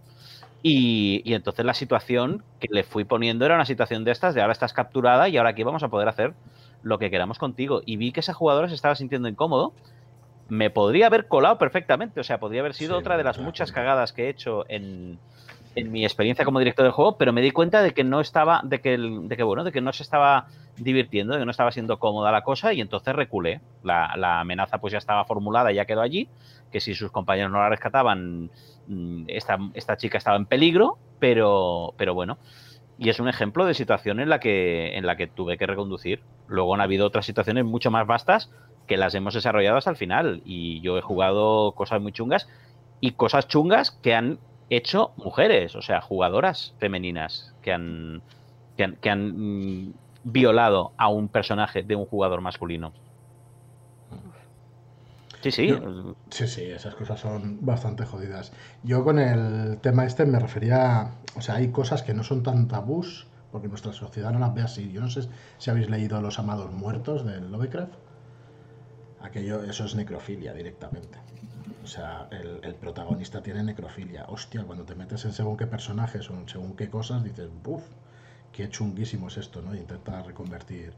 [0.63, 4.41] Y, y entonces la situación que le fui poniendo era una situación de estas, de
[4.41, 6.33] ahora estás capturada y ahora aquí vamos a poder hacer
[6.83, 7.83] lo que queramos contigo.
[7.85, 9.75] Y vi que esa jugadora se estaba sintiendo incómodo.
[10.49, 13.73] Me podría haber colado perfectamente, o sea, podría haber sido Sí, otra de las muchas
[13.73, 15.19] cagadas que he hecho en,
[15.75, 18.61] en mi experiencia como director del juego, pero me di cuenta de que no estaba,
[18.65, 20.47] de que, de que bueno, de que no se estaba
[20.77, 23.61] divirtiendo, de que no estaba siendo cómoda la cosa y entonces reculé.
[23.83, 26.29] La, la amenaza pues ya estaba formulada, ya quedó allí,
[26.71, 28.51] que si sus compañeros no la rescataban,
[28.87, 32.39] mm, esta, esta chica estaba en peligro, pero, pero bueno.
[32.99, 36.23] Y es un ejemplo de situación en la que en la que tuve que reconducir.
[36.47, 38.51] Luego han habido otras situaciones mucho más vastas
[38.87, 40.43] que las hemos desarrollado hasta el final.
[40.45, 42.49] Y yo he jugado cosas muy chungas
[43.01, 44.39] y cosas chungas que han
[44.71, 48.23] hecho mujeres, o sea, jugadoras femeninas que han,
[48.77, 49.33] que han,
[49.87, 52.93] mm, violado a un personaje de un jugador masculino.
[55.43, 55.67] Sí, sí.
[55.69, 58.51] Yo- Sí, sí, esas cosas son bastante jodidas.
[58.83, 62.67] Yo con el tema este me refería, o sea, hay cosas que no son tan
[62.67, 64.91] tabús, porque nuestra sociedad no las ve así.
[64.91, 65.29] Yo no sé
[65.59, 67.93] si habéis leído Los Amados Muertos de Lovecraft.
[69.21, 71.19] Aquello, eso es necrofilia directamente.
[71.85, 74.25] O sea, el, el protagonista tiene necrofilia.
[74.29, 77.83] Hostia, cuando te metes en según qué personajes o en según qué cosas, dices, buf,
[78.53, 79.75] qué chunguísimo es esto, ¿no?
[79.75, 80.95] Y intenta reconvertir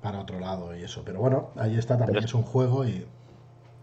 [0.00, 1.02] para otro lado y eso.
[1.04, 3.06] Pero bueno, ahí está, también Pero es un juego y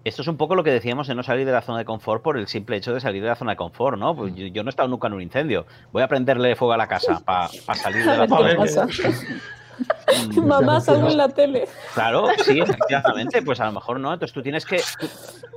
[0.04, 2.24] Esto es un poco lo que decíamos de no salir de la zona de confort
[2.24, 4.16] por el simple hecho de salir de la zona de confort, ¿no?
[4.16, 5.68] Pues yo, yo no he estado nunca en un incendio.
[5.92, 8.88] Voy a prenderle fuego a la casa para salir de la zona de pasa.
[10.12, 11.68] Mm, Mamá salgo en la tele.
[11.94, 14.12] Claro, sí, efectivamente, pues a lo mejor no.
[14.14, 15.08] Entonces tú tienes que, tú-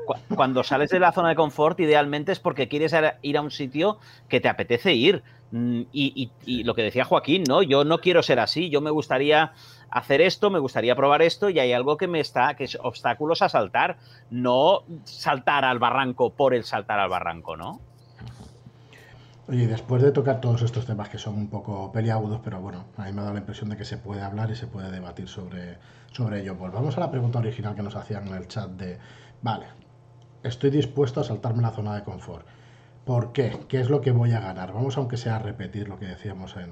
[0.07, 3.51] cu- cuando sales de la zona de confort, idealmente es porque quieres ir a un
[3.51, 3.99] sitio
[4.29, 5.23] que te apetece ir.
[5.51, 7.63] Mm, Y, y- y lo que decía Joaquín, ¿no?
[7.63, 9.53] Yo no quiero ser así, yo me gustaría
[9.91, 13.43] hacer esto, me gustaría probar esto y hay algo que me está, que es obstáculos
[13.43, 13.97] a saltar,
[14.31, 17.81] no saltar al barranco por el saltar al barranco, ¿no?
[19.47, 23.05] Oye, después de tocar todos estos temas que son un poco peliagudos, pero bueno, a
[23.05, 25.29] mí me ha dado la impresión de que se puede hablar y se puede debatir
[25.29, 25.77] sobre,
[26.13, 26.55] sobre ello.
[26.55, 28.99] Volvamos a la pregunta original que nos hacían en el chat de,
[29.43, 29.67] vale,
[30.43, 32.47] estoy dispuesto a saltarme la zona de confort.
[33.05, 33.61] ¿Por qué?
[33.69, 34.73] ¿Qué es lo que voy a ganar?
[34.73, 36.71] Vamos aunque sea a repetir lo que decíamos en,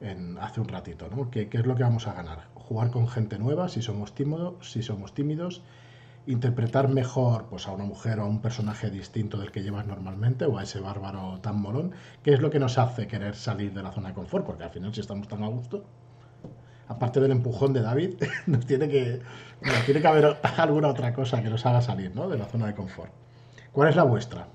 [0.00, 1.30] en hace un ratito, ¿no?
[1.30, 2.48] ¿Qué, qué es lo que vamos a ganar?
[2.54, 5.62] Jugar con gente nueva si somos tímidos, si somos tímidos
[6.26, 10.44] interpretar mejor pues, a una mujer o a un personaje distinto del que llevas normalmente
[10.44, 11.92] o a ese bárbaro tan molón,
[12.22, 14.44] ¿qué es lo que nos hace querer salir de la zona de confort?
[14.44, 15.84] Porque al final si estamos tan a gusto,
[16.88, 18.14] aparte del empujón de David,
[18.46, 19.20] nos tiene que,
[19.62, 22.28] nos tiene que haber alguna otra cosa que nos haga salir ¿no?
[22.28, 23.12] de la zona de confort.
[23.72, 24.48] ¿Cuál es la vuestra?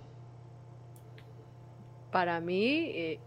[2.11, 3.19] Para mí eh,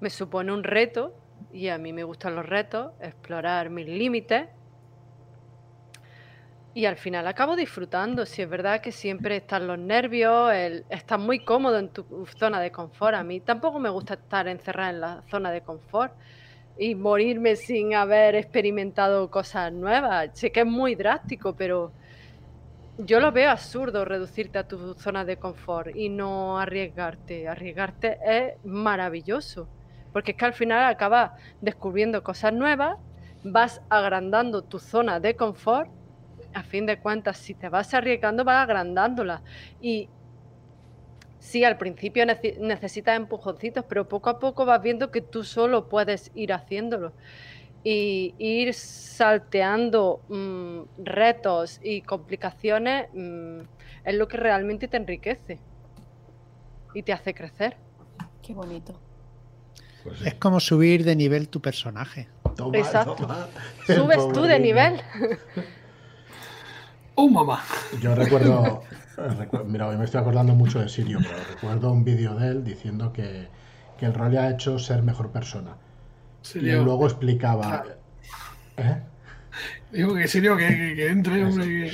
[0.00, 1.14] me supone un reto
[1.52, 4.48] y a mí me gustan los retos, explorar mis límites
[6.74, 8.26] y al final acabo disfrutando.
[8.26, 10.52] Si es verdad que siempre están los nervios,
[10.90, 13.14] estás muy cómodo en tu zona de confort.
[13.14, 16.12] A mí tampoco me gusta estar encerrada en la zona de confort
[16.76, 20.30] y morirme sin haber experimentado cosas nuevas.
[20.34, 21.92] Sé que es muy drástico, pero
[22.98, 27.46] yo lo veo absurdo reducirte a tu zona de confort y no arriesgarte.
[27.46, 29.68] Arriesgarte es maravilloso,
[30.12, 31.30] porque es que al final acabas
[31.60, 32.96] descubriendo cosas nuevas,
[33.44, 35.88] vas agrandando tu zona de confort
[36.54, 39.42] a fin de cuentas, si te vas arriesgando, vas agrandándola.
[39.80, 40.08] Y
[41.38, 46.30] sí, al principio necesitas empujoncitos, pero poco a poco vas viendo que tú solo puedes
[46.34, 47.12] ir haciéndolo.
[47.82, 53.60] Y ir salteando mm, retos y complicaciones mm,
[54.04, 55.58] es lo que realmente te enriquece
[56.94, 57.76] y te hace crecer.
[58.42, 58.98] Qué bonito.
[60.02, 62.28] Pues es como subir de nivel tu personaje.
[62.72, 63.26] Exacto.
[63.86, 65.02] Subes tú de nivel.
[67.16, 67.62] ¡Oh, mamá!
[68.00, 68.82] Yo recuerdo,
[69.66, 73.12] mira, hoy me estoy acordando mucho de Sirio, pero recuerdo un vídeo de él diciendo
[73.12, 73.48] que,
[74.00, 75.76] el rol le ha hecho ser mejor persona.
[76.54, 77.84] Y luego explicaba...
[78.76, 79.00] ¿Eh?
[79.92, 81.90] Digo que Sirio, que, que, entre, hombre.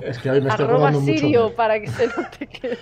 [0.00, 1.54] Es que hoy me estoy acordando mucho.
[1.54, 2.76] para que se note que...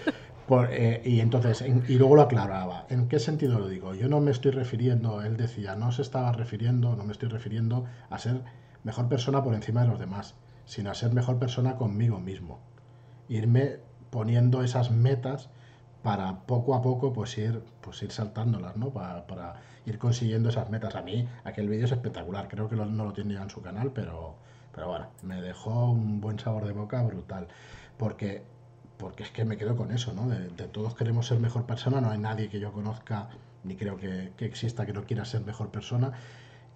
[0.70, 2.86] Eh, y entonces, y luego lo aclaraba.
[2.88, 3.94] ¿En qué sentido lo digo?
[3.94, 7.84] Yo no me estoy refiriendo, él decía, no se estaba refiriendo, no me estoy refiriendo
[8.09, 8.40] a ser
[8.82, 10.34] mejor persona por encima de los demás
[10.70, 12.60] sino a ser mejor persona conmigo mismo.
[13.28, 13.78] Irme
[14.10, 15.51] poniendo esas metas
[16.05, 18.90] para poco a poco pues ir, pues ir saltándolas, ¿no?
[18.90, 20.94] Para, ir consiguiendo esas metas.
[20.94, 23.90] A mí aquel vídeo es espectacular, creo que no lo tiene ya en su canal,
[23.92, 24.36] pero,
[24.72, 27.48] pero bueno, me dejó un buen sabor de boca brutal.
[27.97, 28.44] Porque,
[28.97, 30.28] porque es que me quedo con eso, ¿no?
[30.28, 33.28] De, todos queremos ser mejor persona, no hay nadie que yo conozca,
[33.64, 36.12] ni creo que, que exista que no quiera ser mejor persona.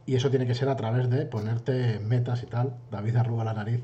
[0.07, 2.75] Y eso tiene que ser a través de ponerte metas y tal.
[2.91, 3.83] David arruga la nariz.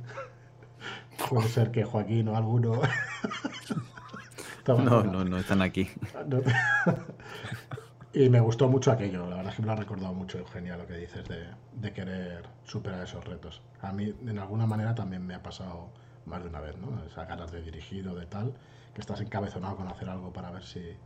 [1.28, 2.80] Puede ser que Joaquín o alguno.
[4.66, 5.88] no, no, no están aquí.
[8.12, 9.28] y me gustó mucho aquello.
[9.28, 12.44] La verdad es que me lo ha recordado mucho, Eugenia, lo que dices de, querer
[12.64, 13.62] superar esos retos.
[13.80, 15.90] A mí, de alguna manera, también me ha pasado
[16.26, 17.02] más de una vez, ¿no?
[17.04, 18.54] Esas ganas de dirigir o de tal,
[18.94, 20.96] que estás encabezonado con hacer algo para ver si,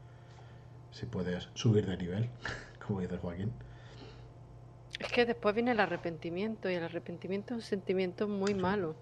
[0.91, 2.29] si puedes subir de nivel,
[2.87, 3.53] como dice Joaquín.
[4.99, 8.95] Es que después viene el arrepentimiento y el arrepentimiento es un sentimiento muy malo.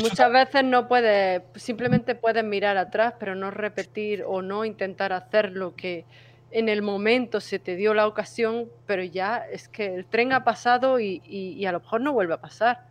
[0.00, 5.52] muchas veces no puedes, simplemente puedes mirar atrás, pero no repetir o no intentar hacer
[5.52, 6.04] lo que
[6.50, 10.44] en el momento se te dio la ocasión, pero ya es que el tren ha
[10.44, 12.86] pasado y, y a lo mejor no vuelve a pasar.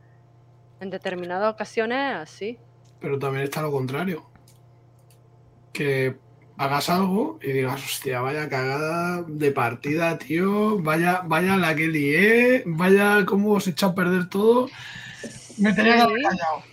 [0.79, 2.59] En determinadas ocasiones así.
[2.99, 4.25] Pero también está lo contrario.
[5.73, 6.15] Que
[6.57, 12.63] hagas algo y digas, hostia, vaya cagada de partida, tío, vaya, vaya la que lié,
[12.65, 14.69] vaya cómo os he echado a perder todo.
[15.57, 16.63] Me tenía que haber callado.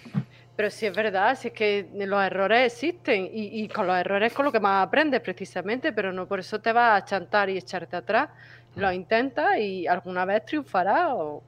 [0.56, 4.30] Pero si es verdad, si es que los errores existen y, y, con los errores
[4.30, 7.50] es con lo que más aprendes precisamente, pero no por eso te vas a chantar
[7.50, 8.30] y echarte atrás.
[8.76, 11.12] Lo intentas y alguna vez triunfarás.
[11.12, 11.42] O...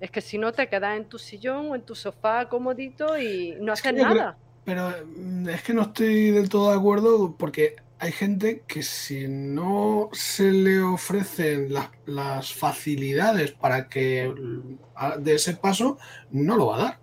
[0.00, 3.56] Es que si no te quedas en tu sillón o en tu sofá comodito y
[3.60, 4.36] no haces nada.
[4.70, 9.26] Pero mm, es que no estoy del todo de acuerdo porque hay gente que si
[9.26, 11.74] no se le ofrecen
[12.06, 15.98] las facilidades para que mm, de ese paso,
[16.30, 16.98] no lo va a dar.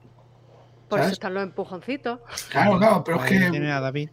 [0.88, 2.22] Por eso están los empujoncitos.
[2.50, 3.52] Claro, claro, pero es que.
[3.52, 4.12] Tiene a David.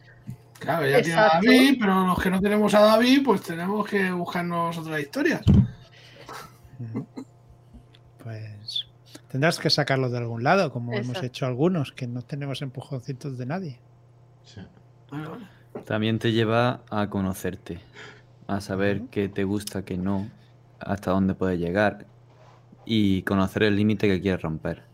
[0.59, 4.11] Claro, ya tiene a David, pero los que no tenemos a David, pues tenemos que
[4.11, 5.43] buscarnos otras historias.
[6.93, 7.27] Pues
[9.35, 13.47] Tendrás que sacarlo de algún lado, como hemos hecho algunos, que no tenemos empujoncitos de
[13.47, 13.81] nadie.
[15.85, 17.81] También te lleva a conocerte,
[18.47, 20.31] a saber qué te gusta, qué no,
[20.79, 22.07] hasta dónde puedes llegar
[22.85, 24.85] y conocer el límite que quieres romper.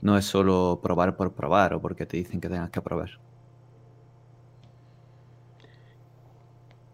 [0.00, 3.20] No es solo probar por probar o porque te dicen que tengas que probar.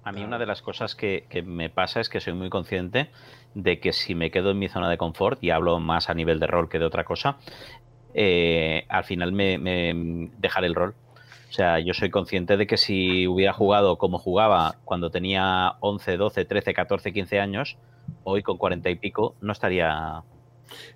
[0.05, 3.11] A mí una de las cosas que, me pasa es que soy muy consciente
[3.55, 6.41] de que si me quedo en mi zona de confort, y hablo más a nivel
[6.41, 7.37] de rol que de otra cosa,
[8.15, 10.95] eh, al final me, dejaré el rol.
[11.49, 16.17] O sea, yo soy consciente de que si hubiera jugado como jugaba cuando tenía 11,
[16.17, 17.77] 12, 13, 14, 15 años,
[18.25, 20.23] hoy con 40 y pico no estaría...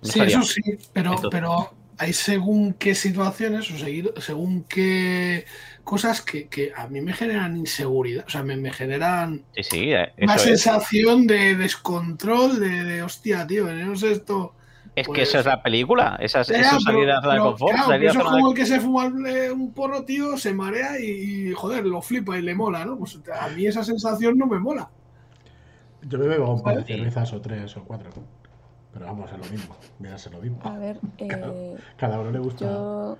[0.01, 0.61] sí, eso sí,
[0.93, 5.45] pero, pero hay según qué situaciones o seguir- según qué
[5.83, 9.91] cosas que, que a mí me generan inseguridad, o sea, me, me generan Sí, sí,
[9.93, 10.41] eh, una es.
[10.41, 14.53] sensación de descontrol, de, de, hostia, tío, no sé esto.
[14.95, 17.73] Es que pues- esa es la película, esa es, la zona de confort.
[17.75, 20.99] claro, eso es de- como el que se fuma eh, un porro, tío, se marea
[20.99, 22.97] y, y, joder, lo flipa y le mola, ¿no?
[22.97, 24.89] Pues a mí esa sensación no me mola.
[26.01, 28.09] Yo me bebo un par de cervezas o tres o cuatro.
[28.97, 29.75] Pero vamos, es lo mismo.
[29.99, 30.59] Viene a ser lo mismo.
[30.63, 32.65] A ver, eh, Cada uno le gusta.
[32.65, 33.17] yo.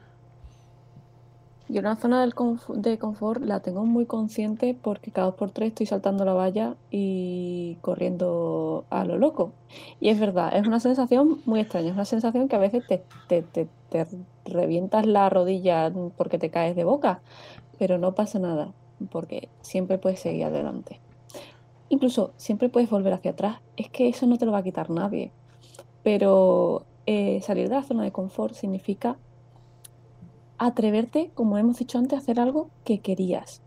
[1.70, 5.52] Yo la zona del conf- de confort la tengo muy consciente porque cada dos por
[5.52, 9.52] tres estoy saltando la valla y corriendo a lo loco.
[10.00, 13.04] Y es verdad, es una sensación muy extraña, es una sensación que a veces te,
[13.28, 14.08] te, te- te
[14.46, 17.20] revientas la rodilla porque te caes de boca,
[17.78, 18.70] pero no pasa nada,
[19.12, 21.02] porque siempre puedes seguir adelante.
[21.90, 24.90] Incluso siempre puedes volver hacia atrás, es que eso no te lo va a quitar
[24.90, 25.32] nadie.
[26.08, 29.18] Pero eh, salir de la zona de confort significa
[30.58, 33.62] atreverte, como hemos dicho antes, a hacer algo que querías.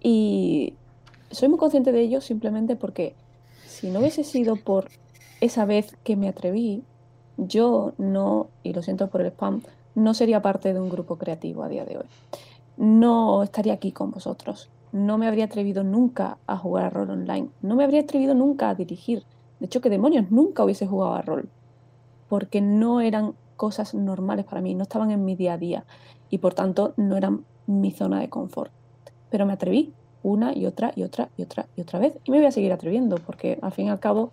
[0.00, 0.74] Y
[1.32, 3.16] soy muy consciente de ello simplemente porque
[3.66, 4.90] si no hubiese sido por
[5.40, 6.84] esa vez que me atreví,
[7.36, 9.62] yo no, y lo siento por el spam,
[9.96, 12.06] no sería parte de un grupo creativo a día de hoy.
[12.76, 14.70] No estaría aquí con vosotros.
[14.92, 17.48] No me habría atrevido nunca a jugar a rol online.
[17.60, 19.24] No me habría atrevido nunca a dirigir.
[19.58, 21.48] De hecho, que demonios, nunca hubiese jugado a rol.
[22.32, 25.84] Porque no eran cosas normales para mí, no estaban en mi día a día
[26.30, 28.72] y por tanto no eran mi zona de confort.
[29.28, 29.92] Pero me atreví
[30.22, 32.72] una y otra y otra y otra y otra vez y me voy a seguir
[32.72, 34.32] atreviendo porque al fin y al cabo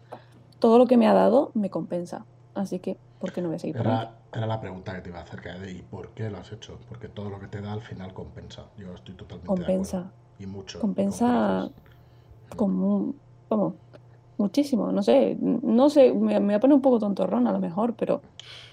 [0.59, 2.25] todo lo que me ha dado me compensa.
[2.55, 3.75] Así que, ¿por qué no voy a seguir?
[3.75, 6.53] Era, era la pregunta que te iba a hacer, de ¿y por qué lo has
[6.53, 6.79] hecho?
[6.87, 8.67] Porque todo lo que te da al final compensa.
[8.77, 9.97] Yo estoy totalmente de Compensa.
[9.97, 10.17] acuerdo.
[10.39, 10.79] Y mucho.
[10.79, 11.69] Compensa
[12.55, 13.15] con con
[13.49, 13.73] vamos,
[14.39, 17.59] muchísimo, no sé, no sé, me, me voy a poner un poco tontorrón a lo
[17.59, 18.21] mejor, pero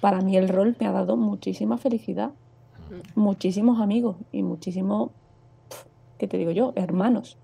[0.01, 2.31] para mí el rol me ha dado muchísima felicidad,
[3.15, 5.11] muchísimos amigos y muchísimos,
[6.19, 6.73] ¿qué te digo yo?
[6.77, 7.37] Hermanos.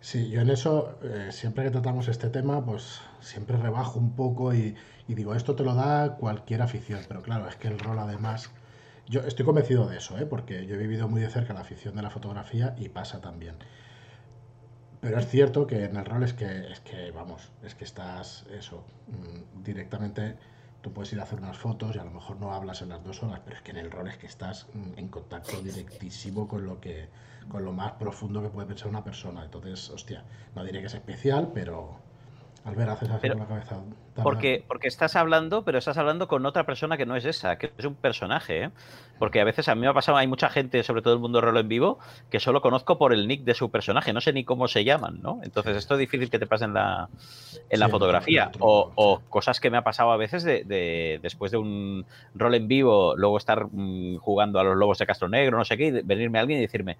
[0.00, 4.52] Sí, yo en eso, eh, siempre que tratamos este tema, pues siempre rebajo un poco
[4.52, 4.74] y,
[5.06, 8.50] y digo, esto te lo da cualquier afición, pero claro, es que el rol además,
[9.08, 10.26] yo estoy convencido de eso, ¿eh?
[10.26, 13.54] porque yo he vivido muy de cerca la afición de la fotografía y pasa también.
[15.02, 18.46] Pero es cierto que en el rol es que, es que vamos, es que estás,
[18.56, 20.36] eso, mm, directamente,
[20.80, 23.02] tú puedes ir a hacer unas fotos y a lo mejor no hablas en las
[23.02, 26.46] dos horas, pero es que en el rol es que estás mm, en contacto directísimo
[26.46, 27.08] con lo que,
[27.48, 29.42] con lo más profundo que puede pensar una persona.
[29.44, 30.22] Entonces, hostia,
[30.54, 31.98] no diré que es especial, pero
[32.64, 33.76] al ver haces así Pero- con la cabeza.
[34.22, 37.72] Porque, porque estás hablando, pero estás hablando con otra persona que no es esa, que
[37.78, 38.70] es un personaje, ¿eh?
[39.18, 41.40] Porque a veces a mí me ha pasado, hay mucha gente, sobre todo el mundo
[41.40, 41.98] rolo en vivo,
[42.28, 45.20] que solo conozco por el nick de su personaje, no sé ni cómo se llaman,
[45.22, 45.40] ¿no?
[45.42, 47.08] Entonces esto es difícil que te pase en la,
[47.70, 48.42] en la fotografía.
[48.42, 51.56] en otro O, rol, cosas que me ha pasado a veces de, de- después de
[51.56, 55.64] un rol en vivo, luego estar mm, jugando a los lobos de Castro Negro, no
[55.64, 56.98] sé qué, y venirme alguien y decirme,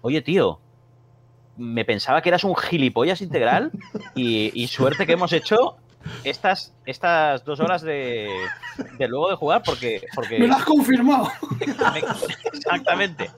[0.00, 0.60] oye tío,
[1.56, 3.70] me pensaba que eras un gilipollas integral
[4.14, 5.76] y, y suerte que hemos hecho
[6.24, 8.28] estas, estas dos horas de,
[8.98, 10.02] de luego de jugar porque...
[10.14, 11.28] porque Me lo has confirmado.
[11.60, 12.02] me-
[12.52, 13.30] exactamente.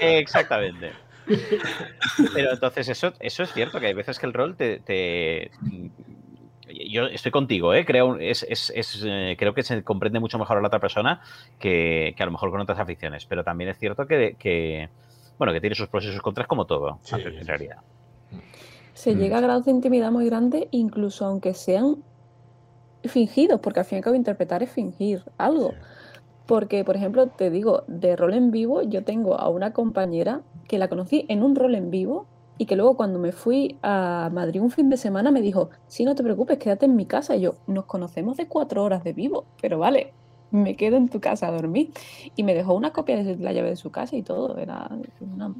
[0.00, 0.92] Exactamente.
[2.34, 4.80] Pero entonces eso, eso es cierto, que hay veces que el rol te...
[4.80, 5.50] te-
[6.88, 7.84] yo estoy contigo, ¿eh?
[7.86, 11.20] Creo, es, es- es, eh, creo que se comprende mucho mejor a la otra persona
[11.60, 13.24] que, que a lo mejor con otras aficiones.
[13.26, 14.88] Pero también es cierto que, que,
[15.38, 17.76] bueno, que tiene sus pros y sus contras como todo, Sí, en realidad.
[18.94, 19.18] Se Mm.
[19.18, 21.96] llega a grados de intimidad muy grandes, incluso aunque sean
[23.04, 25.70] fingidos, porque al fin y al cabo interpretar es fingir algo.
[25.70, 25.76] Sí.
[26.46, 30.78] Porque, por ejemplo, te digo, de rol en vivo, yo tengo a una compañera que
[30.78, 32.26] la conocí en un rol en vivo
[32.58, 36.04] y que luego cuando me fui a Madrid un fin de semana me dijo, sí,
[36.04, 37.36] no te preocupes, quédate en mi casa.
[37.36, 40.12] Y yo, nos conocemos de cuatro horas de vivo, pero vale,
[40.50, 41.90] me quedo en tu casa a dormir.
[42.36, 44.56] Y me dejó una copia de la llave de su casa y todo.
[44.58, 44.88] Era
[45.20, 45.52] una...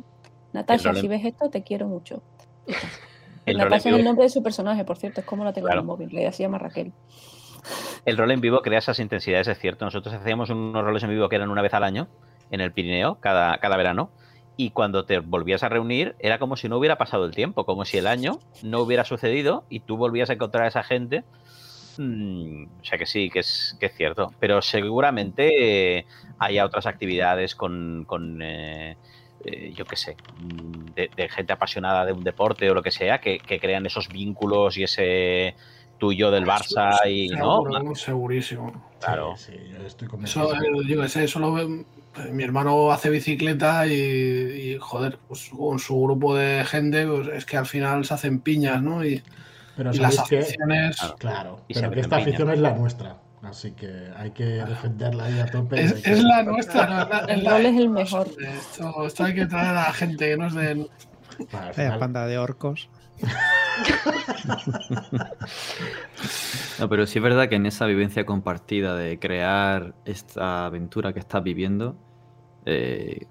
[0.52, 2.22] Natasha, en- si ves esto, te quiero mucho.
[3.46, 5.68] El en Natasha es el nombre de su personaje, por cierto, es como la tengo
[5.68, 5.80] en Claro.
[5.82, 6.32] el móvil.
[6.32, 6.92] Se llama Raquel.
[8.04, 9.84] el rol en vivo crea esas intensidades, es cierto.
[9.84, 12.08] Nosotros hacíamos unos roles en vivo que eran una vez al año
[12.50, 14.10] en el Pirineo, cada, cada verano.
[14.56, 17.84] Y cuando te volvías a reunir, era como si no hubiera pasado el tiempo, como
[17.84, 21.22] si el año no hubiera sucedido y tú volvías a encontrar a esa gente.
[21.98, 24.30] Mm, o sea que sí, que es, que es cierto.
[24.38, 26.06] Pero seguramente eh,
[26.38, 28.96] haya otras actividades con, con, eh,
[29.44, 32.90] eh, yo qué sé, mm, de, de gente apasionada de un deporte o lo que
[32.90, 35.56] sea, que, que crean esos vínculos y ese
[35.98, 37.62] tuyo del Barça y no.
[37.64, 38.90] Seguro, segurísimo.
[39.00, 39.34] Claro.
[39.36, 40.52] Sí, sí, yo estoy convencido.
[40.52, 41.84] Eso, eh, yo qué sé, eso lo ve-
[42.32, 47.44] mi hermano hace bicicleta y, y, joder, pues con su grupo de gente, pues es
[47.44, 49.04] que al final se hacen piñas, ¿no?
[49.04, 49.22] Y,
[49.76, 50.40] Pero y las que.
[50.40, 51.16] Claro.
[51.18, 52.28] claro, Y se pero que esta piña.
[52.28, 53.16] afición es la nuestra.
[53.42, 55.80] Así que hay que defenderla ahí a tope.
[55.82, 56.86] Es, hay que- es la nuestra.
[56.86, 58.28] no, la- El rol es el mejor.
[58.40, 60.88] Esto, esto hay que traer a la gente que nos den.
[61.38, 62.88] Al Vaya final- panda de orcos.
[66.78, 71.20] No, pero sí es verdad que en esa vivencia compartida de crear esta aventura que
[71.20, 71.96] estás viviendo,
[72.66, 73.26] eh,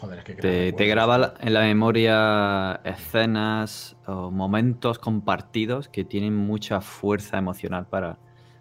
[0.00, 6.04] Joder, es que crea te, graba la- en la memoria escenas o momentos compartidos que
[6.04, 8.16] tienen mucha fuerza emocional para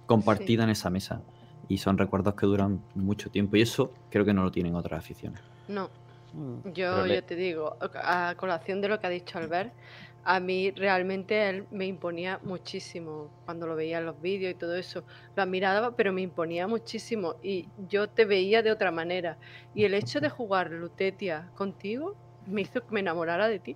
[0.06, 1.22] compartida en esa mesa.
[1.70, 3.56] Y son recuerdos que duran mucho tiempo.
[3.56, 5.40] Y eso creo que no lo tienen otras aficiones.
[5.68, 5.90] No,
[6.32, 9.74] Mm, yo le- ya te digo, a colación de lo que ha dicho Albert,
[10.24, 14.76] a mí realmente él me imponía muchísimo cuando lo veía en los vídeos y todo
[14.76, 15.04] eso.
[15.36, 19.38] Lo admiraba, pero me imponía muchísimo y yo te veía de otra manera.
[19.74, 22.16] Y el hecho de jugar Lutetia contigo
[22.46, 23.76] me hizo que me enamorara de ti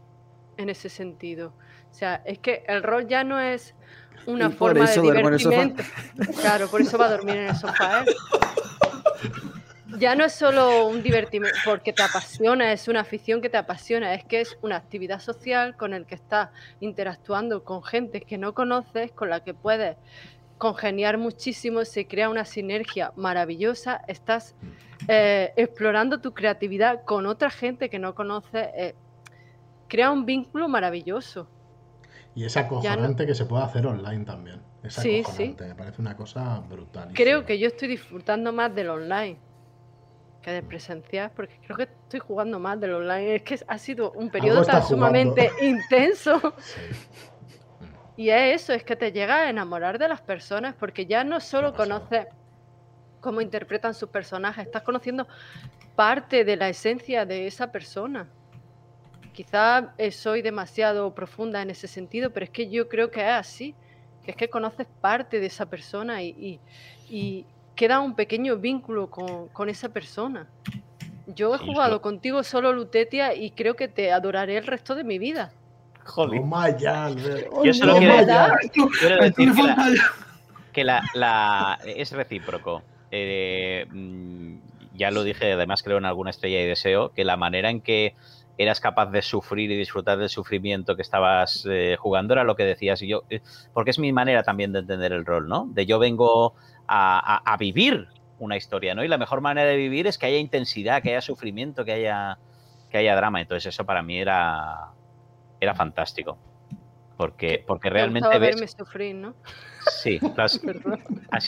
[0.57, 1.53] en ese sentido.
[1.91, 3.75] O sea, es que el rol ya no es
[4.25, 5.83] una forma de divertimento.
[6.41, 8.15] Claro, por eso va a dormir en el sofá él.
[9.99, 14.13] Ya no es solo un divertimento porque te apasiona, es una afición que te apasiona,
[14.13, 16.49] es que es una actividad social con el que estás
[16.79, 19.97] interactuando con gente que no conoces, con la que puedes
[20.57, 24.55] congeniar muchísimo, se crea una sinergia maravillosa, estás
[25.07, 28.95] eh, explorando tu creatividad con otra gente que no conoces, eh,
[29.87, 31.47] crea un vínculo maravilloso.
[32.35, 34.61] Y es acojonante que se pueda hacer online también.
[34.81, 37.09] Es Sí, acojonante, me parece una cosa brutal.
[37.13, 39.37] Creo que yo estoy disfrutando más del online
[40.43, 43.35] que del presencial, porque creo que estoy jugando más del online.
[43.37, 46.53] Es que ha sido un periodo tan sumamente intenso.
[46.59, 46.81] Sí.
[48.15, 51.39] Y es eso, es que te llega a enamorar de las personas, porque ya no
[51.39, 52.27] solo conoces
[53.19, 55.25] cómo interpretan sus personajes, estás conociendo
[55.95, 58.29] parte de la esencia de esa persona.
[59.33, 63.75] Quizás soy demasiado profunda en ese sentido, pero es que yo creo que es así,
[64.23, 66.59] que es que conoces parte de esa persona y, y-
[67.09, 67.45] y
[67.75, 70.47] queda un pequeño vínculo con, con esa persona.
[71.27, 72.01] Yo he jugado sí.
[72.01, 75.51] contigo solo Lutetia y creo que te adoraré el resto de mi vida.
[76.05, 76.41] Joder.
[76.41, 77.09] Toma ya.
[77.63, 78.17] Yo solo quiero,
[79.21, 79.93] decir que la,
[80.73, 82.83] que la, la- es recíproco.
[83.09, 84.55] Eh, mm,
[84.95, 88.15] ya lo dije, además creo en alguna estrella y deseo, que la manera en que
[88.57, 92.63] eras capaz de sufrir y disfrutar del sufrimiento que estabas eh, jugando era lo que
[92.65, 93.01] decías.
[93.01, 93.41] Y yo, eh,
[93.73, 95.67] porque es mi manera también de entender el rol, ¿no?
[95.71, 96.55] De yo vengo
[96.87, 98.07] a, a- vivir
[98.37, 99.03] una historia, ¿no?
[99.03, 102.39] Y la mejor manera de vivir es que haya intensidad, que haya sufrimiento, que haya,
[102.89, 103.41] que haya drama.
[103.41, 104.93] Entonces eso para mí era,
[105.59, 106.39] era fantástico.
[107.17, 108.39] Porque, porque Te realmente ves...
[108.55, 109.33] verme sufrir, ¿no?
[110.01, 110.57] Sí, así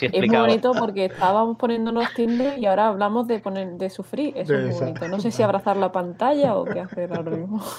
[0.06, 0.46] Es muy explicado.
[0.46, 4.32] bonito porque estábamos poniéndonos Tinder y ahora hablamos de poner de sufrir.
[4.36, 5.08] Eso De es esa- bonito.
[5.08, 7.62] No sé si abrazar la pantalla o qué hacer ahora mismo.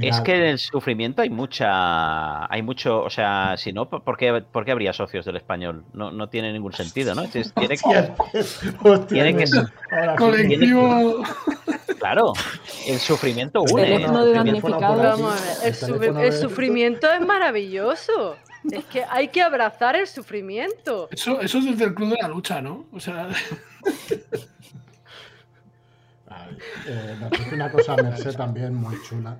[0.00, 4.42] Es que en el sufrimiento hay mucha, hay mucho, o sea, si no, ¿por qué,
[4.52, 5.82] por qué habría socios del español?
[5.92, 7.22] No, no tiene ningún sentido, ¿no?
[7.22, 9.46] Es- tiene que- Hostia, hostia, tiene que.
[10.16, 11.22] Colectivo.
[11.98, 12.32] Claro,
[12.86, 13.82] el sufrimiento une.
[13.82, 14.24] Teléfono ¿no?
[14.24, 15.02] de El sufrimiento- damnificado.
[15.02, 15.44] Vamos a
[15.98, 18.36] ver, el, El sufrimiento es maravilloso.
[18.70, 21.08] Es que hay que abrazar el sufrimiento.
[21.10, 22.86] Eso, eso es desde el club de la lucha, ¿no?
[22.92, 23.28] O sea.
[26.86, 29.36] Eh, nos dice una cosa Merced también muy chula,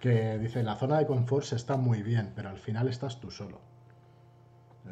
[0.00, 3.60] que dice, la zona de confort está muy bien, pero al final estás tú solo.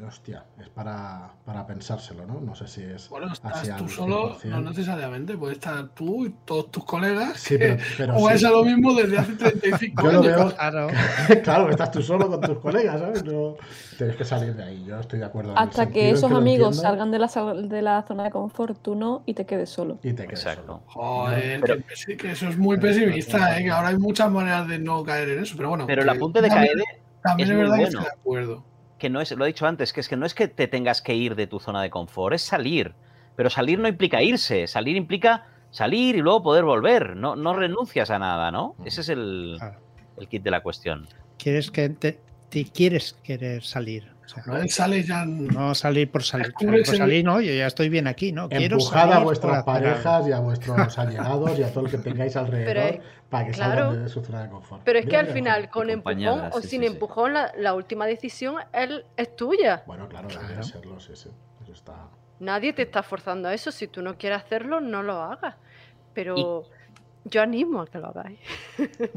[0.07, 2.41] Hostia, es para, para pensárselo, ¿no?
[2.41, 4.45] No sé si es bueno, estás tú al solo, 100%.
[4.45, 8.47] no necesariamente, puede estar tú y todos tus colegas Sí, pero, pero jugáis sí.
[8.47, 10.37] a lo mismo desde hace 35 Yo lo años.
[10.37, 10.87] veo, Claro.
[11.43, 13.25] claro, estás tú solo con tus colegas, ¿sabes?
[13.25, 13.57] No,
[13.97, 15.51] tienes que salir de ahí, yo estoy de acuerdo.
[15.53, 18.31] en el Hasta que esos lo amigos entiendo salgan de la, de la zona de
[18.31, 19.99] confort, tú no, y te quedes solo.
[20.05, 20.63] Y te quedas Exacto.
[20.63, 20.83] solo.
[20.87, 23.65] Joder, Pero- que, sí, que eso es muy Pero- pesimista, ¿eh?
[23.65, 25.87] que ahora hay muchas maneras de no caer en eso, pero bueno.
[25.89, 28.65] Pero el apunte de también- Kaede También es es, muy verdad que estoy de acuerdo.
[28.99, 31.03] Que no es, lo he dicho antes, que es que no es que te tengas
[31.03, 32.95] que ir de tu zona de confort, es salir.
[33.37, 37.17] Pero salir no implica irse, salir implica salir y luego poder volver.
[37.17, 38.75] No, no renuncias a nada, ¿no?
[38.85, 39.59] Ese es el,
[40.17, 41.07] el kit de la cuestión.
[41.39, 42.19] Quieres que te,
[42.49, 44.18] te quieres querer salir.
[44.29, 45.25] O sea, No sale ya.
[45.25, 46.53] no salir por salir.
[46.53, 48.49] Por el- salir, no, yo ya estoy bien aquí, ¿no?
[48.51, 52.37] Quiero Empujad a vuestras parejas y a vuestros allegados y a todo lo que tengáis
[52.37, 53.01] alrededor
[53.31, 53.87] para que claro.
[53.87, 54.83] salgan de su zona de confort.
[54.85, 56.93] Pero es que al final, con empujón o sí, sin sí, sí.
[56.93, 59.83] empujón, la, la última decisión él, es tuya.
[59.87, 60.63] Bueno, claro, debería Claro.
[60.63, 61.31] serlo, sí, sí.
[61.63, 62.09] Eso está...
[62.41, 63.73] Nadie te está forzando a eso.
[63.73, 65.57] Si tú no quieres hacerlo, no lo hagas.
[66.13, 66.65] Pero
[67.25, 68.39] yo animo a que lo hagáis.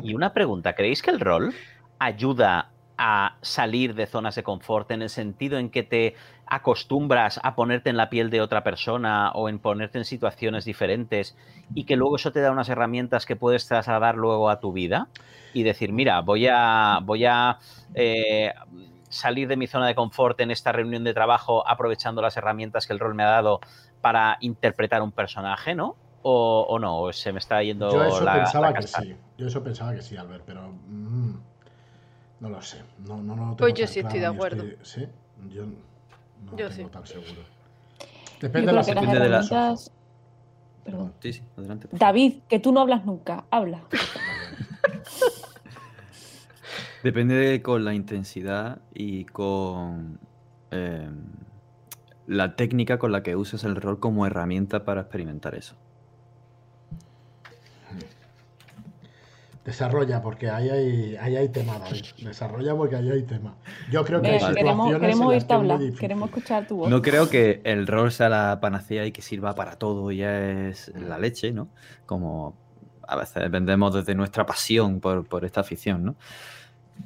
[0.01, 1.53] Y una pregunta, ¿creéis que el rol
[1.99, 2.71] ayuda
[3.03, 6.13] a salir de zonas de confort en el sentido en que te
[6.45, 11.35] acostumbras a ponerte en la piel de otra persona o en ponerte en situaciones diferentes
[11.73, 15.07] y que luego eso te da unas herramientas que puedes trasladar luego a tu vida
[15.51, 17.57] y decir, mira, voy a, voy a,
[17.95, 18.53] eh,
[19.09, 22.93] salir de mi zona de confort en esta reunión de trabajo aprovechando las herramientas que
[22.93, 23.61] el rol me ha dado
[24.01, 25.95] para interpretar un personaje, ¿no?
[26.21, 29.15] O, o no, se me está yendo Yo eso la, pensaba la que sí.
[29.39, 31.50] Yo eso pensaba que sí, Albert, pero mm,
[32.41, 32.81] no lo sé.
[33.07, 34.63] No, no, no lo tengo Pues yo sí estoy de acuerdo.
[34.63, 35.07] estoy- Sí,
[35.49, 35.71] yo no
[36.57, 36.83] Yo tengo sí.
[36.91, 37.41] tan seguro.
[38.41, 39.91] Depende de creo la que las de herramientas...
[40.83, 41.13] Perdón.
[41.21, 41.87] Sí, sí, adelante.
[41.91, 43.83] David, que tú no hablas nunca, habla.
[47.03, 50.19] Depende de- con la intensidad y con
[50.71, 51.09] eh,
[52.27, 55.75] la técnica con la que uses el rol como herramienta para experimentar eso.
[59.65, 62.01] Desarrolla, porque ahí hay, ahí hay tema, David.
[62.23, 63.55] Desarrolla porque ahí hay tema.
[63.91, 64.55] Yo creo que hay Venga, Vale.
[64.59, 66.89] queremos, situaciones queremos en las oírte que es muy hablar, queremos escuchar tu voz.
[66.89, 70.91] No creo que el rol sea la panacea y que sirva para todo, ya es
[70.95, 71.67] la leche, ¿no?
[72.07, 72.55] Como
[73.07, 76.15] a veces vendemos desde nuestra pasión por, por esta afición, ¿no?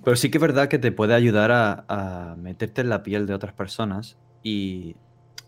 [0.05, 3.27] Pero sí que es verdad que te puede ayudar a, a meterte en la piel
[3.27, 4.95] de otras personas y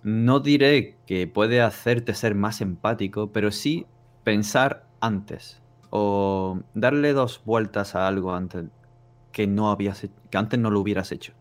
[0.04, 3.86] no diré que puede hacerte ser más empático, pero sí
[4.26, 8.66] pensar antes o darle dos vueltas a algo antes
[9.32, 11.34] que no habías que antes no lo hubieras hecho.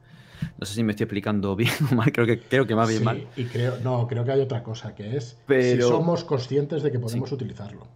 [0.59, 3.01] No sé si me estoy explicando bien o mal, creo que creo que más bien
[3.01, 3.27] Sí, mal.
[3.37, 6.91] y creo, no, creo que hay otra cosa, que es Pero- si somos conscientes de
[6.93, 7.87] que podemos utilizarlo.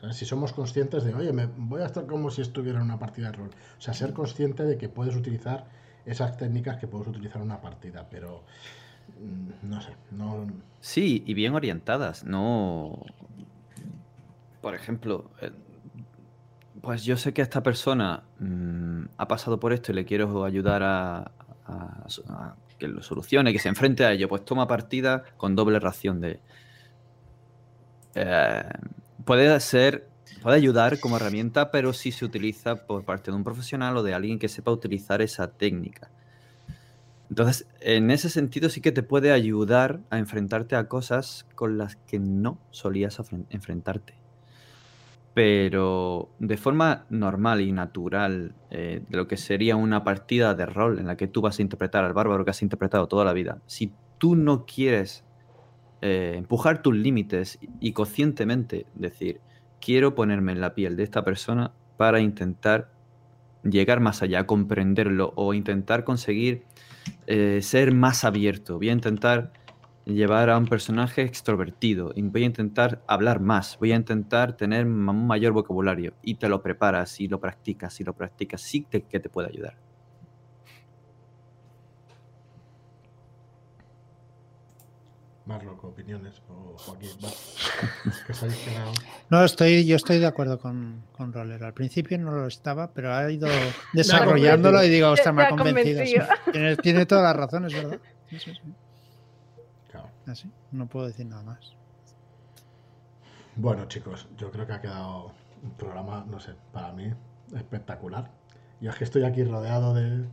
[0.00, 0.16] ¿Sabes?
[0.16, 3.30] Si somos conscientes de, oye, me voy a estar como si estuviera en una partida
[3.30, 3.50] de rol.
[3.78, 5.64] O sea, ser consciente de que puedes utilizar
[6.04, 8.42] esas técnicas que puedes utilizar en una partida, pero
[9.18, 10.46] mm, no sé, no,
[10.80, 13.00] Sí, y bien orientadas, no.
[14.66, 15.52] Por ejemplo, eh,
[16.80, 20.82] pues yo sé que esta persona mm, ha pasado por esto y le quiero ayudar
[20.82, 21.30] a,
[22.76, 24.28] que lo solucione, que se enfrente a ello.
[24.28, 26.40] Pues toma partida con doble ración de.
[28.16, 28.64] Eh,
[29.24, 30.08] puede ser.
[30.42, 34.14] Puede ayudar como herramienta, pero si se utiliza por parte de un profesional o de
[34.14, 36.10] alguien que sepa utilizar esa técnica.
[37.30, 41.94] Entonces, en ese sentido sí que te puede ayudar a enfrentarte a cosas con las
[41.94, 44.25] que no solías enfrentarte.
[45.36, 50.98] Pero de forma normal y natural, eh, de lo que sería una partida de rol
[50.98, 53.58] en la que tú vas a interpretar al bárbaro que has interpretado toda la vida,
[53.66, 55.26] si tú no quieres
[56.00, 59.42] eh, empujar tus límites y, conscientemente decir,
[59.78, 62.90] quiero ponerme en la piel de esta persona para intentar
[63.62, 66.62] llegar más allá, comprenderlo o intentar conseguir
[67.26, 68.78] eh, ser más abierto.
[68.78, 69.52] Voy a intentar
[70.06, 72.12] llevar a un personaje extrovertido.
[72.14, 73.76] y Voy a intentar hablar más.
[73.78, 76.14] Voy a intentar tener un mayor vocabulario.
[76.22, 78.62] Y te lo preparas y lo practicas y lo practicas.
[78.62, 79.76] Sí te- que te puede ayudar.
[85.44, 87.10] más loco, opiniones, o Joaquín.
[89.30, 91.66] No, estoy, yo estoy de acuerdo con, con Rolero.
[91.66, 93.46] Al principio no lo estaba, pero ha ido
[93.92, 96.04] desarrollándolo y digo, ostras, me ha convencido.
[96.04, 96.16] sí.
[96.50, 98.00] Tiene, tiene toda la razón, es verdad.
[98.28, 98.72] Sí, sí, sí.
[100.26, 101.74] Así, no puedo decir nada más.
[103.54, 105.32] Bueno, chicos, yo creo que ha quedado
[105.62, 107.12] un programa, no sé, para mí
[107.54, 108.30] espectacular.
[108.80, 110.26] Yo es que estoy aquí rodeado de,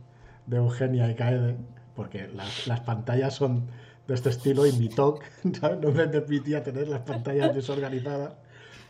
[0.46, 1.56] de Eugenia y Kaede,
[1.94, 3.66] porque las, las pantallas son
[4.06, 5.24] de este estilo y mi talk
[5.60, 5.80] ¿sabes?
[5.80, 8.34] no me permitía tener las pantallas desorganizadas.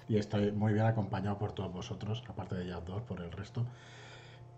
[0.08, 3.64] Y estoy muy bien acompañado por todos vosotros, aparte de ellas dos, por el resto.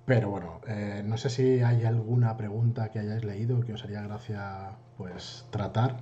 [0.05, 4.03] Pero bueno, eh, no sé si hay alguna pregunta que hayáis leído que os haría
[4.03, 5.97] gracia pues tratar,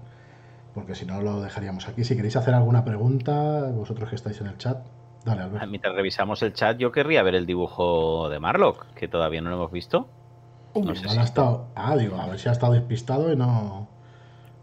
[0.75, 2.05] porque si no lo dejaríamos aquí.
[2.05, 4.85] Si queréis hacer alguna pregunta, vosotros que estáis en el chat,
[5.25, 5.67] dale, Ah, Alberto.
[5.69, 9.57] Mientras revisamos el chat, yo querría ver el dibujo de Marlock, que todavía no lo
[9.57, 10.09] hemos visto.
[10.75, 13.33] Uh, No sé Igual si ha estado, ah, digo, a ver si ha estado despistado
[13.33, 13.89] y no.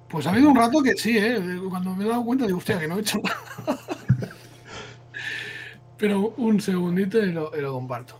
[0.10, 1.40] Pues ha habido un rato que sí, ¿eh?
[1.70, 3.80] Cuando me he dado cuenta, digo, hostia, que no he hecho nada.
[5.98, 8.16] Pero un segundito y lo, y lo comparto.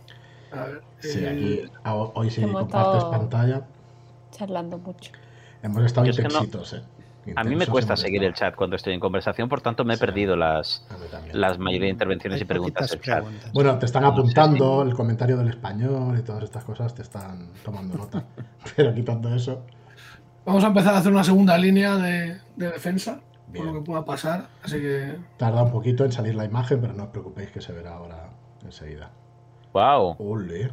[0.52, 0.82] A ver.
[1.00, 2.68] Sí, eh, aquí a- hoy sí compartes
[3.02, 3.62] estado- pantalla.
[4.30, 5.12] Charlando mucho.
[5.62, 6.82] Hemos estado que no- intensitos, eh.
[7.36, 9.96] A mí me cuesta seguir el chat cuando estoy en conversación, por tanto me he
[9.96, 10.00] Sí.
[10.04, 10.84] perdido las,
[11.32, 13.22] las mayoría de intervenciones Hay y preguntas del chat.
[13.22, 13.52] preguntas.
[13.52, 17.96] Bueno, te están apuntando el comentario del español y todas estas cosas, te están tomando
[17.96, 18.24] nota.
[18.76, 19.64] Pero quitando eso,
[20.44, 23.64] Vamos a empezar a hacer una segunda línea de, de defensa, Bien.
[23.64, 24.48] por lo que pueda pasar.
[24.64, 27.72] Así que tarda un poquito en salir la imagen, pero no os preocupéis que se
[27.72, 28.30] verá ahora
[28.64, 29.10] enseguida.
[29.72, 30.16] ¡Wow!
[30.18, 30.72] Ole.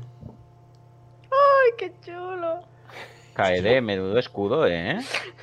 [1.30, 2.61] ¡Ay, qué chulo!
[3.35, 4.97] KD, menudo escudo, ¿eh?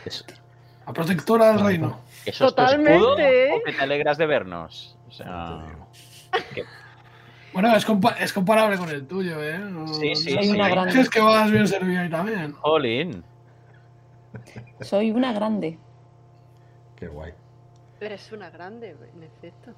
[0.04, 0.24] ¿Es-
[0.86, 2.00] la protectora del reino.
[2.24, 4.96] ¿Eso es tu Totalmente, escudo o que te alegras de vernos?
[5.08, 5.62] O sea.
[7.52, 9.58] Bueno, es, compa- es comparable con el tuyo, ¿eh?
[9.58, 10.70] No- Sí, sí, Soy una sí.
[10.70, 11.00] grande.
[11.00, 12.52] Es que vas bien servido ahí también.
[12.52, 13.24] Jolín.
[14.82, 15.78] Soy una grande.
[16.96, 17.32] Qué guay.
[18.00, 19.72] Eres una grande, en efecto.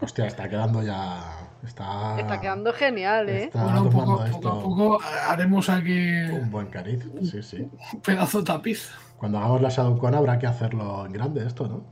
[0.00, 1.20] Hostia, está quedando ya.
[1.66, 3.44] Está, Está quedando genial, ¿eh?
[3.44, 7.04] está Bueno, poco, poco esto a poco haremos aquí un buen cariz.
[7.22, 7.68] Sí, sí.
[7.92, 8.90] un pedazo de tapiz.
[9.20, 11.84] Cuando hagamos la ShadowCon habrá que hacerlo en grande esto, ¿no?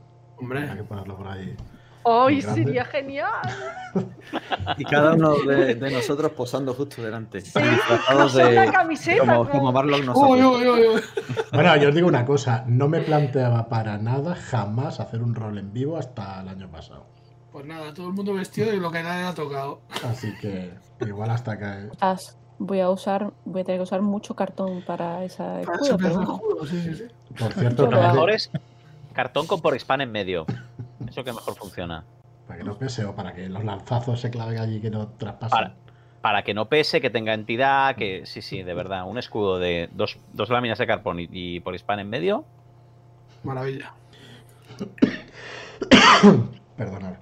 [0.43, 1.55] Habrá que Hombre, ponerlo por ahí.
[2.05, 2.63] ¡Ay, grande.
[2.63, 3.29] sería genial!
[4.77, 7.41] Y cada uno de, de nosotros posando justo delante.
[7.41, 8.51] Sí, de.
[8.53, 9.19] la camiseta.
[9.19, 11.01] Como, como- como Marlock nos Uy, uy, uy, uy.
[11.53, 15.57] Bueno, yo os digo una cosa, no me planteaba para nada jamás hacer un rol
[15.57, 17.05] en vivo hasta el año pasado.
[17.51, 19.81] Pues nada, todo el mundo vestido y lo que nadie ha tocado.
[20.09, 21.89] Así que igual hasta que...
[21.99, 25.97] As, voy a usar, voy a tener que usar mucho cartón para esa Para escudo,
[25.97, 27.03] pero sí, sí.
[27.37, 28.49] Por cierto, Lo mejor es
[29.13, 30.45] cartón con por en medio.
[31.07, 32.03] Eso que mejor funciona.
[32.47, 35.07] para que no pese o para que los lanzazos se claven allí y que no
[35.09, 35.49] traspasen.
[35.49, 35.75] Para,
[36.21, 39.07] para que no pese, que tenga entidad, que sí, sí, de verdad.
[39.07, 42.45] Un escudo de dos, dos láminas de cartón y, y por span en medio.
[43.43, 43.93] Maravilla.
[46.77, 47.15] Perdonad.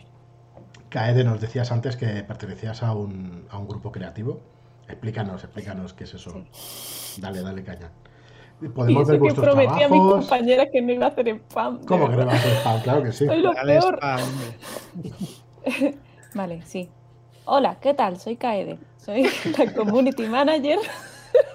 [0.89, 4.39] Kaede, nos decías antes que pertenecías a un, a un grupo creativo.
[4.87, 6.45] Explícanos, explícanos qué es eso.
[7.17, 7.91] Dale, dale caña.
[8.61, 10.27] Y Podemos eso ver que prometí a mis trabajos.
[10.27, 11.79] compañeras que no iba a hacer spam.
[11.85, 12.81] ¿Cómo que no va a ser spam?
[12.81, 13.25] Claro que sí.
[13.27, 13.95] Soy lo Dale peor.
[13.97, 14.57] spam, hombre.
[16.33, 16.89] Vale, sí.
[17.45, 18.19] Hola, ¿qué tal?
[18.19, 18.79] Soy Kaede.
[18.97, 19.23] Soy
[19.57, 20.79] la community manager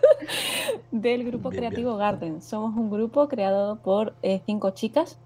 [0.91, 2.41] del grupo Bien, creativo Garden.
[2.43, 5.19] Somos un grupo creado por eh, cinco chicas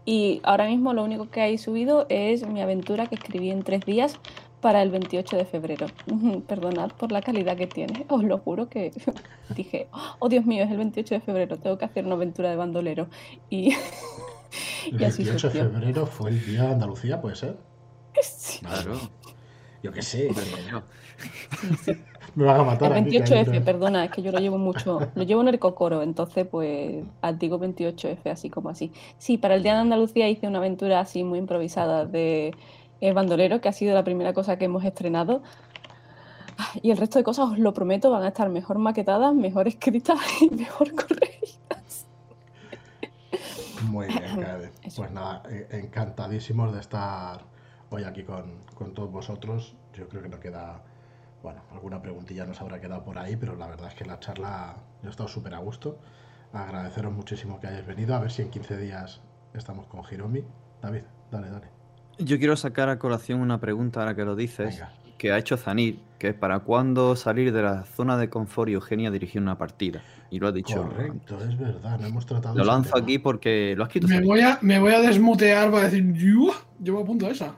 [0.06, 3.84] Y ahora mismo lo único que hay subido es mi aventura que escribí en tres
[3.86, 4.20] días
[4.64, 5.88] para el 28 de febrero.
[6.48, 8.06] Perdonad por la calidad que tiene.
[8.10, 8.92] Os lo juro que
[9.56, 9.88] dije,
[10.20, 13.08] oh Dios mío, es el 28 de febrero, tengo que hacer una aventura de bandolero.
[13.50, 13.74] Y,
[14.90, 17.58] El y así 28 de febrero fue el día de Andalucía, ¿puede ser?
[18.22, 18.66] Sí.
[18.66, 18.98] Claro.
[19.84, 20.30] Yo qué sé.
[22.36, 24.40] Me van a matar El aquí, que hay 28F, una- perdona, es que yo lo
[24.40, 27.04] llevo mucho, lo llevo en el cocoro, entonces pues
[27.38, 28.94] digo 28F así como así.
[29.18, 32.56] Sí, para el Día de Andalucía hice una aventura así muy improvisada de
[33.04, 35.44] El Bandolero, que ha sido la primera cosa que hemos estrenado.
[36.82, 40.20] Y el resto de cosas, os lo prometo, van a estar mejor maquetadas, mejor escritas
[40.42, 42.06] y mejor corregidas.
[43.90, 44.72] Muy bien.
[44.96, 47.42] Pues nada, eh, encantadísimos de estar
[47.90, 49.76] hoy aquí con, con todos vosotros.
[49.94, 50.82] Yo creo que no queda,
[51.42, 54.78] bueno, alguna preguntilla nos habrá quedado por ahí, pero la verdad es que la charla,
[55.02, 56.00] yo he estado súper a gusto.
[56.54, 58.16] Agradeceros muchísimo que hayáis venido.
[58.16, 59.20] A ver si en 15 días
[59.54, 60.46] estamos con Hiromi.
[60.82, 61.83] David, dale, dale.
[62.20, 64.94] Yo quiero sacar a colación una pregunta ahora que lo dices, Venga.
[65.18, 68.74] que ha hecho Zanir, que es para cuándo salir de la zona de confort y
[68.74, 70.02] Eugenia dirigir una partida.
[70.30, 70.84] Y lo ha dicho.
[70.84, 73.04] Correcto, es verdad, no hemos tratado Lo lanzo tema.
[73.04, 76.56] aquí porque lo has escrito Me voy, a, me voy a desmutear para decir, "Yuah",
[76.80, 77.56] yo me apunto a esa.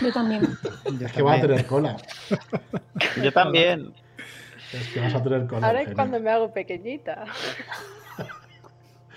[0.00, 0.42] Yo también.
[0.98, 1.96] Yo Es que va a tener cola.
[3.22, 3.92] Yo también.
[4.72, 5.66] Es que vas a tener cola.
[5.66, 7.24] Ahora es cuando me hago pequeñita.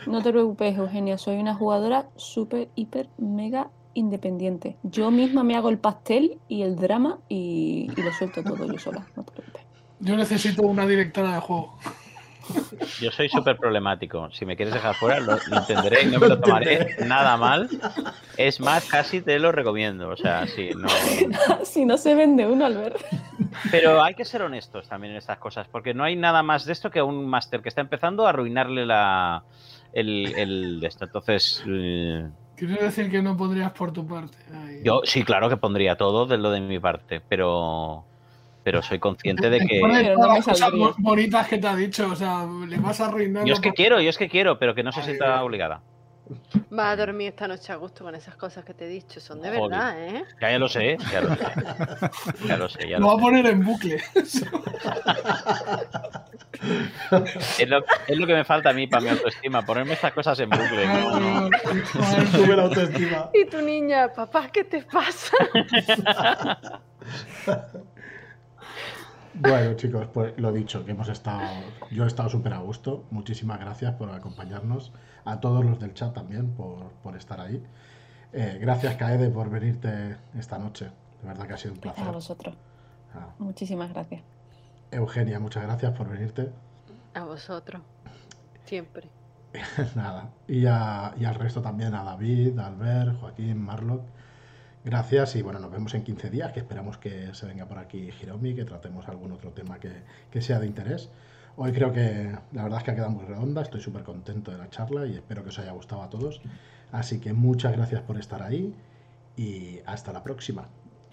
[0.06, 4.78] No te preocupes, Eugenia, soy una jugadora súper, hiper, mega independiente.
[4.84, 8.80] Yo misma me hago el pastel y el drama y, y lo suelto todo yo
[8.80, 9.62] sola, no te preocupes.
[10.00, 11.78] Yo necesito una directora de juego.
[13.00, 14.30] Yo soy súper problemático.
[14.32, 17.70] Si me quieres dejar fuera, lo, lo entenderé y no me lo tomaré nada mal.
[18.38, 20.10] Es más, casi te lo recomiendo.
[20.10, 20.90] O sea, sí, no.
[21.64, 22.96] si no se vende uno al ver.
[23.72, 26.74] Pero hay que ser honestos también en estas cosas, porque no hay nada más de
[26.74, 29.44] esto que un máster que está empezando a arruinarle la,
[29.94, 31.06] el, el de esto.
[31.06, 34.38] Entonces, eh, ¿Quieres decir que no pondrías por tu parte?
[34.54, 34.82] Ay.
[34.84, 38.04] Yo sí, claro que pondría todo de lo de mi parte, pero,
[38.64, 39.82] pero soy consciente de que...
[39.92, 43.46] Pero no las cosas bonitas que te ha dicho, o sea, le vas a arruinar.
[43.46, 45.82] Yo es que quiero, yo es que quiero, pero que no se Ay, sienta obligada.
[46.70, 49.20] Vas a dormir esta noche a gusto con esas cosas que te he dicho.
[49.20, 49.62] Son de Joder.
[49.70, 50.24] verdad, ¿eh?
[50.42, 51.46] Ya, ya lo sé, ya lo sé.
[52.48, 53.22] Ya lo sé, ya Lo va lo a sé.
[53.24, 54.02] poner en bucle.
[57.60, 60.40] Es lo, es lo que me falta a mí para mi autoestima, ponerme estas cosas
[60.40, 60.86] en bucle.
[60.88, 61.50] ¿no?
[62.32, 63.30] Sube la autoestima.
[63.34, 65.36] Y tu niña, papá, ¿qué te pasa?
[69.36, 71.42] Bueno, chicos, pues lo dicho, que hemos estado.
[71.92, 73.04] Yo he estado súper a gusto.
[73.12, 74.92] Muchísimas gracias por acompañarnos.
[75.26, 77.64] A todos los del chat también por, por estar ahí.
[78.32, 80.86] Eh, gracias, Kaede, por venirte esta noche.
[81.22, 82.10] De verdad que ha sido un Gracias placer.
[82.12, 82.56] a vosotros.
[83.16, 84.22] Ah, Muchísimas gracias.
[84.92, 86.52] Eugenia, muchas gracias por venirte.
[87.16, 87.82] A vosotros.
[88.66, 89.08] Siempre.
[89.96, 90.30] Nada.
[90.48, 94.02] Y, a- y al resto también, a David, a Albert, Joaquín, Marlock.
[94.86, 98.10] Gracias y bueno, nos vemos en 15 días, que esperamos que se venga por aquí
[98.22, 99.92] Hiromi, que tratemos algún otro tema que,
[100.30, 101.10] que sea de interés.
[101.56, 104.58] Hoy creo que la verdad es que ha quedado muy redonda, estoy súper contento de
[104.58, 106.42] la charla y espero que os haya gustado a todos.
[106.92, 108.76] Así que muchas gracias por estar ahí
[109.38, 110.68] y hasta la próxima.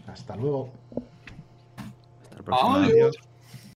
[0.07, 0.71] Hasta luego.
[2.23, 2.85] Hasta la próxima.
[2.85, 3.30] Adiós.